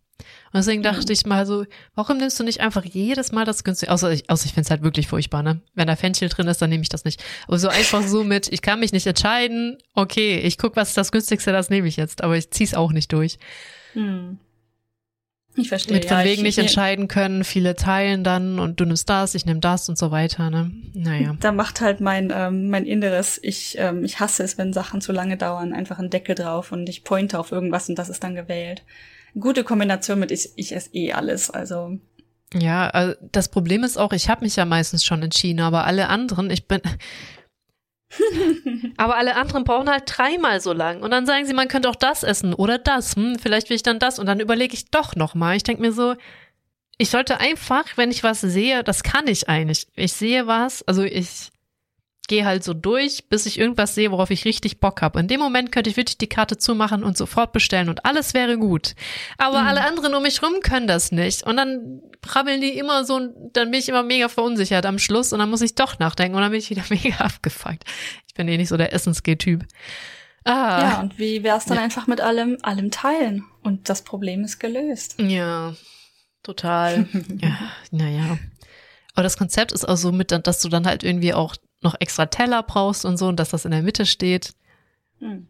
[0.52, 1.12] Und deswegen dachte mhm.
[1.12, 4.46] ich mal so, warum nimmst du nicht einfach jedes Mal das günstige, außer ich, außer
[4.46, 5.60] ich finde es halt wirklich furchtbar, ne?
[5.74, 7.22] Wenn da Fenchel drin ist, dann nehme ich das nicht.
[7.46, 10.96] Aber so einfach so mit, ich kann mich nicht entscheiden, okay, ich guck, was ist
[10.96, 13.38] das günstigste, das nehme ich jetzt, aber ich zieh's auch nicht durch.
[13.94, 14.38] Mhm.
[15.58, 15.94] Ich verstehe.
[15.94, 19.46] Mit von ja, wegen nicht entscheiden können, viele teilen dann und du nimmst das, ich
[19.46, 20.70] nehme das und so weiter, ne?
[20.92, 21.34] Naja.
[21.40, 25.12] Da macht halt mein, ähm, mein Inneres, ich, ähm, ich hasse es, wenn Sachen zu
[25.12, 28.34] lange dauern, einfach einen Deckel drauf und ich pointe auf irgendwas und das ist dann
[28.34, 28.82] gewählt
[29.38, 31.50] gute Kombination mit ich, ich esse eh alles.
[31.50, 31.98] Also
[32.54, 36.08] Ja, also das Problem ist auch, ich habe mich ja meistens schon entschieden, aber alle
[36.08, 36.80] anderen, ich bin.
[38.96, 41.02] aber alle anderen brauchen halt dreimal so lang.
[41.02, 43.16] Und dann sagen sie, man könnte auch das essen oder das.
[43.16, 44.18] Hm, vielleicht will ich dann das.
[44.18, 45.56] Und dann überlege ich doch nochmal.
[45.56, 46.14] Ich denke mir so,
[46.98, 49.86] ich sollte einfach, wenn ich was sehe, das kann ich eigentlich.
[49.96, 51.50] Ich sehe was, also ich
[52.28, 55.20] gehe halt so durch, bis ich irgendwas sehe, worauf ich richtig Bock habe.
[55.20, 58.58] In dem Moment könnte ich wirklich die Karte zumachen und sofort bestellen und alles wäre
[58.58, 58.94] gut.
[59.38, 59.68] Aber mhm.
[59.68, 61.44] alle anderen um mich rum können das nicht.
[61.44, 65.32] Und dann brabbeln die immer so und dann bin ich immer mega verunsichert am Schluss
[65.32, 67.84] und dann muss ich doch nachdenken und dann bin ich wieder mega abgefuckt.
[68.26, 69.64] Ich bin eh nicht so der Essensgeh-Typ.
[70.44, 70.80] Ah.
[70.80, 71.82] Ja, und wie wär's dann ja.
[71.82, 73.44] einfach mit allem, allem teilen?
[73.62, 75.16] Und das Problem ist gelöst.
[75.18, 75.74] Ja,
[76.44, 77.08] total.
[77.40, 77.58] ja,
[77.90, 78.38] naja.
[79.14, 81.56] Aber das Konzept ist auch so mit, dass du dann halt irgendwie auch
[81.86, 84.54] noch extra Teller brauchst und so und dass das in der Mitte steht.
[85.20, 85.46] Hm.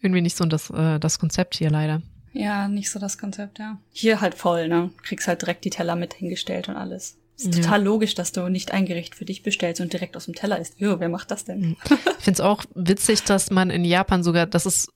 [0.00, 2.02] Irgendwie nicht so das, äh, das Konzept hier leider.
[2.32, 3.78] Ja, nicht so das Konzept, ja.
[3.90, 4.90] Hier halt voll, ne?
[5.02, 7.18] Kriegst halt direkt die Teller mit hingestellt und alles.
[7.36, 7.62] Ist ja.
[7.62, 10.58] total logisch, dass du nicht ein Gericht für dich bestellst und direkt aus dem Teller
[10.58, 10.78] isst.
[10.78, 11.62] Jo, wer macht das denn?
[11.62, 11.76] Hm.
[12.18, 14.92] Ich find's auch witzig, dass man in Japan sogar, das ist,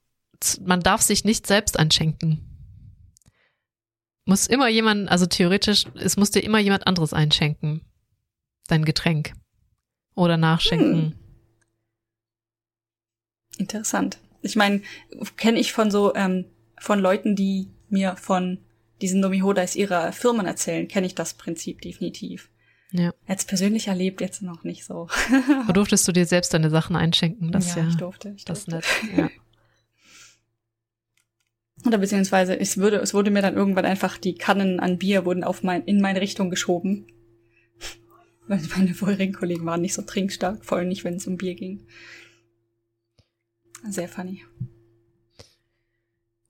[0.61, 2.49] man darf sich nicht selbst einschenken.
[4.25, 7.81] Muss immer jemand, also theoretisch, es muss dir immer jemand anderes einschenken.
[8.69, 9.33] Dein Getränk.
[10.15, 10.95] Oder nachschenken.
[10.95, 11.13] Hm.
[13.59, 14.19] Interessant.
[14.43, 14.83] Ich meine,
[15.37, 16.47] kenne ich von so, ähm,
[16.79, 18.59] von Leuten, die mir von
[19.01, 22.49] diesen Nomihodas ihrer Firmen erzählen, kenne ich das Prinzip definitiv.
[22.93, 23.13] Ja.
[23.27, 25.09] Jetzt persönlich erlebt jetzt noch nicht so.
[25.63, 27.51] Aber durftest du dir selbst deine Sachen einschenken?
[27.51, 28.35] Das ja, ja ich durfte.
[28.37, 29.07] Ich das durfte.
[29.07, 29.17] nett.
[29.17, 29.31] Ja.
[31.87, 35.43] Oder beziehungsweise es würde, es wurde mir dann irgendwann einfach die Kannen an Bier wurden
[35.43, 37.07] auf mein, in meine Richtung geschoben.
[38.53, 41.55] Weil meine vorherigen Kollegen waren nicht so trinkstark, vor allem nicht, wenn es um Bier
[41.55, 41.87] ging.
[43.89, 44.45] Sehr funny.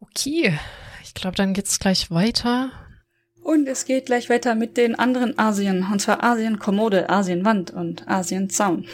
[0.01, 0.59] Okay,
[1.05, 2.73] ich glaube, dann geht's gleich weiter.
[3.45, 8.85] Und es geht gleich weiter mit den anderen Asien, und zwar Asien-Kommode, Asien-Wand und Asien-Zaun.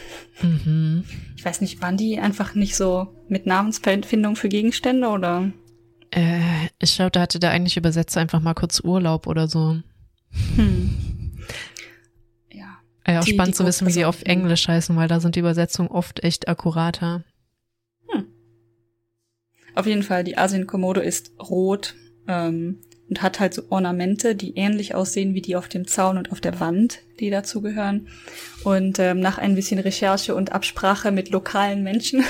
[0.43, 1.05] Mhm.
[1.35, 5.51] Ich weiß nicht, waren die einfach nicht so mit Namensfindung für Gegenstände oder?
[6.11, 9.81] Äh, ich glaube, da hatte der eigentlich Übersetzer einfach mal kurz Urlaub oder so.
[10.57, 11.18] Hm.
[13.09, 13.21] Ja.
[13.21, 15.41] Auch die, spannend die zu wissen, wie die auf Englisch heißen, weil da sind die
[15.41, 17.25] Übersetzungen oft echt akkurater.
[18.09, 18.27] Hm.
[19.75, 21.95] Auf jeden Fall, die Asien-Komodo ist rot
[22.27, 26.33] ähm, und hat halt so Ornamente, die ähnlich aussehen wie die auf dem Zaun und
[26.33, 28.09] auf der Wand, die dazugehören.
[28.63, 32.21] Und ähm, nach ein bisschen Recherche und Absprache mit lokalen Menschen,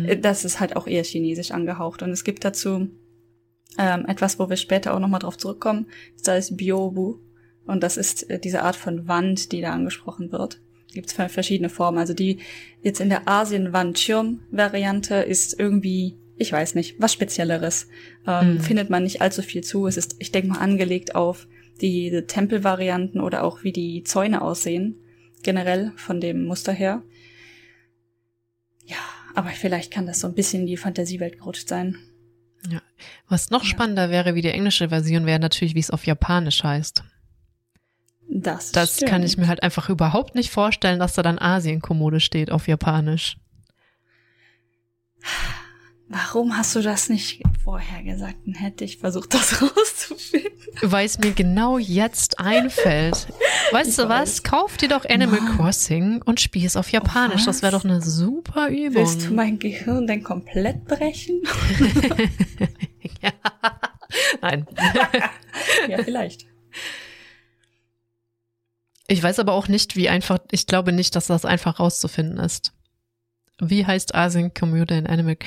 [0.00, 0.20] mhm.
[0.22, 2.02] das ist halt auch eher chinesisch angehaucht.
[2.02, 2.88] Und es gibt dazu
[3.76, 5.88] ähm, etwas, wo wir später auch nochmal drauf zurückkommen.
[6.18, 7.27] Das heißt Biobu.
[7.68, 10.60] Und das ist äh, diese Art von Wand, die da angesprochen wird.
[10.92, 11.98] Gibt es verschiedene Formen.
[11.98, 12.38] Also die
[12.82, 17.88] jetzt in der Asien-Wand-Schirm-Variante ist irgendwie ich weiß nicht, was Spezielleres.
[18.26, 18.60] Ähm, mhm.
[18.60, 19.86] Findet man nicht allzu viel zu.
[19.86, 21.48] Es ist, ich denke mal, angelegt auf
[21.80, 24.96] die Tempelvarianten oder auch wie die Zäune aussehen.
[25.42, 27.02] Generell von dem Muster her.
[28.86, 28.96] Ja,
[29.34, 31.96] aber vielleicht kann das so ein bisschen in die Fantasiewelt gerutscht sein.
[32.68, 32.82] Ja.
[33.28, 33.68] Was noch ja.
[33.68, 37.04] spannender wäre wie die englische Version, wäre natürlich, wie es auf Japanisch heißt.
[38.30, 39.10] Das, das stimmt.
[39.10, 43.38] kann ich mir halt einfach überhaupt nicht vorstellen, dass da dann Asienkommode steht auf Japanisch.
[46.10, 48.36] Warum hast du das nicht vorher gesagt?
[48.46, 50.52] Dann hätte ich versucht, das rauszufinden.
[50.80, 53.28] Weil es mir genau jetzt einfällt.
[53.72, 54.08] Weißt ich du weiß.
[54.08, 54.42] was?
[54.42, 55.56] Kauf dir doch Animal Mann.
[55.56, 57.42] Crossing und spiel es auf Japanisch.
[57.42, 58.94] Oh, das wäre doch eine super Übung.
[58.94, 61.42] Willst du mein Gehirn denn komplett brechen?
[63.22, 63.32] ja.
[64.40, 64.66] Nein.
[65.88, 66.46] ja, vielleicht.
[69.08, 72.72] Ich weiß aber auch nicht, wie einfach, ich glaube nicht, dass das einfach rauszufinden ist.
[73.58, 75.38] Wie heißt Asien Commuter in Animal?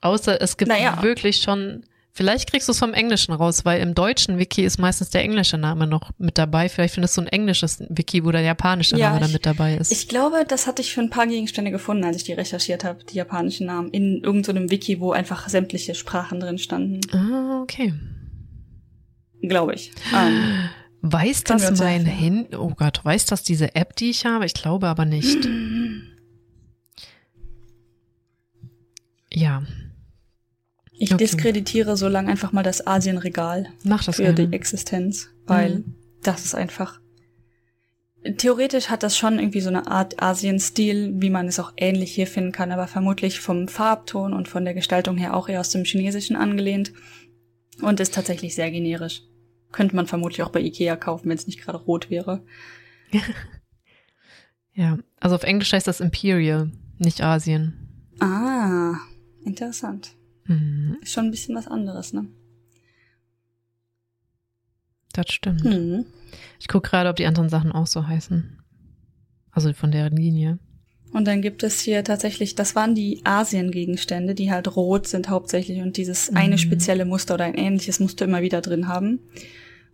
[0.00, 1.00] Außer es gibt naja.
[1.00, 5.10] wirklich schon, vielleicht kriegst du es vom Englischen raus, weil im deutschen Wiki ist meistens
[5.10, 6.68] der englische Name noch mit dabei.
[6.68, 9.76] Vielleicht findest du ein englisches Wiki, wo der japanische ja, Name ich, da mit dabei
[9.76, 9.92] ist.
[9.92, 13.04] Ich glaube, das hatte ich für ein paar Gegenstände gefunden, als ich die recherchiert habe,
[13.04, 17.00] die japanischen Namen, in irgendeinem so Wiki, wo einfach sämtliche Sprachen drin standen.
[17.14, 17.94] Ah, okay.
[19.40, 19.92] Glaube ich.
[20.12, 20.68] Ähm,
[21.02, 22.56] weiß das mein Handy?
[22.56, 24.46] Oh Gott, weiß das diese App, die ich habe?
[24.46, 25.46] Ich glaube aber nicht.
[29.32, 29.62] ja,
[31.02, 31.24] ich okay.
[31.24, 34.46] diskreditiere so lange einfach mal das Asienregal Mach das für gerne.
[34.46, 35.94] die Existenz, weil mhm.
[36.22, 37.00] das ist einfach.
[38.36, 42.28] Theoretisch hat das schon irgendwie so eine Art Asien-Stil, wie man es auch ähnlich hier
[42.28, 45.84] finden kann, aber vermutlich vom Farbton und von der Gestaltung her auch eher aus dem
[45.84, 46.92] Chinesischen angelehnt
[47.80, 49.22] und ist tatsächlich sehr generisch.
[49.72, 52.44] Könnte man vermutlich auch bei Ikea kaufen, wenn es nicht gerade rot wäre.
[54.74, 57.88] ja, also auf Englisch heißt das Imperial, nicht Asien.
[58.20, 58.94] Ah,
[59.44, 60.12] interessant.
[60.46, 60.98] Mhm.
[61.02, 62.26] Ist schon ein bisschen was anderes, ne?
[65.12, 65.64] Das stimmt.
[65.64, 66.06] Mhm.
[66.58, 68.58] Ich gucke gerade, ob die anderen Sachen auch so heißen.
[69.50, 70.58] Also von der Linie.
[71.12, 75.82] Und dann gibt es hier tatsächlich, das waren die Asien-Gegenstände, die halt rot sind hauptsächlich
[75.82, 76.38] und dieses mhm.
[76.38, 79.20] eine spezielle Muster oder ein ähnliches Muster immer wieder drin haben.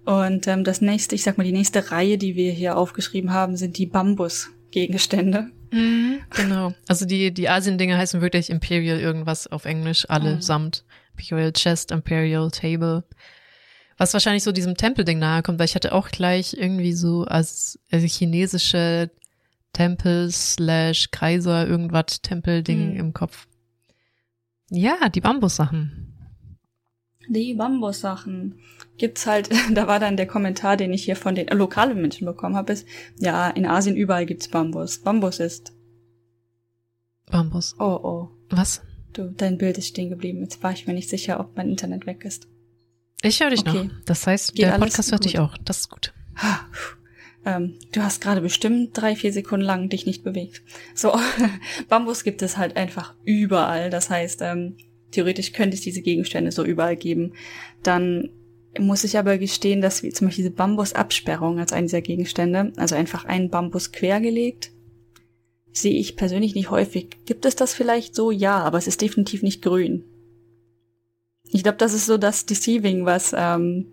[0.05, 3.57] Und ähm, das nächste, ich sag mal, die nächste Reihe, die wir hier aufgeschrieben haben,
[3.57, 5.51] sind die Bambus-Gegenstände.
[5.71, 6.73] Mhm, genau.
[6.87, 10.85] Also die, die Asien-Dinge heißen wirklich Imperial irgendwas auf Englisch, allesamt.
[10.87, 10.99] Mhm.
[11.19, 13.05] Imperial Chest, Imperial Table.
[13.97, 17.79] Was wahrscheinlich so diesem Tempelding nahe kommt, weil ich hatte auch gleich irgendwie so als
[17.91, 19.11] also chinesische
[19.73, 23.01] Tempel slash Kaiser irgendwas Tempelding mhm.
[23.01, 23.49] im Kopf.
[24.71, 26.15] Ja, die Bambussachen.
[27.29, 28.61] Die Bambussachen.
[28.99, 32.27] Gibt's halt, da war dann der Kommentar, den ich hier von den äh, lokalen Menschen
[32.27, 32.87] bekommen habe, ist,
[33.19, 34.99] ja, in Asien überall gibt's Bambus.
[34.99, 35.73] Bambus ist.
[37.31, 37.75] Bambus.
[37.79, 38.29] Oh, oh.
[38.51, 38.83] Was?
[39.13, 40.43] Du, dein Bild ist stehen geblieben.
[40.43, 42.49] Jetzt war ich mir nicht sicher, ob mein Internet weg ist.
[43.23, 43.85] Ich höre dich okay.
[43.85, 44.05] noch.
[44.05, 45.57] Das heißt, Geht der Podcast hört dich auch.
[45.59, 46.13] Das ist gut.
[47.47, 50.61] Ähm, du hast gerade bestimmt drei, vier Sekunden lang dich nicht bewegt.
[50.95, 51.17] So,
[51.89, 53.91] Bambus gibt es halt einfach überall.
[53.91, 54.77] Das heißt, ähm,
[55.13, 57.35] theoretisch könnte es diese Gegenstände so überall geben.
[57.83, 58.31] Dann
[58.79, 62.95] muss ich aber gestehen, dass wie zum Beispiel diese Bambusabsperrung als einen dieser Gegenstände, also
[62.95, 64.71] einfach einen Bambus quergelegt,
[65.73, 67.09] sehe ich persönlich nicht häufig.
[67.25, 68.31] Gibt es das vielleicht so?
[68.31, 70.05] Ja, aber es ist definitiv nicht grün.
[71.51, 73.87] Ich glaube, das ist so das Deceiving, was ähm,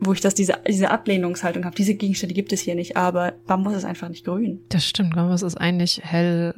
[0.00, 1.74] wo ich das diese diese Ablehnungshaltung habe.
[1.74, 4.60] Diese Gegenstände gibt es hier nicht, aber Bambus ist einfach nicht grün.
[4.68, 6.54] Das stimmt, Bambus ist eigentlich hell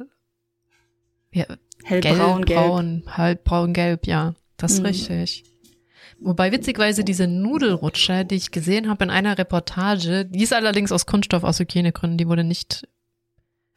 [1.33, 1.45] ja,
[1.83, 4.35] hellbraun, gelb, braun, halb braun gelb, ja.
[4.57, 4.87] Das ist mhm.
[4.87, 5.43] richtig.
[6.23, 11.07] Wobei witzigerweise diese Nudelrutsche, die ich gesehen habe in einer Reportage, die ist allerdings aus
[11.07, 12.87] Kunststoff aus Hygienegründen, die wurde nicht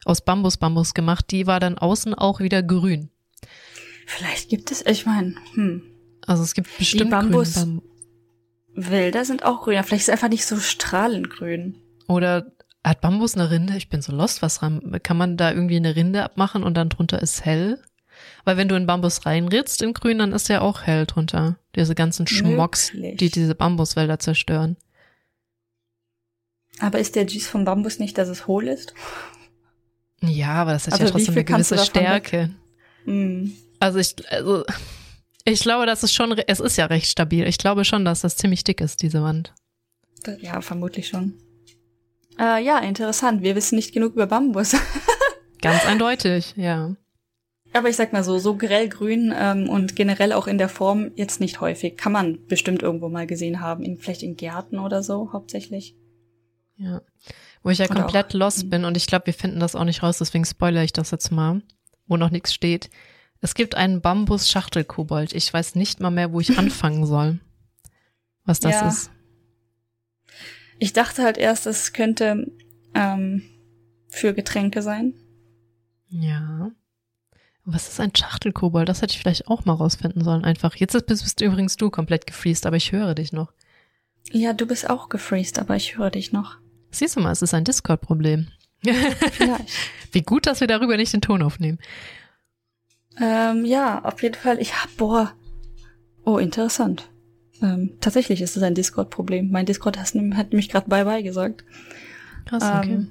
[0.05, 3.09] aus Bambus Bambus gemacht, die war dann außen auch wieder grün.
[4.05, 5.81] Vielleicht gibt es, ich meine, hm.
[6.27, 7.81] Also es gibt bestimmt die Bambus Bam
[8.75, 11.77] Wälder sind auch grün, vielleicht ist es einfach nicht so strahlend grün.
[12.07, 12.51] Oder
[12.83, 13.75] hat Bambus eine Rinde?
[13.77, 14.99] Ich bin so lost, was ran.
[15.01, 17.81] Kann man da irgendwie eine Rinde abmachen und dann drunter ist hell?
[18.45, 21.57] Weil wenn du in Bambus reinritzt in Grün, dann ist ja auch hell drunter.
[21.75, 23.17] Diese ganzen Schmocks, Möglich.
[23.17, 24.77] die diese Bambuswälder zerstören.
[26.79, 28.93] Aber ist der Gis vom Bambus nicht, dass es hohl ist?
[30.21, 32.51] Ja, aber das hat also ja trotzdem eine gewisse Stärke.
[33.05, 33.53] Mhm.
[33.79, 34.63] Also ich, also
[35.43, 37.47] ich glaube, das ist schon, es ist ja recht stabil.
[37.47, 39.53] Ich glaube schon, dass das ziemlich dick ist, diese Wand.
[40.39, 41.33] Ja, vermutlich schon.
[42.39, 43.41] Äh, ja, interessant.
[43.41, 44.75] Wir wissen nicht genug über Bambus.
[45.61, 46.95] Ganz eindeutig, ja.
[47.75, 51.41] Aber ich sag mal so, so grellgrün ähm, und generell auch in der Form jetzt
[51.41, 51.97] nicht häufig.
[51.97, 55.93] Kann man bestimmt irgendwo mal gesehen haben, in, vielleicht in Gärten oder so hauptsächlich.
[56.77, 57.01] Ja.
[57.63, 59.83] Wo ich ja oder komplett auch, lost bin und ich glaube, wir finden das auch
[59.83, 61.63] nicht raus, deswegen spoilere ich das jetzt mal,
[62.07, 62.89] wo noch nichts steht.
[63.41, 65.33] Es gibt einen Bambus-Schachtelkobold.
[65.33, 67.39] Ich weiß nicht mal mehr, wo ich anfangen soll.
[68.45, 68.87] Was das ja.
[68.87, 69.11] ist.
[70.79, 72.49] Ich dachte halt erst, es könnte
[72.93, 73.43] ähm,
[74.07, 75.13] für Getränke sein.
[76.07, 76.71] Ja.
[77.65, 78.87] Was ist ein Schachtelkobold?
[78.87, 80.45] Das hätte ich vielleicht auch mal rausfinden sollen.
[80.45, 80.75] Einfach.
[80.75, 83.51] Jetzt bist, bist übrigens du komplett gefriest, aber ich höre dich noch.
[84.31, 86.57] Ja, du bist auch gefriest, aber ich höre dich noch.
[86.91, 88.47] Siehst du mal, es ist ein Discord-Problem.
[88.83, 89.69] Vielleicht.
[90.11, 91.79] Wie gut, dass wir darüber nicht den Ton aufnehmen.
[93.19, 94.61] Ähm, ja, auf jeden Fall.
[94.61, 95.33] Ich hab, boah.
[96.23, 97.09] Oh, interessant.
[97.61, 99.49] Ähm, tatsächlich ist es ein Discord-Problem.
[99.49, 101.63] Mein Discord hat, nämlich gerade Bye-Bye gesagt.
[102.45, 103.07] Krass, okay.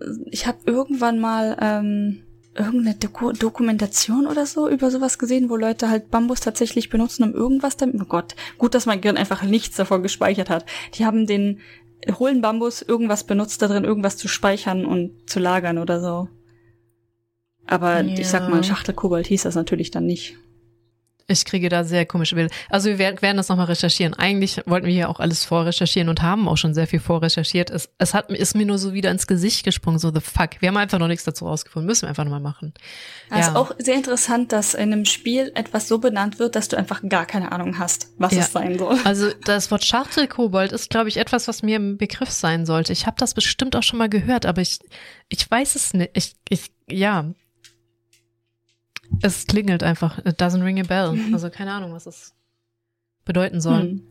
[0.00, 2.22] Ähm, ich habe irgendwann mal ähm,
[2.58, 7.34] irgendeine Doku Dokumentation oder so über sowas gesehen, wo Leute halt Bambus tatsächlich benutzen, um
[7.34, 8.00] irgendwas damit.
[8.00, 10.66] Oh Gott, gut, dass mein Gehirn einfach nichts davon gespeichert hat.
[10.94, 11.60] Die haben den
[12.18, 16.28] hohlen Bambus irgendwas benutzt, da drin irgendwas zu speichern und zu lagern oder so.
[17.66, 18.18] Aber ja.
[18.18, 20.38] ich sag mal, Schachtelkobold hieß das natürlich dann nicht.
[21.30, 22.52] Ich kriege da sehr komische Bilder.
[22.70, 24.14] Also wir werden das nochmal recherchieren.
[24.14, 27.68] Eigentlich wollten wir hier auch alles vorrecherchieren und haben auch schon sehr viel vorrecherchiert.
[27.68, 30.52] Es, es hat, ist mir nur so wieder ins Gesicht gesprungen, so the fuck.
[30.60, 31.86] Wir haben einfach noch nichts dazu rausgefunden.
[31.86, 32.72] Müssen wir einfach nochmal machen.
[33.28, 33.56] Also ja.
[33.56, 37.26] auch sehr interessant, dass in einem Spiel etwas so benannt wird, dass du einfach gar
[37.26, 38.40] keine Ahnung hast, was ja.
[38.40, 38.98] es sein soll.
[39.04, 42.94] Also das Wort Schachtelkobold ist, glaube ich, etwas, was mir im Begriff sein sollte.
[42.94, 44.78] Ich habe das bestimmt auch schon mal gehört, aber ich,
[45.28, 46.10] ich weiß es nicht.
[46.14, 47.26] Ich, ich, ja,
[49.22, 50.18] es klingelt einfach.
[50.18, 51.12] It doesn't ring a bell.
[51.12, 51.34] Mhm.
[51.34, 52.34] Also keine Ahnung, was es
[53.24, 53.84] bedeuten soll.
[53.84, 54.02] Mhm.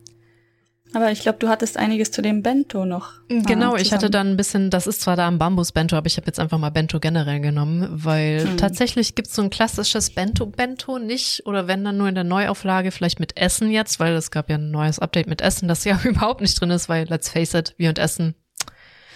[0.94, 3.12] Aber ich glaube, du hattest einiges zu dem Bento noch.
[3.28, 6.16] Mm, genau, ich hatte dann ein bisschen, das ist zwar da am Bambus-Bento, aber ich
[6.16, 8.56] habe jetzt einfach mal Bento generell genommen, weil hm.
[8.56, 13.20] tatsächlich gibt's so ein klassisches Bento-Bento nicht oder wenn dann nur in der Neuauflage, vielleicht
[13.20, 16.40] mit Essen jetzt, weil es gab ja ein neues Update mit Essen, das ja überhaupt
[16.40, 18.34] nicht drin ist, weil let's face it, wir und Essen.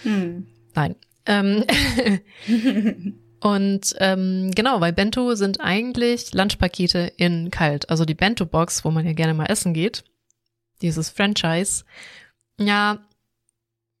[0.03, 0.45] Hm.
[0.75, 0.95] Nein.
[1.25, 1.63] Ähm,
[3.43, 7.89] Und ähm, genau, weil Bento sind eigentlich Lunchpakete in kalt.
[7.89, 10.05] Also die Bento-Box, wo man ja gerne mal essen geht,
[10.81, 11.83] dieses Franchise,
[12.57, 12.99] Ja,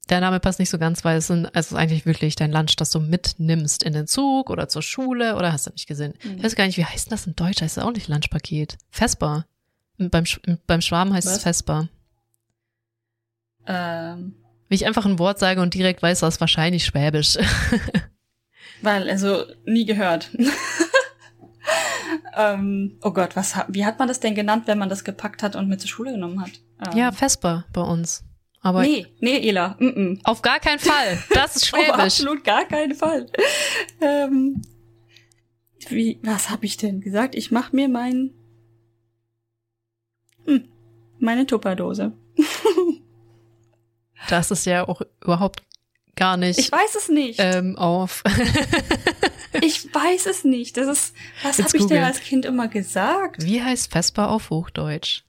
[0.07, 2.53] der Name passt nicht so ganz, weil es, sind, also es ist eigentlich wirklich dein
[2.53, 6.13] Lunch, das du mitnimmst in den Zug oder zur Schule oder hast du nicht gesehen?
[6.23, 6.37] Mhm.
[6.37, 7.61] Ich weiß gar nicht, wie heißt das in Deutsch?
[7.61, 8.77] Heißt das auch nicht Lunchpaket?
[8.91, 9.45] Vesper.
[9.97, 10.23] Beim,
[10.67, 11.37] beim Schwaben heißt Was?
[11.37, 11.89] es Vesper.
[13.67, 14.35] Ähm.
[14.69, 17.37] Wie ich einfach ein Wort sage und direkt weiß, das ist wahrscheinlich Schwäbisch.
[18.83, 20.29] weil, also, nie gehört.
[22.37, 25.55] ähm, oh Gott, was, wie hat man das denn genannt, wenn man das gepackt hat
[25.55, 26.51] und mit zur Schule genommen hat?
[26.85, 26.97] Ähm.
[26.97, 28.23] Ja, Vesper bei uns.
[28.61, 29.75] Aber nee, nee, Ela.
[29.79, 30.19] Mm -mm.
[30.23, 31.21] Auf gar keinen Fall.
[31.33, 31.89] Das ist Schwäbisch.
[31.89, 33.25] Auf absolut gar keinen Fall.
[33.99, 34.61] Ähm,
[35.89, 37.35] wie, was habe ich denn gesagt?
[37.35, 38.33] Ich mache mir mein
[40.45, 40.69] hm,
[41.19, 42.13] meine Tupperdose.
[44.29, 45.63] das ist ja auch überhaupt
[46.15, 46.59] gar nicht.
[46.59, 47.39] Ich weiß es nicht.
[47.39, 48.23] Ähm, auf.
[49.61, 50.77] ich weiß es nicht.
[50.77, 53.43] Das ist, was habe ich dir als Kind immer gesagt?
[53.43, 55.23] Wie heißt Vespa auf Hochdeutsch?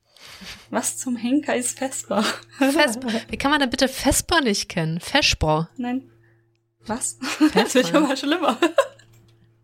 [0.71, 2.23] Was zum Henker ist Vespa?
[2.59, 3.09] Vespa.
[3.29, 5.01] Wie kann man denn bitte Vespa nicht kennen?
[5.01, 5.69] Vespa.
[5.77, 6.11] Nein.
[6.87, 7.19] Was?
[7.21, 7.63] Vespa.
[7.63, 8.59] Das wird mal schlimmer.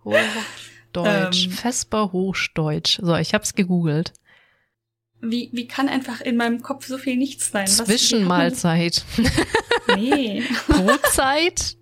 [0.05, 1.47] Hochdeutsch.
[1.47, 2.99] Ähm, Vespa Hochdeutsch.
[3.03, 4.13] So, ich hab's gegoogelt.
[5.23, 7.67] Wie, wie kann einfach in meinem Kopf so viel nichts sein?
[7.67, 9.05] Zwischenmahlzeit.
[9.97, 10.43] nee.
[10.67, 11.77] Brotzeit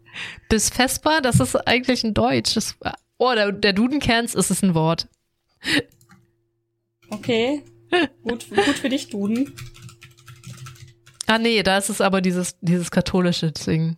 [0.49, 2.55] bis Vespa, das ist eigentlich ein Deutsch.
[2.55, 2.75] Das,
[3.19, 5.09] oh, der, der Dudenkernst ist es ein Wort.
[7.11, 7.63] Okay.
[8.23, 9.55] Gut, gut für dich, Duden.
[11.27, 13.97] Ah nee, da ist es aber dieses, dieses katholische Ding.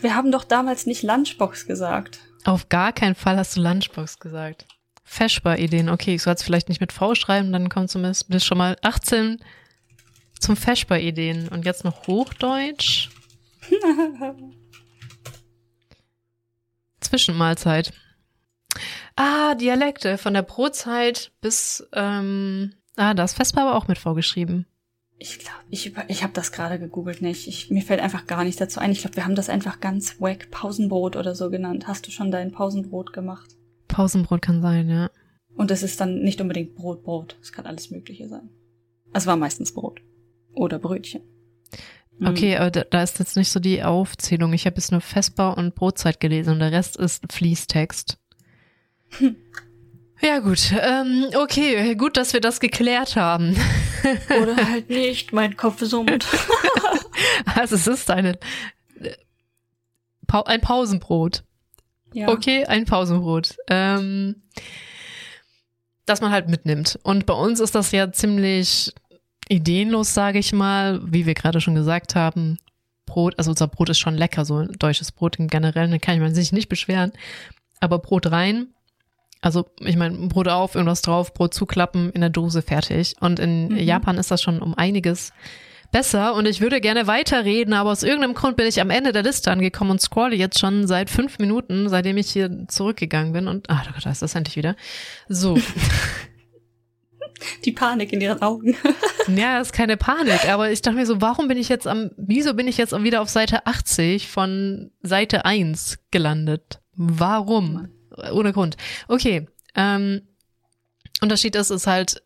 [0.00, 2.20] Wir haben doch damals nicht Lunchbox gesagt.
[2.44, 4.66] Auf gar keinen Fall hast du Lunchbox gesagt.
[5.10, 5.88] Feschbar-Ideen.
[5.88, 8.76] Okay, ich soll es vielleicht nicht mit V schreiben, dann kommt zumindest bis schon mal
[8.82, 9.42] 18
[10.38, 11.48] zum Feschbar-Ideen.
[11.48, 13.10] Und jetzt noch Hochdeutsch.
[17.00, 17.92] Zwischenmahlzeit.
[19.16, 24.66] Ah, Dialekte von der Brotzeit bis ähm, Ah, da ist Vespa aber auch mit vorgeschrieben.
[25.18, 27.48] Ich glaube, ich, ich habe das gerade gegoogelt nicht.
[27.48, 28.92] Ich, mir fällt einfach gar nichts dazu ein.
[28.92, 31.88] Ich glaube, wir haben das einfach ganz wack Pausenbrot oder so genannt.
[31.88, 33.56] Hast du schon dein Pausenbrot gemacht?
[33.90, 35.10] Pausenbrot kann sein, ja.
[35.56, 37.36] Und es ist dann nicht unbedingt Brot, Brot.
[37.42, 38.48] Es kann alles Mögliche sein.
[39.12, 40.00] Es war meistens Brot.
[40.54, 41.22] Oder Brötchen.
[42.22, 44.52] Okay, aber da, da ist jetzt nicht so die Aufzählung.
[44.52, 48.18] Ich habe jetzt nur Vespa und Brotzeit gelesen und der Rest ist Fließtext.
[49.18, 49.36] Hm.
[50.22, 53.56] Ja gut, ähm, okay, gut, dass wir das geklärt haben.
[54.42, 56.26] Oder halt nicht, mein Kopf summt.
[57.54, 58.38] also es ist eine,
[60.26, 61.42] pa ein Pausenbrot.
[62.12, 62.28] Ja.
[62.28, 63.56] Okay, ein Pausenbrot.
[63.68, 64.36] Ähm,
[66.06, 66.98] das man halt mitnimmt.
[67.02, 68.92] Und bei uns ist das ja ziemlich
[69.48, 72.58] ideenlos, sage ich mal, wie wir gerade schon gesagt haben.
[73.06, 76.34] Brot, also unser Brot ist schon lecker, so deutsches Brot im Generellen, da kann ich
[76.34, 77.12] sich nicht beschweren.
[77.80, 78.68] Aber Brot rein,
[79.40, 83.16] also ich meine, Brot auf, irgendwas drauf, Brot zuklappen, in der Dose fertig.
[83.20, 83.76] Und in mhm.
[83.78, 85.32] Japan ist das schon um einiges
[85.90, 86.34] besser.
[86.34, 89.50] Und ich würde gerne weiterreden, aber aus irgendeinem Grund bin ich am Ende der Liste
[89.50, 93.48] angekommen und scrolle jetzt schon seit fünf Minuten, seitdem ich hier zurückgegangen bin.
[93.48, 94.76] Und, ah, Gott, da ist das endlich wieder.
[95.28, 95.58] So.
[97.64, 98.76] Die Panik in ihren Augen.
[99.28, 102.10] ja, das ist keine Panik, aber ich dachte mir so, warum bin ich jetzt am,
[102.18, 106.80] wieso bin ich jetzt wieder auf Seite 80 von Seite 1 gelandet?
[106.96, 107.88] Warum?
[108.32, 108.76] ohne Grund.
[109.08, 109.46] Okay.
[109.74, 110.22] Ähm,
[111.20, 112.22] Unterschied ist, ist halt,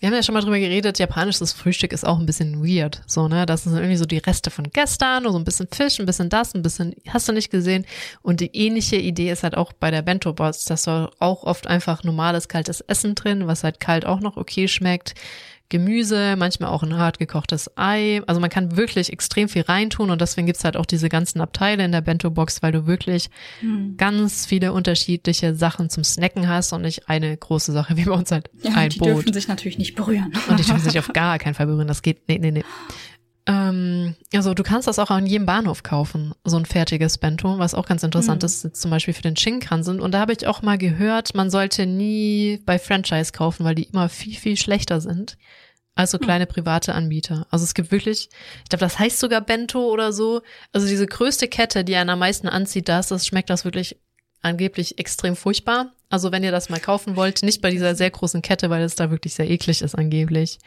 [0.00, 3.02] wir haben ja schon mal drüber geredet, japanisches Frühstück ist auch ein bisschen weird.
[3.06, 3.46] So, ne?
[3.46, 6.54] Das sind irgendwie so die Reste von gestern, so ein bisschen Fisch, ein bisschen das,
[6.54, 7.86] ein bisschen, hast du nicht gesehen.
[8.22, 10.64] Und die ähnliche Idee ist halt auch bei der Bento-Box.
[10.66, 14.68] Das war auch oft einfach normales, kaltes Essen drin, was halt kalt auch noch okay
[14.68, 15.14] schmeckt.
[15.68, 18.22] Gemüse, manchmal auch ein hart gekochtes Ei.
[18.26, 21.84] Also man kann wirklich extrem viel reintun und deswegen gibt's halt auch diese ganzen Abteile
[21.84, 23.30] in der Bento-Box, weil du wirklich
[23.60, 23.96] hm.
[23.96, 28.30] ganz viele unterschiedliche Sachen zum Snacken hast und nicht eine große Sache wie bei uns
[28.30, 29.08] halt ja, ein die Boot.
[29.08, 30.32] Die dürfen sich natürlich nicht berühren.
[30.48, 31.88] Und die dürfen sich auf gar keinen Fall berühren.
[31.88, 32.64] Das geht, nee, nee, nee.
[33.46, 37.74] Ähm, also du kannst das auch an jedem Bahnhof kaufen, so ein fertiges Bento, was
[37.74, 38.46] auch ganz interessant mhm.
[38.46, 40.00] ist, zum Beispiel für den Shinkansen.
[40.00, 43.84] Und da habe ich auch mal gehört, man sollte nie bei Franchise kaufen, weil die
[43.84, 45.36] immer viel, viel schlechter sind.
[45.96, 47.46] Also kleine private Anbieter.
[47.50, 48.28] Also es gibt wirklich,
[48.64, 50.42] ich glaube, das heißt sogar Bento oder so.
[50.72, 53.96] Also diese größte Kette, die einen am meisten anzieht, das, das schmeckt das wirklich
[54.42, 55.92] angeblich extrem furchtbar.
[56.10, 58.96] Also wenn ihr das mal kaufen wollt, nicht bei dieser sehr großen Kette, weil es
[58.96, 60.58] da wirklich sehr eklig ist angeblich.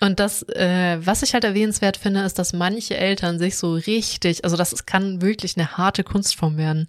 [0.00, 4.44] Und das, äh, was ich halt erwähnenswert finde, ist, dass manche Eltern sich so richtig,
[4.44, 6.88] also das kann wirklich eine harte Kunstform werden,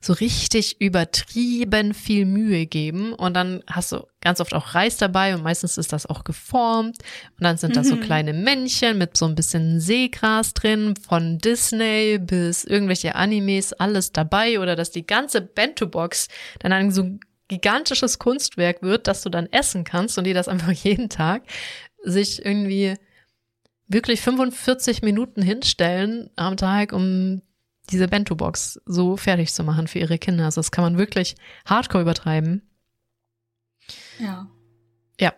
[0.00, 3.12] so richtig übertrieben viel Mühe geben.
[3.12, 6.98] Und dann hast du ganz oft auch Reis dabei und meistens ist das auch geformt.
[7.38, 7.74] Und dann sind mhm.
[7.74, 13.72] da so kleine Männchen mit so ein bisschen Seegras drin, von Disney bis irgendwelche Animes,
[13.74, 14.60] alles dabei.
[14.60, 16.28] Oder dass die ganze Bento-Box
[16.60, 17.18] dann ein so
[17.48, 21.42] gigantisches Kunstwerk wird, das du dann essen kannst und die das einfach jeden Tag
[22.06, 22.94] sich irgendwie
[23.88, 27.42] wirklich 45 Minuten hinstellen am Tag, um
[27.90, 30.46] diese Bento-Box so fertig zu machen für ihre Kinder.
[30.46, 32.62] Also das kann man wirklich hardcore übertreiben.
[34.18, 34.48] Ja.
[35.20, 35.32] Ja.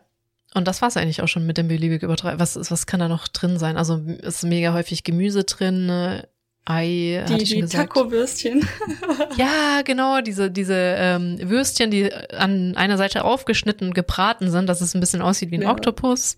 [0.54, 2.40] Und das war's eigentlich auch schon mit dem beliebig übertreiben.
[2.40, 3.76] Was, was kann da noch drin sein?
[3.76, 6.28] Also ist mega häufig Gemüse drin, ne?
[6.70, 8.68] Ei, die, die Taco-Würstchen.
[9.38, 14.82] ja, genau, diese, diese ähm, Würstchen, die an einer Seite aufgeschnitten und gebraten sind, dass
[14.82, 15.70] es ein bisschen aussieht wie ein ja.
[15.70, 16.36] Oktopus.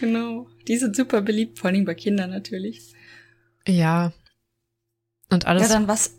[0.00, 0.48] Genau.
[0.66, 2.92] Die sind super beliebt, vor allem bei Kindern natürlich.
[3.68, 4.12] Ja.
[5.30, 5.68] Und alles.
[5.68, 6.18] Ja, dann was,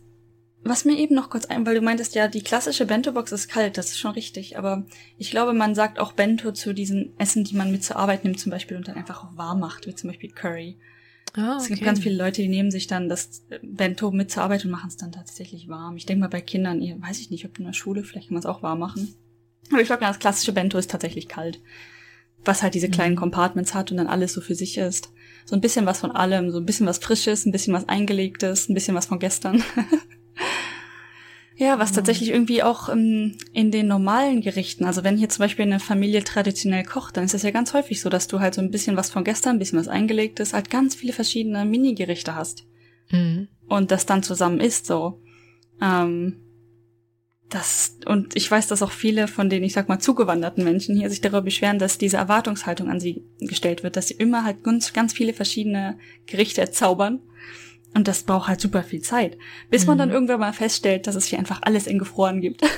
[0.63, 3.77] was mir eben noch kurz ein, weil du meintest ja, die klassische Bento-Box ist kalt,
[3.77, 4.85] das ist schon richtig, aber
[5.17, 8.39] ich glaube, man sagt auch Bento zu diesen Essen, die man mit zur Arbeit nimmt
[8.39, 10.77] zum Beispiel und dann einfach auch warm macht, wie zum Beispiel Curry.
[11.33, 11.61] Ah, okay.
[11.61, 14.71] Es gibt ganz viele Leute, die nehmen sich dann das Bento mit zur Arbeit und
[14.71, 15.95] machen es dann tatsächlich warm.
[15.95, 18.35] Ich denke mal bei Kindern, ihr, weiß ich nicht, ob in der Schule, vielleicht kann
[18.35, 19.13] man es auch warm machen.
[19.71, 21.61] Aber ich glaube, das klassische Bento ist tatsächlich kalt.
[22.45, 22.91] Was halt diese mhm.
[22.91, 25.11] kleinen Compartments hat und dann alles so für sich ist.
[25.45, 28.69] So ein bisschen was von allem, so ein bisschen was Frisches, ein bisschen was Eingelegtes,
[28.69, 29.63] ein bisschen was von gestern.
[31.59, 35.65] Ja, was tatsächlich irgendwie auch ähm, in den normalen Gerichten, also wenn hier zum Beispiel
[35.65, 38.61] eine Familie traditionell kocht, dann ist es ja ganz häufig so, dass du halt so
[38.61, 42.63] ein bisschen was von gestern, ein bisschen was eingelegtes, halt ganz viele verschiedene Mini-Gerichte hast.
[43.11, 43.49] Mhm.
[43.67, 45.21] Und das dann zusammen isst so.
[45.81, 46.37] Ähm,
[47.49, 51.09] das, und ich weiß, dass auch viele von den, ich sag mal, zugewanderten Menschen hier
[51.09, 54.93] sich darüber beschweren, dass diese Erwartungshaltung an sie gestellt wird, dass sie immer halt ganz,
[54.93, 57.19] ganz viele verschiedene Gerichte erzaubern
[57.93, 59.37] und das braucht halt super viel Zeit,
[59.69, 60.15] bis man dann mhm.
[60.15, 62.61] irgendwann mal feststellt, dass es hier einfach alles in Gefroren gibt.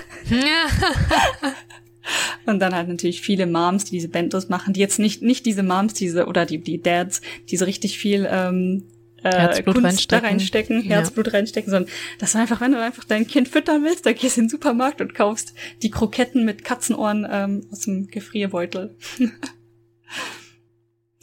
[2.47, 5.61] Und dann halt natürlich viele Moms, die diese Bentos machen, die jetzt nicht nicht diese
[5.61, 8.85] Moms, diese oder die die Dads, die so richtig viel ähm,
[9.23, 10.23] äh, Herzblut Kunst reinstecken.
[10.23, 11.33] da reinstecken, Herzblut ja.
[11.33, 14.41] reinstecken, sondern das ist einfach, wenn du einfach dein Kind füttern willst, dann gehst du
[14.41, 18.95] in den Supermarkt und kaufst die Kroketten mit Katzenohren ähm, aus dem Gefrierbeutel.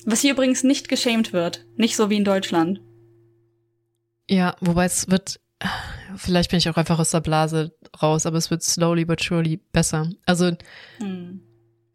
[0.04, 2.80] Was hier übrigens nicht geschämt wird, nicht so wie in Deutschland.
[4.28, 5.40] Ja, wobei es wird,
[6.16, 9.58] vielleicht bin ich auch einfach aus der Blase raus, aber es wird slowly but surely
[9.72, 10.10] besser.
[10.26, 10.52] Also,
[10.98, 11.40] hm.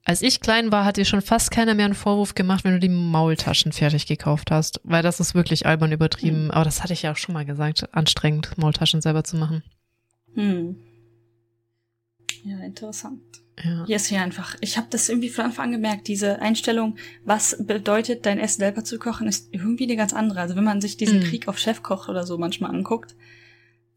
[0.04, 2.80] als ich klein war, hat dir schon fast keiner mehr einen Vorwurf gemacht, wenn du
[2.80, 6.46] die Maultaschen fertig gekauft hast, weil das ist wirklich albern übertrieben.
[6.46, 6.52] Hm.
[6.52, 9.64] Aber das hatte ich ja auch schon mal gesagt, anstrengend, Maultaschen selber zu machen.
[10.34, 10.76] Hm.
[12.44, 13.43] Ja, interessant.
[13.62, 13.86] Ja.
[13.86, 17.58] Hier ist ja einfach, ich habe das irgendwie von Anfang an gemerkt, diese Einstellung, was
[17.60, 20.40] bedeutet, dein Essen selber zu kochen, ist irgendwie eine ganz andere.
[20.42, 21.24] Also wenn man sich diesen mm.
[21.24, 23.16] Krieg auf Chefkoch oder so manchmal anguckt,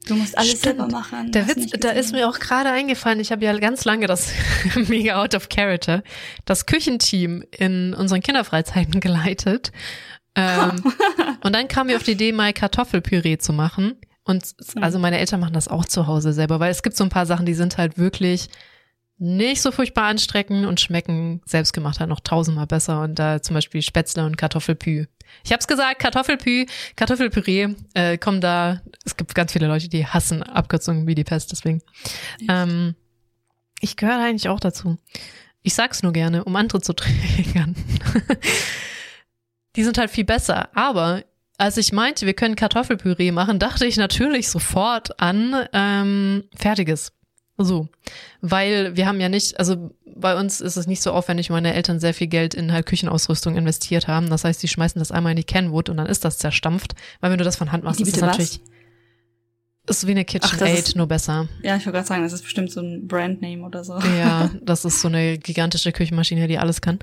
[0.06, 0.62] du musst alles Stimmt.
[0.62, 1.32] selber machen.
[1.32, 4.32] Der Witz, da ist mir auch gerade eingefallen, ich habe ja ganz lange das
[4.88, 6.02] mega out of character,
[6.44, 9.72] das Küchenteam in unseren Kinderfreizeiten geleitet.
[10.34, 10.82] Ähm,
[11.42, 13.94] und dann kam mir auf die Idee, mal Kartoffelpüree zu machen.
[14.22, 14.82] Und hm.
[14.82, 17.26] also meine Eltern machen das auch zu Hause selber, weil es gibt so ein paar
[17.26, 18.50] Sachen, die sind halt wirklich
[19.18, 23.02] nicht so furchtbar anstrecken und schmecken selbstgemacht halt noch tausendmal besser.
[23.02, 25.06] Und da zum Beispiel Spätzle und Kartoffelpü.
[25.44, 26.66] Ich hab's gesagt, Kartoffelpü,
[26.96, 28.80] Kartoffelpüree äh, kommen da.
[29.04, 31.82] Es gibt ganz viele Leute, die hassen Abkürzungen wie die Pest, deswegen.
[32.48, 32.94] Ähm,
[33.80, 34.98] ich gehöre eigentlich auch dazu.
[35.62, 37.74] Ich sag's nur gerne, um andere zu triggern.
[39.76, 40.68] die sind halt viel besser.
[40.76, 41.24] Aber
[41.58, 47.15] als ich meinte, wir können Kartoffelpüree machen, dachte ich natürlich sofort an ähm, Fertiges.
[47.58, 47.88] So,
[48.42, 52.00] weil wir haben ja nicht, also bei uns ist es nicht so aufwendig, meine Eltern
[52.00, 54.28] sehr viel Geld in halt Küchenausrüstung investiert haben.
[54.28, 56.94] Das heißt, sie schmeißen das einmal in die Kenwood und dann ist das zerstampft.
[57.20, 58.60] Weil wenn du das von Hand machst, ist das natürlich
[59.86, 59.96] was?
[59.98, 61.48] ist wie eine KitchenAid, nur besser.
[61.62, 63.98] Ja, ich wollte gerade sagen, das ist bestimmt so ein Brandname oder so.
[64.18, 66.98] Ja, das ist so eine gigantische Küchenmaschine, die alles kann.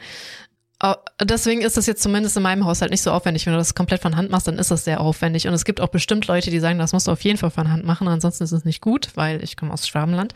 [1.22, 3.46] Deswegen ist das jetzt zumindest in meinem Haushalt nicht so aufwendig.
[3.46, 5.48] Wenn du das komplett von Hand machst, dann ist das sehr aufwendig.
[5.48, 7.72] Und es gibt auch bestimmt Leute, die sagen, das musst du auf jeden Fall von
[7.72, 10.34] Hand machen, ansonsten ist es nicht gut, weil ich komme aus Schwabenland.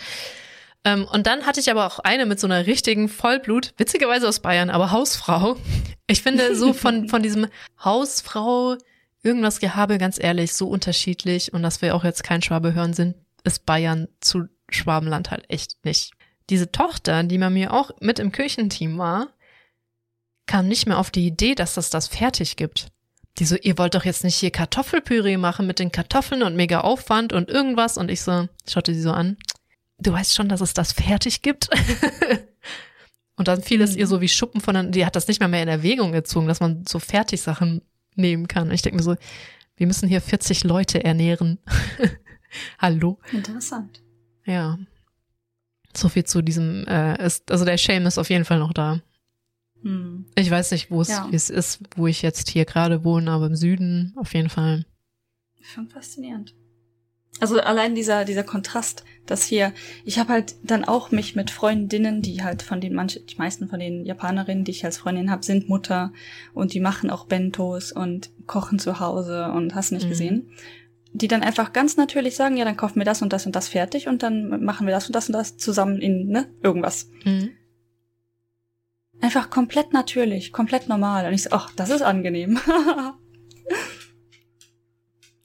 [0.86, 4.40] Ähm, und dann hatte ich aber auch eine mit so einer richtigen Vollblut, witzigerweise aus
[4.40, 5.58] Bayern, aber Hausfrau.
[6.08, 7.48] Ich finde so von, von diesem
[7.84, 8.78] Hausfrau
[9.22, 11.54] irgendwas Gehabe, ganz ehrlich, so unterschiedlich.
[11.54, 15.84] Und dass wir auch jetzt kein Schwabe hören sind, ist Bayern zu Schwabenland halt echt
[15.84, 16.14] nicht.
[16.50, 19.28] Diese Tochter, die bei mir auch mit im Kirchenteam war,
[20.48, 22.88] kam nicht mehr auf die Idee, dass das das fertig gibt.
[23.38, 26.82] Die so, ihr wollt doch jetzt nicht hier Kartoffelpüree machen mit den Kartoffeln und mega
[26.82, 27.98] Aufwand und irgendwas.
[27.98, 29.38] Und ich so, schaute sie so an.
[30.00, 31.70] Du weißt schon, dass es das fertig gibt?
[33.36, 35.62] und dann fiel es ihr so wie Schuppen von, die hat das nicht mehr mehr
[35.62, 37.82] in Erwägung gezogen, dass man so Fertigsachen
[38.16, 38.70] nehmen kann.
[38.70, 39.16] Und ich denke mir so,
[39.76, 41.60] wir müssen hier 40 Leute ernähren.
[42.80, 43.20] Hallo.
[43.32, 44.02] Interessant.
[44.46, 44.80] Ja.
[45.96, 49.02] So viel zu diesem, äh, ist, also der Shame ist auf jeden Fall noch da.
[49.84, 50.26] Hm.
[50.36, 51.28] Ich weiß nicht, wo es ja.
[51.32, 54.86] ist, wo ich jetzt hier gerade wohne, aber im Süden auf jeden Fall.
[55.62, 56.56] Schon faszinierend.
[57.40, 59.74] Also allein dieser, dieser Kontrast, dass hier,
[60.06, 63.68] ich habe halt dann auch mich mit Freundinnen, die halt von den manche, die meisten
[63.68, 66.12] von den Japanerinnen, die ich als Freundin habe, sind Mutter
[66.54, 70.10] und die machen auch Bentos und kochen zu Hause und hast nicht mhm.
[70.10, 70.50] gesehen.
[71.14, 73.68] Die dann einfach ganz natürlich sagen, ja, dann kaufen wir das und das und das
[73.68, 77.10] fertig und dann machen wir das und das und das zusammen in, ne, irgendwas.
[77.24, 77.52] Mhm.
[79.22, 81.26] Einfach komplett natürlich, komplett normal.
[81.26, 82.60] Und ich so, ach, das ist angenehm.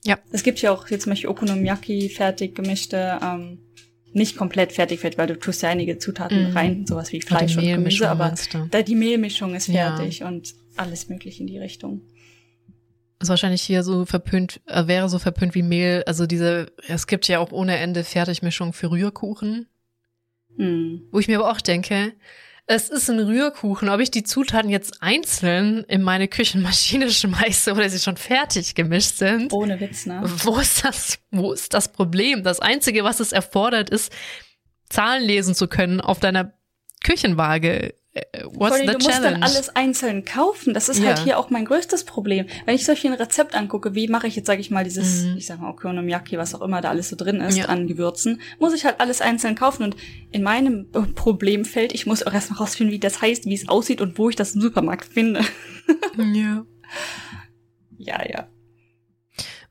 [0.04, 0.18] Ja.
[0.32, 3.58] Es gibt ja auch jetzt zum Beispiel Okonomiyaki fertig gemischte, ähm,
[4.12, 6.56] nicht komplett fertig fertig, weil du tust ja einige Zutaten mm.
[6.56, 8.34] rein, sowas wie Fleisch und Gemüse, aber
[8.70, 10.28] da die Mehlmischung ist fertig ja.
[10.28, 12.02] und alles möglich in die Richtung.
[13.20, 16.02] Ist wahrscheinlich hier so verpönt, äh, wäre so verpönt wie Mehl.
[16.06, 19.68] Also diese, es gibt ja auch ohne Ende Fertigmischung für Rührkuchen.
[20.56, 20.96] Mm.
[21.12, 22.12] Wo ich mir aber auch denke,
[22.66, 23.88] es ist ein Rührkuchen.
[23.88, 29.16] Ob ich die Zutaten jetzt einzeln in meine Küchenmaschine schmeiße oder sie schon fertig gemischt
[29.16, 29.52] sind.
[29.52, 30.22] Ohne Witz, ne?
[30.24, 32.42] Wo ist das, wo ist das Problem?
[32.42, 34.12] Das Einzige, was es erfordert, ist,
[34.88, 36.52] Zahlen lesen zu können auf deiner
[37.02, 37.94] Küchenwaage.
[38.14, 40.74] Äh, what's allem, the du musst dann alles einzeln kaufen.
[40.74, 41.14] Das ist halt ja.
[41.14, 42.46] halt hier auch mein größtes Problem.
[42.66, 45.36] Wenn ich solch ein Rezept angucke, wie mache ich jetzt, sage ich mal, dieses, mhm.
[45.38, 47.66] ich sag mal, Okonomiyaki, was auch immer da alles so drin ist, ja.
[47.66, 49.84] an Gewürzen, muss ich halt alles einzeln kaufen.
[49.84, 49.96] Und
[50.30, 54.18] in meinem Problemfeld, ich muss auch erstmal rausfinden, wie das heißt, wie es aussieht und
[54.18, 55.40] wo ich das im Supermarkt finde.
[56.34, 56.66] ja.
[57.96, 58.48] Ja, ja.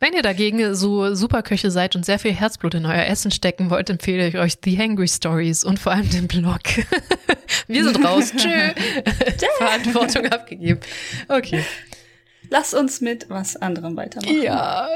[0.03, 3.87] Wenn ihr dagegen so Superköche seid und sehr viel Herzblut in euer Essen stecken wollt,
[3.87, 6.61] empfehle ich euch The Hangry Stories und vor allem den Blog.
[7.67, 8.31] Wir sind raus.
[8.35, 8.71] Tschö.
[9.59, 10.79] Verantwortung abgegeben.
[11.27, 11.63] Okay.
[12.49, 14.41] Lass uns mit was anderem weitermachen.
[14.41, 14.87] Ja.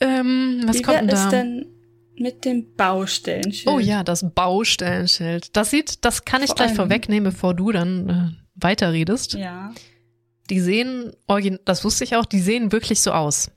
[0.00, 1.24] Ähm, was Wie kommt denn da?
[1.24, 1.66] Ist denn
[2.16, 3.68] mit dem Baustellenschild?
[3.68, 5.54] Oh ja, das Baustellenschild.
[5.54, 9.34] Das sieht, das kann ich vor gleich vorwegnehmen, bevor du dann äh, weiterredest.
[9.34, 9.74] Ja.
[10.48, 11.12] Die sehen,
[11.66, 13.50] das wusste ich auch, die sehen wirklich so aus.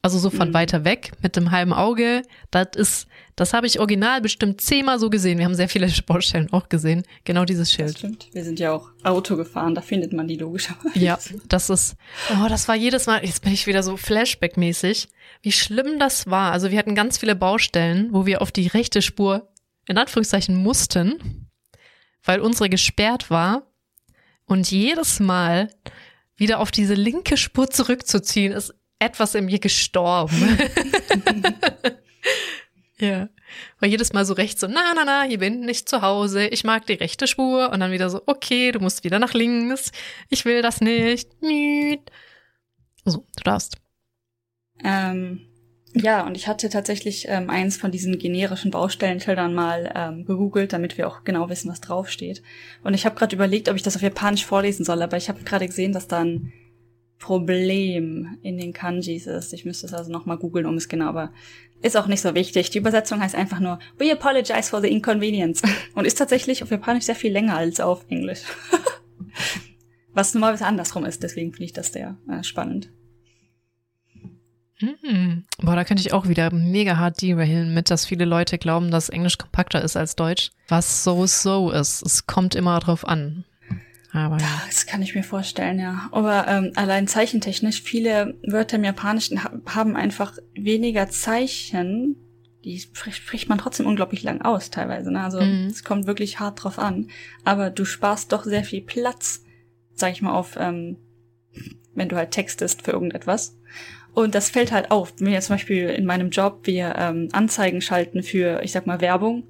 [0.00, 0.54] Also so von mhm.
[0.54, 2.22] weiter weg mit dem halben Auge.
[2.52, 5.38] Das ist, das habe ich original bestimmt zehnmal so gesehen.
[5.38, 7.02] Wir haben sehr viele Baustellen auch gesehen.
[7.24, 7.90] Genau dieses Schild.
[7.90, 8.28] Das stimmt.
[8.32, 9.74] Wir sind ja auch Auto gefahren.
[9.74, 10.98] Da findet man die logischerweise.
[10.98, 11.18] Ja,
[11.48, 11.96] das ist,
[12.30, 15.08] oh, das war jedes Mal, jetzt bin ich wieder so Flashback-mäßig,
[15.42, 16.52] wie schlimm das war.
[16.52, 19.48] Also wir hatten ganz viele Baustellen, wo wir auf die rechte Spur
[19.88, 21.48] in Anführungszeichen mussten,
[22.22, 23.62] weil unsere gesperrt war.
[24.44, 25.70] Und jedes Mal
[26.36, 30.58] wieder auf diese linke Spur zurückzuziehen, ist etwas in mir gestorben.
[32.98, 33.28] ja.
[33.80, 36.64] War jedes Mal so recht so, na, na, na, hier bin nicht zu Hause, ich
[36.64, 39.90] mag die rechte Spur und dann wieder so, okay, du musst wieder nach links,
[40.28, 41.30] ich will das nicht.
[43.04, 43.76] So, du darfst.
[44.84, 45.48] Ähm,
[45.94, 50.98] ja, und ich hatte tatsächlich ähm, eins von diesen generischen Baustellenschildern mal ähm, gegoogelt, damit
[50.98, 52.42] wir auch genau wissen, was draufsteht.
[52.84, 55.42] Und ich habe gerade überlegt, ob ich das auf Japanisch vorlesen soll, aber ich habe
[55.42, 56.52] gerade gesehen, dass dann
[57.18, 59.52] Problem in den Kanjis ist.
[59.52, 61.32] Ich müsste es also nochmal googeln, um es genau, aber
[61.82, 62.70] ist auch nicht so wichtig.
[62.70, 65.62] Die Übersetzung heißt einfach nur We apologize for the inconvenience
[65.94, 68.42] und ist tatsächlich auf Japanisch sehr viel länger als auf Englisch.
[70.12, 72.90] Was normalerweise andersrum ist, deswegen finde ich das sehr äh, spannend.
[74.80, 75.44] Hm.
[75.60, 79.08] Boah, da könnte ich auch wieder mega hart derailen mit, dass viele Leute glauben, dass
[79.08, 80.50] Englisch kompakter ist als Deutsch.
[80.68, 82.02] Was so so ist.
[82.02, 83.44] Es kommt immer drauf an.
[84.12, 84.62] Aber ja.
[84.66, 86.08] Das kann ich mir vorstellen, ja.
[86.12, 92.16] Aber ähm, allein zeichentechnisch, viele Wörter im Japanischen haben einfach weniger Zeichen.
[92.64, 95.12] Die spricht man trotzdem unglaublich lang aus, teilweise.
[95.12, 95.22] Ne?
[95.22, 95.66] Also mhm.
[95.66, 97.08] es kommt wirklich hart drauf an.
[97.44, 99.44] Aber du sparst doch sehr viel Platz,
[99.94, 100.96] sag ich mal, auf, ähm,
[101.94, 103.58] wenn du halt textest für irgendetwas.
[104.14, 105.12] Und das fällt halt auf.
[105.18, 109.00] Wenn wir zum Beispiel in meinem Job wir ähm, Anzeigen schalten für, ich sag mal,
[109.00, 109.44] Werbung,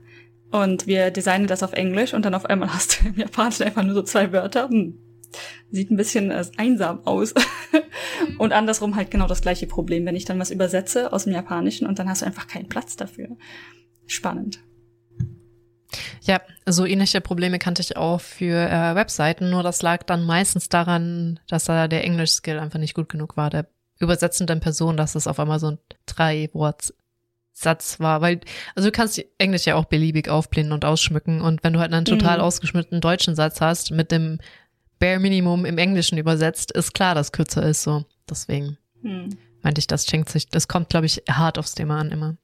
[0.50, 3.82] und wir designen das auf Englisch und dann auf einmal hast du im Japanischen einfach
[3.82, 4.68] nur so zwei Wörter.
[4.68, 4.98] Hm.
[5.70, 7.34] Sieht ein bisschen äh, einsam aus.
[7.34, 8.40] Mhm.
[8.40, 11.86] und andersrum halt genau das gleiche Problem, wenn ich dann was übersetze aus dem Japanischen
[11.86, 13.36] und dann hast du einfach keinen Platz dafür.
[14.06, 14.60] Spannend.
[16.22, 20.68] Ja, so ähnliche Probleme kannte ich auch für äh, Webseiten, nur das lag dann meistens
[20.68, 23.68] daran, dass da der Englisch-Skill einfach nicht gut genug war, der
[23.98, 26.94] übersetzenden Person, dass es auf einmal so ein drei Wort
[27.60, 28.40] Satz war, weil,
[28.74, 32.04] also du kannst Englisch ja auch beliebig aufblähen und ausschmücken und wenn du halt einen
[32.04, 32.44] total mhm.
[32.44, 34.38] ausgeschmückten deutschen Satz hast, mit dem
[34.98, 38.04] Bare Minimum im Englischen übersetzt, ist klar, dass kürzer ist, so.
[38.28, 39.30] Deswegen mhm.
[39.62, 42.36] meinte ich, das schenkt sich, das kommt, glaube ich, hart aufs Thema an immer.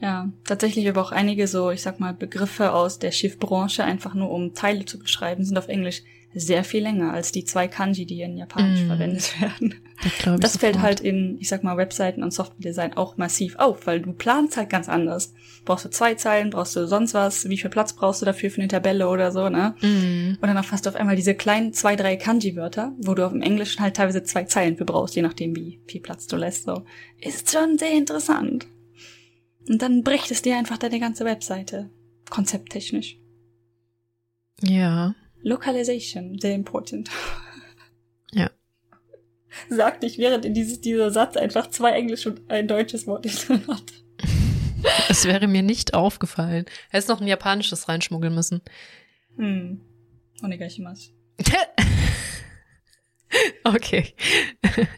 [0.00, 4.30] Ja, tatsächlich aber auch einige so, ich sag mal, Begriffe aus der Schiffbranche, einfach nur
[4.30, 6.02] um Teile zu beschreiben, sind auf Englisch
[6.34, 8.86] sehr viel länger als die zwei Kanji, die in Japanisch mm.
[8.86, 9.83] verwendet werden.
[10.02, 14.00] Das, das fällt halt in, ich sag mal, Webseiten und Software-Design auch massiv auf, weil
[14.00, 15.32] du planst halt ganz anders.
[15.64, 18.60] Brauchst du zwei Zeilen, brauchst du sonst was, wie viel Platz brauchst du dafür für
[18.60, 19.74] eine Tabelle oder so, ne?
[19.80, 20.38] Mm.
[20.40, 23.42] Und dann hast du auf einmal diese kleinen zwei, drei Kanji-Wörter, wo du auf dem
[23.42, 26.84] Englischen halt teilweise zwei Zeilen für brauchst, je nachdem, wie viel Platz du lässt, so.
[27.20, 28.66] Ist schon sehr interessant.
[29.68, 31.90] Und dann bricht es dir einfach deine ganze Webseite.
[32.28, 33.16] Konzepttechnisch.
[34.60, 35.14] Ja.
[35.42, 37.10] Localization, sehr important.
[39.70, 39.76] Ja.
[39.76, 43.62] Sagt ich, während in dieses, dieser Satz einfach zwei englische und ein deutsches Wort drin
[43.68, 43.84] hat.
[45.08, 46.66] Es wäre mir nicht aufgefallen.
[46.90, 48.60] Hättest noch ein japanisches reinschmuggeln müssen.
[49.36, 49.80] Hm.
[50.42, 51.10] Onegaishimasu.
[53.64, 54.14] okay.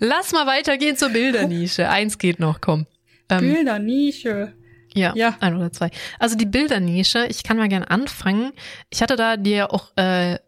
[0.00, 1.88] Lass mal weitergehen zur Bildernische.
[1.88, 2.86] Eins geht noch, komm.
[3.28, 4.52] Ähm, Bildernische.
[4.94, 5.90] Ja, ja, ein oder zwei.
[6.18, 8.52] Also die Bildernische, ich kann mal gerne anfangen.
[8.90, 10.38] Ich hatte da dir auch, äh,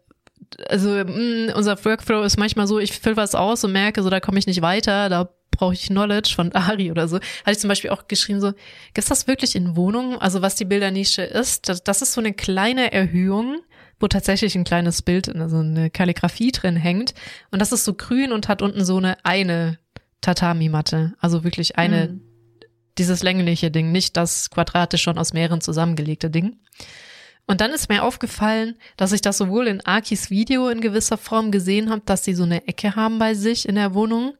[0.67, 4.09] also mh, mm, unser Workflow ist manchmal so, ich fülle was aus und merke, so
[4.09, 7.17] da komme ich nicht weiter, da brauche ich Knowledge von Ari oder so.
[7.17, 8.53] Hatte ich zum Beispiel auch geschrieben, so,
[8.93, 10.17] gibt's das wirklich in Wohnungen?
[10.17, 13.59] Also was die Bildernische ist, das, das ist so eine kleine Erhöhung,
[13.99, 17.13] wo tatsächlich ein kleines Bild, also eine Kalligrafie drin hängt.
[17.51, 19.77] Und das ist so grün und hat unten so eine eine
[20.21, 21.13] Tatami-Matte.
[21.19, 22.21] Also wirklich eine, mhm.
[22.97, 26.57] dieses längliche Ding, nicht das quadratisch schon aus mehreren zusammengelegte Ding.
[27.49, 31.49] Und dann ist mir aufgefallen, dass ich das sowohl in Akis Video in gewisser Form
[31.49, 34.35] gesehen habe, dass sie so eine Ecke haben bei sich in der Wohnung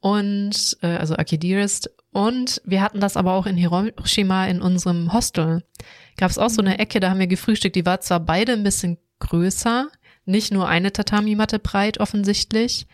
[0.00, 5.12] und äh, also Aki Dearest und wir hatten das aber auch in Hiroshima in unserem
[5.12, 5.64] Hostel.
[6.16, 8.62] Gab es auch so eine Ecke, da haben wir gefrühstückt, die war zwar beide ein
[8.62, 9.88] bisschen größer,
[10.24, 12.86] nicht nur eine Tatami-Matte breit offensichtlich,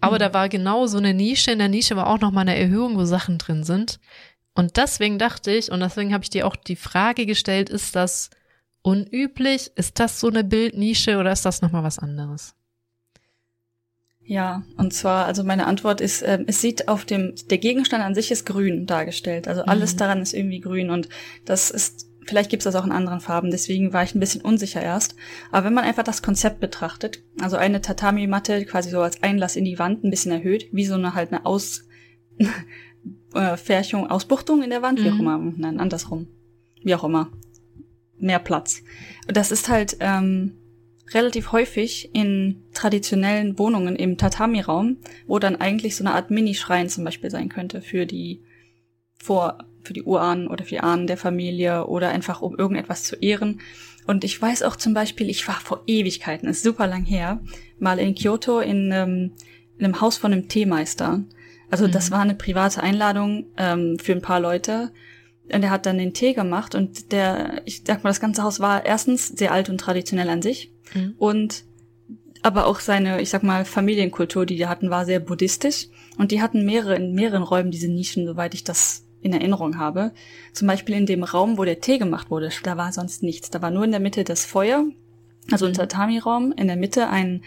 [0.00, 0.20] aber mhm.
[0.20, 2.96] da war genau so eine Nische, in der Nische war auch noch mal eine Erhöhung,
[2.96, 3.98] wo Sachen drin sind.
[4.54, 8.30] Und deswegen dachte ich, und deswegen habe ich dir auch die Frage gestellt, ist das
[8.84, 9.72] unüblich?
[9.74, 12.54] Ist das so eine Bildnische oder ist das nochmal was anderes?
[14.26, 18.14] Ja, und zwar, also meine Antwort ist, äh, es sieht auf dem, der Gegenstand an
[18.14, 19.48] sich ist grün dargestellt.
[19.48, 19.98] Also alles mhm.
[19.98, 21.08] daran ist irgendwie grün und
[21.44, 24.40] das ist, vielleicht gibt es das auch in anderen Farben, deswegen war ich ein bisschen
[24.40, 25.14] unsicher erst.
[25.50, 29.66] Aber wenn man einfach das Konzept betrachtet, also eine Tatami-Matte quasi so als Einlass in
[29.66, 31.84] die Wand ein bisschen erhöht, wie so eine halt eine Aus,
[33.34, 35.04] äh, Färchung, Ausbuchtung in der Wand, mhm.
[35.04, 35.20] wie auch mhm.
[35.20, 36.28] immer, nein, andersrum.
[36.82, 37.30] Wie auch immer.
[38.18, 38.82] Mehr Platz.
[39.26, 40.52] Das ist halt, ähm,
[41.12, 47.04] relativ häufig in traditionellen Wohnungen im Tatami-Raum, wo dann eigentlich so eine Art Mini-Schrein zum
[47.04, 48.42] Beispiel sein könnte für die
[49.22, 53.16] vor für die Urahnen oder für die Ahnen der Familie oder einfach um irgendetwas zu
[53.16, 53.60] ehren.
[54.06, 57.40] Und ich weiß auch zum Beispiel, ich war vor Ewigkeiten, ist super lang her,
[57.78, 59.32] mal in Kyoto in, ähm,
[59.78, 61.22] in einem Haus von einem Teemeister.
[61.70, 61.92] Also mhm.
[61.92, 64.90] das war eine private Einladung ähm, für ein paar Leute.
[65.52, 68.60] Und er hat dann den Tee gemacht und der, ich sag mal, das ganze Haus
[68.60, 70.72] war erstens sehr alt und traditionell an sich.
[70.94, 71.14] Mhm.
[71.18, 71.64] Und
[72.42, 75.88] aber auch seine, ich sag mal, Familienkultur, die die hatten, war sehr buddhistisch.
[76.18, 80.12] Und die hatten mehrere, in mehreren Räumen diese Nischen, soweit ich das in Erinnerung habe.
[80.52, 83.48] Zum Beispiel in dem Raum, wo der Tee gemacht wurde, da war sonst nichts.
[83.48, 84.84] Da war nur in der Mitte das Feuer,
[85.50, 85.76] also ein mhm.
[85.76, 87.42] Tatami-Raum, in der Mitte ein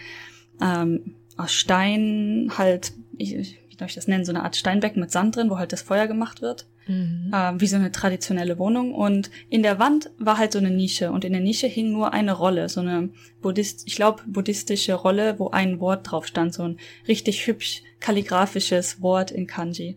[0.60, 5.36] ähm, aus Stein halt, ich, soll ich das nennen, so eine Art Steinbecken mit Sand
[5.36, 7.30] drin, wo halt das Feuer gemacht wird mhm.
[7.32, 8.94] äh, wie so eine traditionelle Wohnung.
[8.94, 12.12] Und in der Wand war halt so eine Nische und in der Nische hing nur
[12.12, 13.10] eine Rolle, so eine
[13.40, 19.02] Buddhist, ich glaube buddhistische Rolle, wo ein Wort drauf stand, so ein richtig hübsch kalligraphisches
[19.02, 19.96] Wort in Kanji.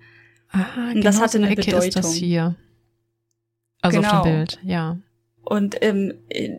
[0.51, 1.87] Ah, und genau das hatte so eine, eine Ecke Bedeutung.
[1.87, 2.55] Ist das hier.
[3.81, 4.09] Also genau.
[4.11, 4.37] auf dem genau.
[4.37, 4.97] Bild, ja.
[5.43, 6.13] Und ähm,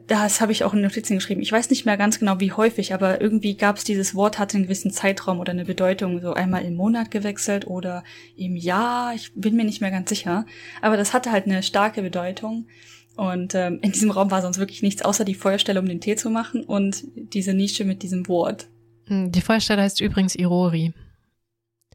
[0.09, 1.41] das habe ich auch in Notizen geschrieben.
[1.41, 4.57] Ich weiß nicht mehr ganz genau, wie häufig, aber irgendwie gab es dieses Wort, hatte
[4.57, 8.03] einen gewissen Zeitraum oder eine Bedeutung, so einmal im Monat gewechselt oder
[8.37, 9.15] im Jahr.
[9.15, 10.47] Ich bin mir nicht mehr ganz sicher.
[10.81, 12.67] Aber das hatte halt eine starke Bedeutung.
[13.17, 16.17] Und ähm, in diesem Raum war sonst wirklich nichts, außer die Feuerstelle, um den Tee
[16.17, 18.69] zu machen und diese Nische mit diesem Wort.
[19.07, 20.93] Hm, die Feuerstelle heißt übrigens Irori.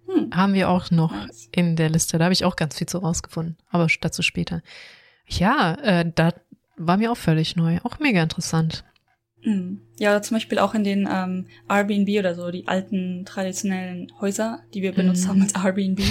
[0.05, 0.29] Hm.
[0.31, 1.49] Haben wir auch noch nice.
[1.51, 2.17] in der Liste.
[2.17, 4.61] Da habe ich auch ganz viel zu rausgefunden, aber dazu später.
[5.27, 6.33] Ja, äh, da
[6.77, 8.83] war mir auch völlig neu, auch mega interessant.
[9.43, 9.81] Mhm.
[9.99, 14.81] Ja, zum Beispiel auch in den ähm, Airbnb oder so, die alten traditionellen Häuser, die
[14.83, 15.29] wir benutzt mm.
[15.29, 16.01] haben als Airbnb,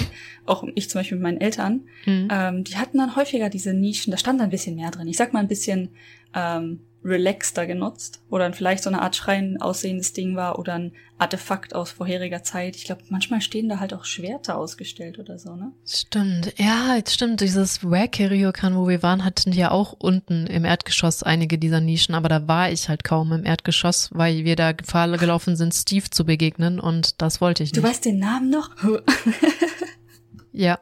[0.45, 2.27] auch ich zum Beispiel mit meinen Eltern, mm.
[2.29, 5.07] ähm, die hatten dann häufiger diese Nischen, da stand ein bisschen mehr drin.
[5.07, 5.89] Ich sag mal ein bisschen
[6.35, 10.91] ähm, relaxter genutzt, wo dann vielleicht so eine Art Schrein aussehendes Ding war oder ein
[11.19, 12.75] Artefakt aus vorheriger Zeit.
[12.75, 15.71] Ich glaube, manchmal stehen da halt auch Schwerter ausgestellt oder so, ne?
[15.85, 16.53] Stimmt.
[16.57, 17.41] Ja, jetzt stimmt.
[17.41, 22.29] Dieses Wack-Ryokan, wo wir waren, hatten ja auch unten im Erdgeschoss einige dieser Nischen, aber
[22.29, 26.25] da war ich halt kaum im Erdgeschoss, weil wir da Gefahr gelaufen sind, Steve zu
[26.25, 27.83] begegnen und das wollte ich nicht.
[27.83, 28.71] Du weißt den Namen noch?
[30.51, 30.79] ja.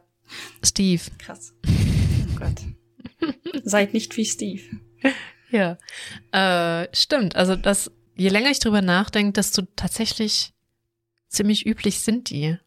[0.63, 1.01] Steve.
[1.17, 1.53] Krass.
[1.67, 2.61] Oh Gott.
[3.63, 4.61] Seid nicht wie Steve.
[5.51, 5.77] Ja,
[6.31, 7.35] äh, stimmt.
[7.35, 10.53] Also das, je länger ich drüber nachdenke, desto tatsächlich
[11.29, 12.57] ziemlich üblich sind die.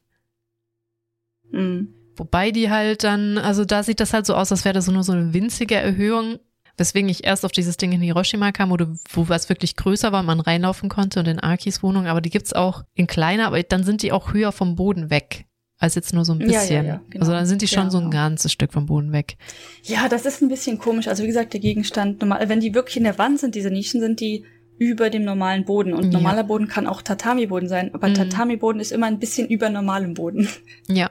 [1.51, 1.95] Mhm.
[2.17, 5.03] Wobei die halt dann, also da sieht das halt so aus, als wäre das nur
[5.03, 6.39] so eine winzige Erhöhung,
[6.79, 10.13] weswegen ich erst auf dieses Ding in Hiroshima kam, wo, du, wo was wirklich größer
[10.13, 13.63] war, man reinlaufen konnte und in Akis Wohnung, aber die gibt's auch in kleiner, aber
[13.63, 15.45] dann sind die auch höher vom Boden weg.
[15.81, 16.77] als jetzt nur so ein bisschen.
[16.77, 17.23] Ja, ja, ja, genau.
[17.23, 18.11] Also dann sind die schon so ein ja.
[18.11, 19.37] ganzes Stück vom Boden weg.
[19.85, 21.07] Ja, das ist ein bisschen komisch.
[21.09, 24.01] Also wie gesagt, der Gegenstand, normal, wenn die wirklich in der Wand sind, diese Nischen,
[24.01, 24.45] sind die
[24.79, 25.93] über dem normalen Boden.
[25.93, 28.15] Und normaler Boden kann auch Tatami-Boden sein, aber Mhm.
[28.15, 30.49] Tatami-Boden ist immer ein bisschen über normalem Boden.
[30.89, 31.11] Ja.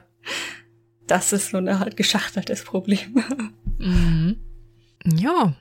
[1.06, 2.98] Das ist so ein halt geschachteltes Problem.
[3.78, 4.36] Mhm.
[5.04, 5.54] Ja.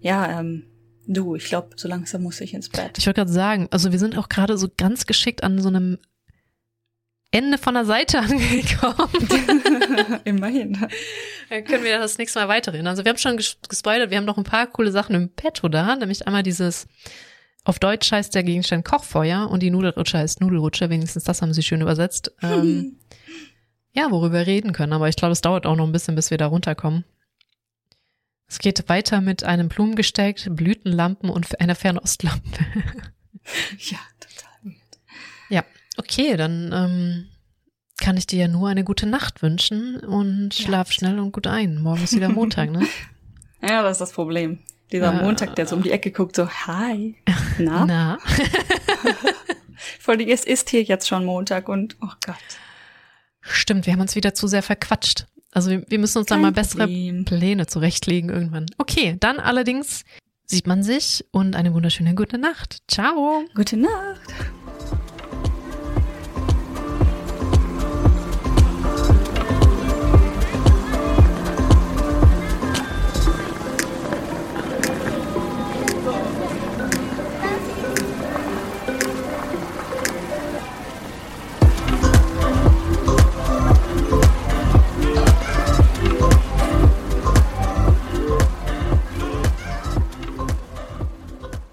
[0.00, 0.64] ja, ähm,
[1.06, 2.98] du, ich glaube, so langsam muss ich ins Bett.
[2.98, 5.98] Ich wollte gerade sagen, also wir sind auch gerade so ganz geschickt an so einem
[7.30, 10.20] Ende von der Seite angekommen.
[10.24, 10.86] Immerhin.
[11.50, 12.86] Dann können wir das nächste Mal weiterreden.
[12.86, 15.68] Also wir haben schon ges gespoilert, wir haben noch ein paar coole Sachen im Petto
[15.68, 16.86] da, nämlich einmal dieses,
[17.64, 21.62] auf Deutsch heißt der Gegenstand Kochfeuer und die Nudelrutsche heißt Nudelrutsche, wenigstens das haben sie
[21.62, 22.32] schön übersetzt.
[22.42, 22.96] Ähm,
[23.92, 26.30] ja, worüber wir reden können, aber ich glaube, es dauert auch noch ein bisschen, bis
[26.30, 27.04] wir da runterkommen.
[28.48, 32.40] Es geht weiter mit einem Blumengesteck, Blütenlampen und einer Fernostlampe.
[33.78, 34.74] ja, total.
[35.50, 35.64] Ja,
[35.98, 37.28] okay, dann ähm,
[38.00, 40.64] kann ich dir ja nur eine gute Nacht wünschen und Ja.
[40.64, 41.80] schlaf schnell und gut ein.
[41.82, 42.86] Morgen ist wieder Montag, ne?
[43.60, 44.60] Ja, das ist das Problem.
[44.92, 45.22] Dieser Ja.
[45.22, 47.16] Montag, der so um die Ecke guckt, so, hi.
[47.58, 47.84] Na?
[47.86, 48.18] Na,
[50.00, 52.36] Vor allem, es ist hier jetzt schon Montag und, oh Gott.
[53.40, 55.26] stimmt, wir haben uns wieder zu sehr verquatscht.
[55.52, 57.24] Also wir, wir müssen uns dann Kein mal bessere Problem.
[57.24, 58.66] Pläne zurechtlegen irgendwann.
[58.78, 60.04] Okay, dann allerdings
[60.44, 62.78] sieht man sich und eine wunderschöne gute Nacht.
[62.88, 63.44] Ciao.
[63.54, 64.20] Gute Nacht.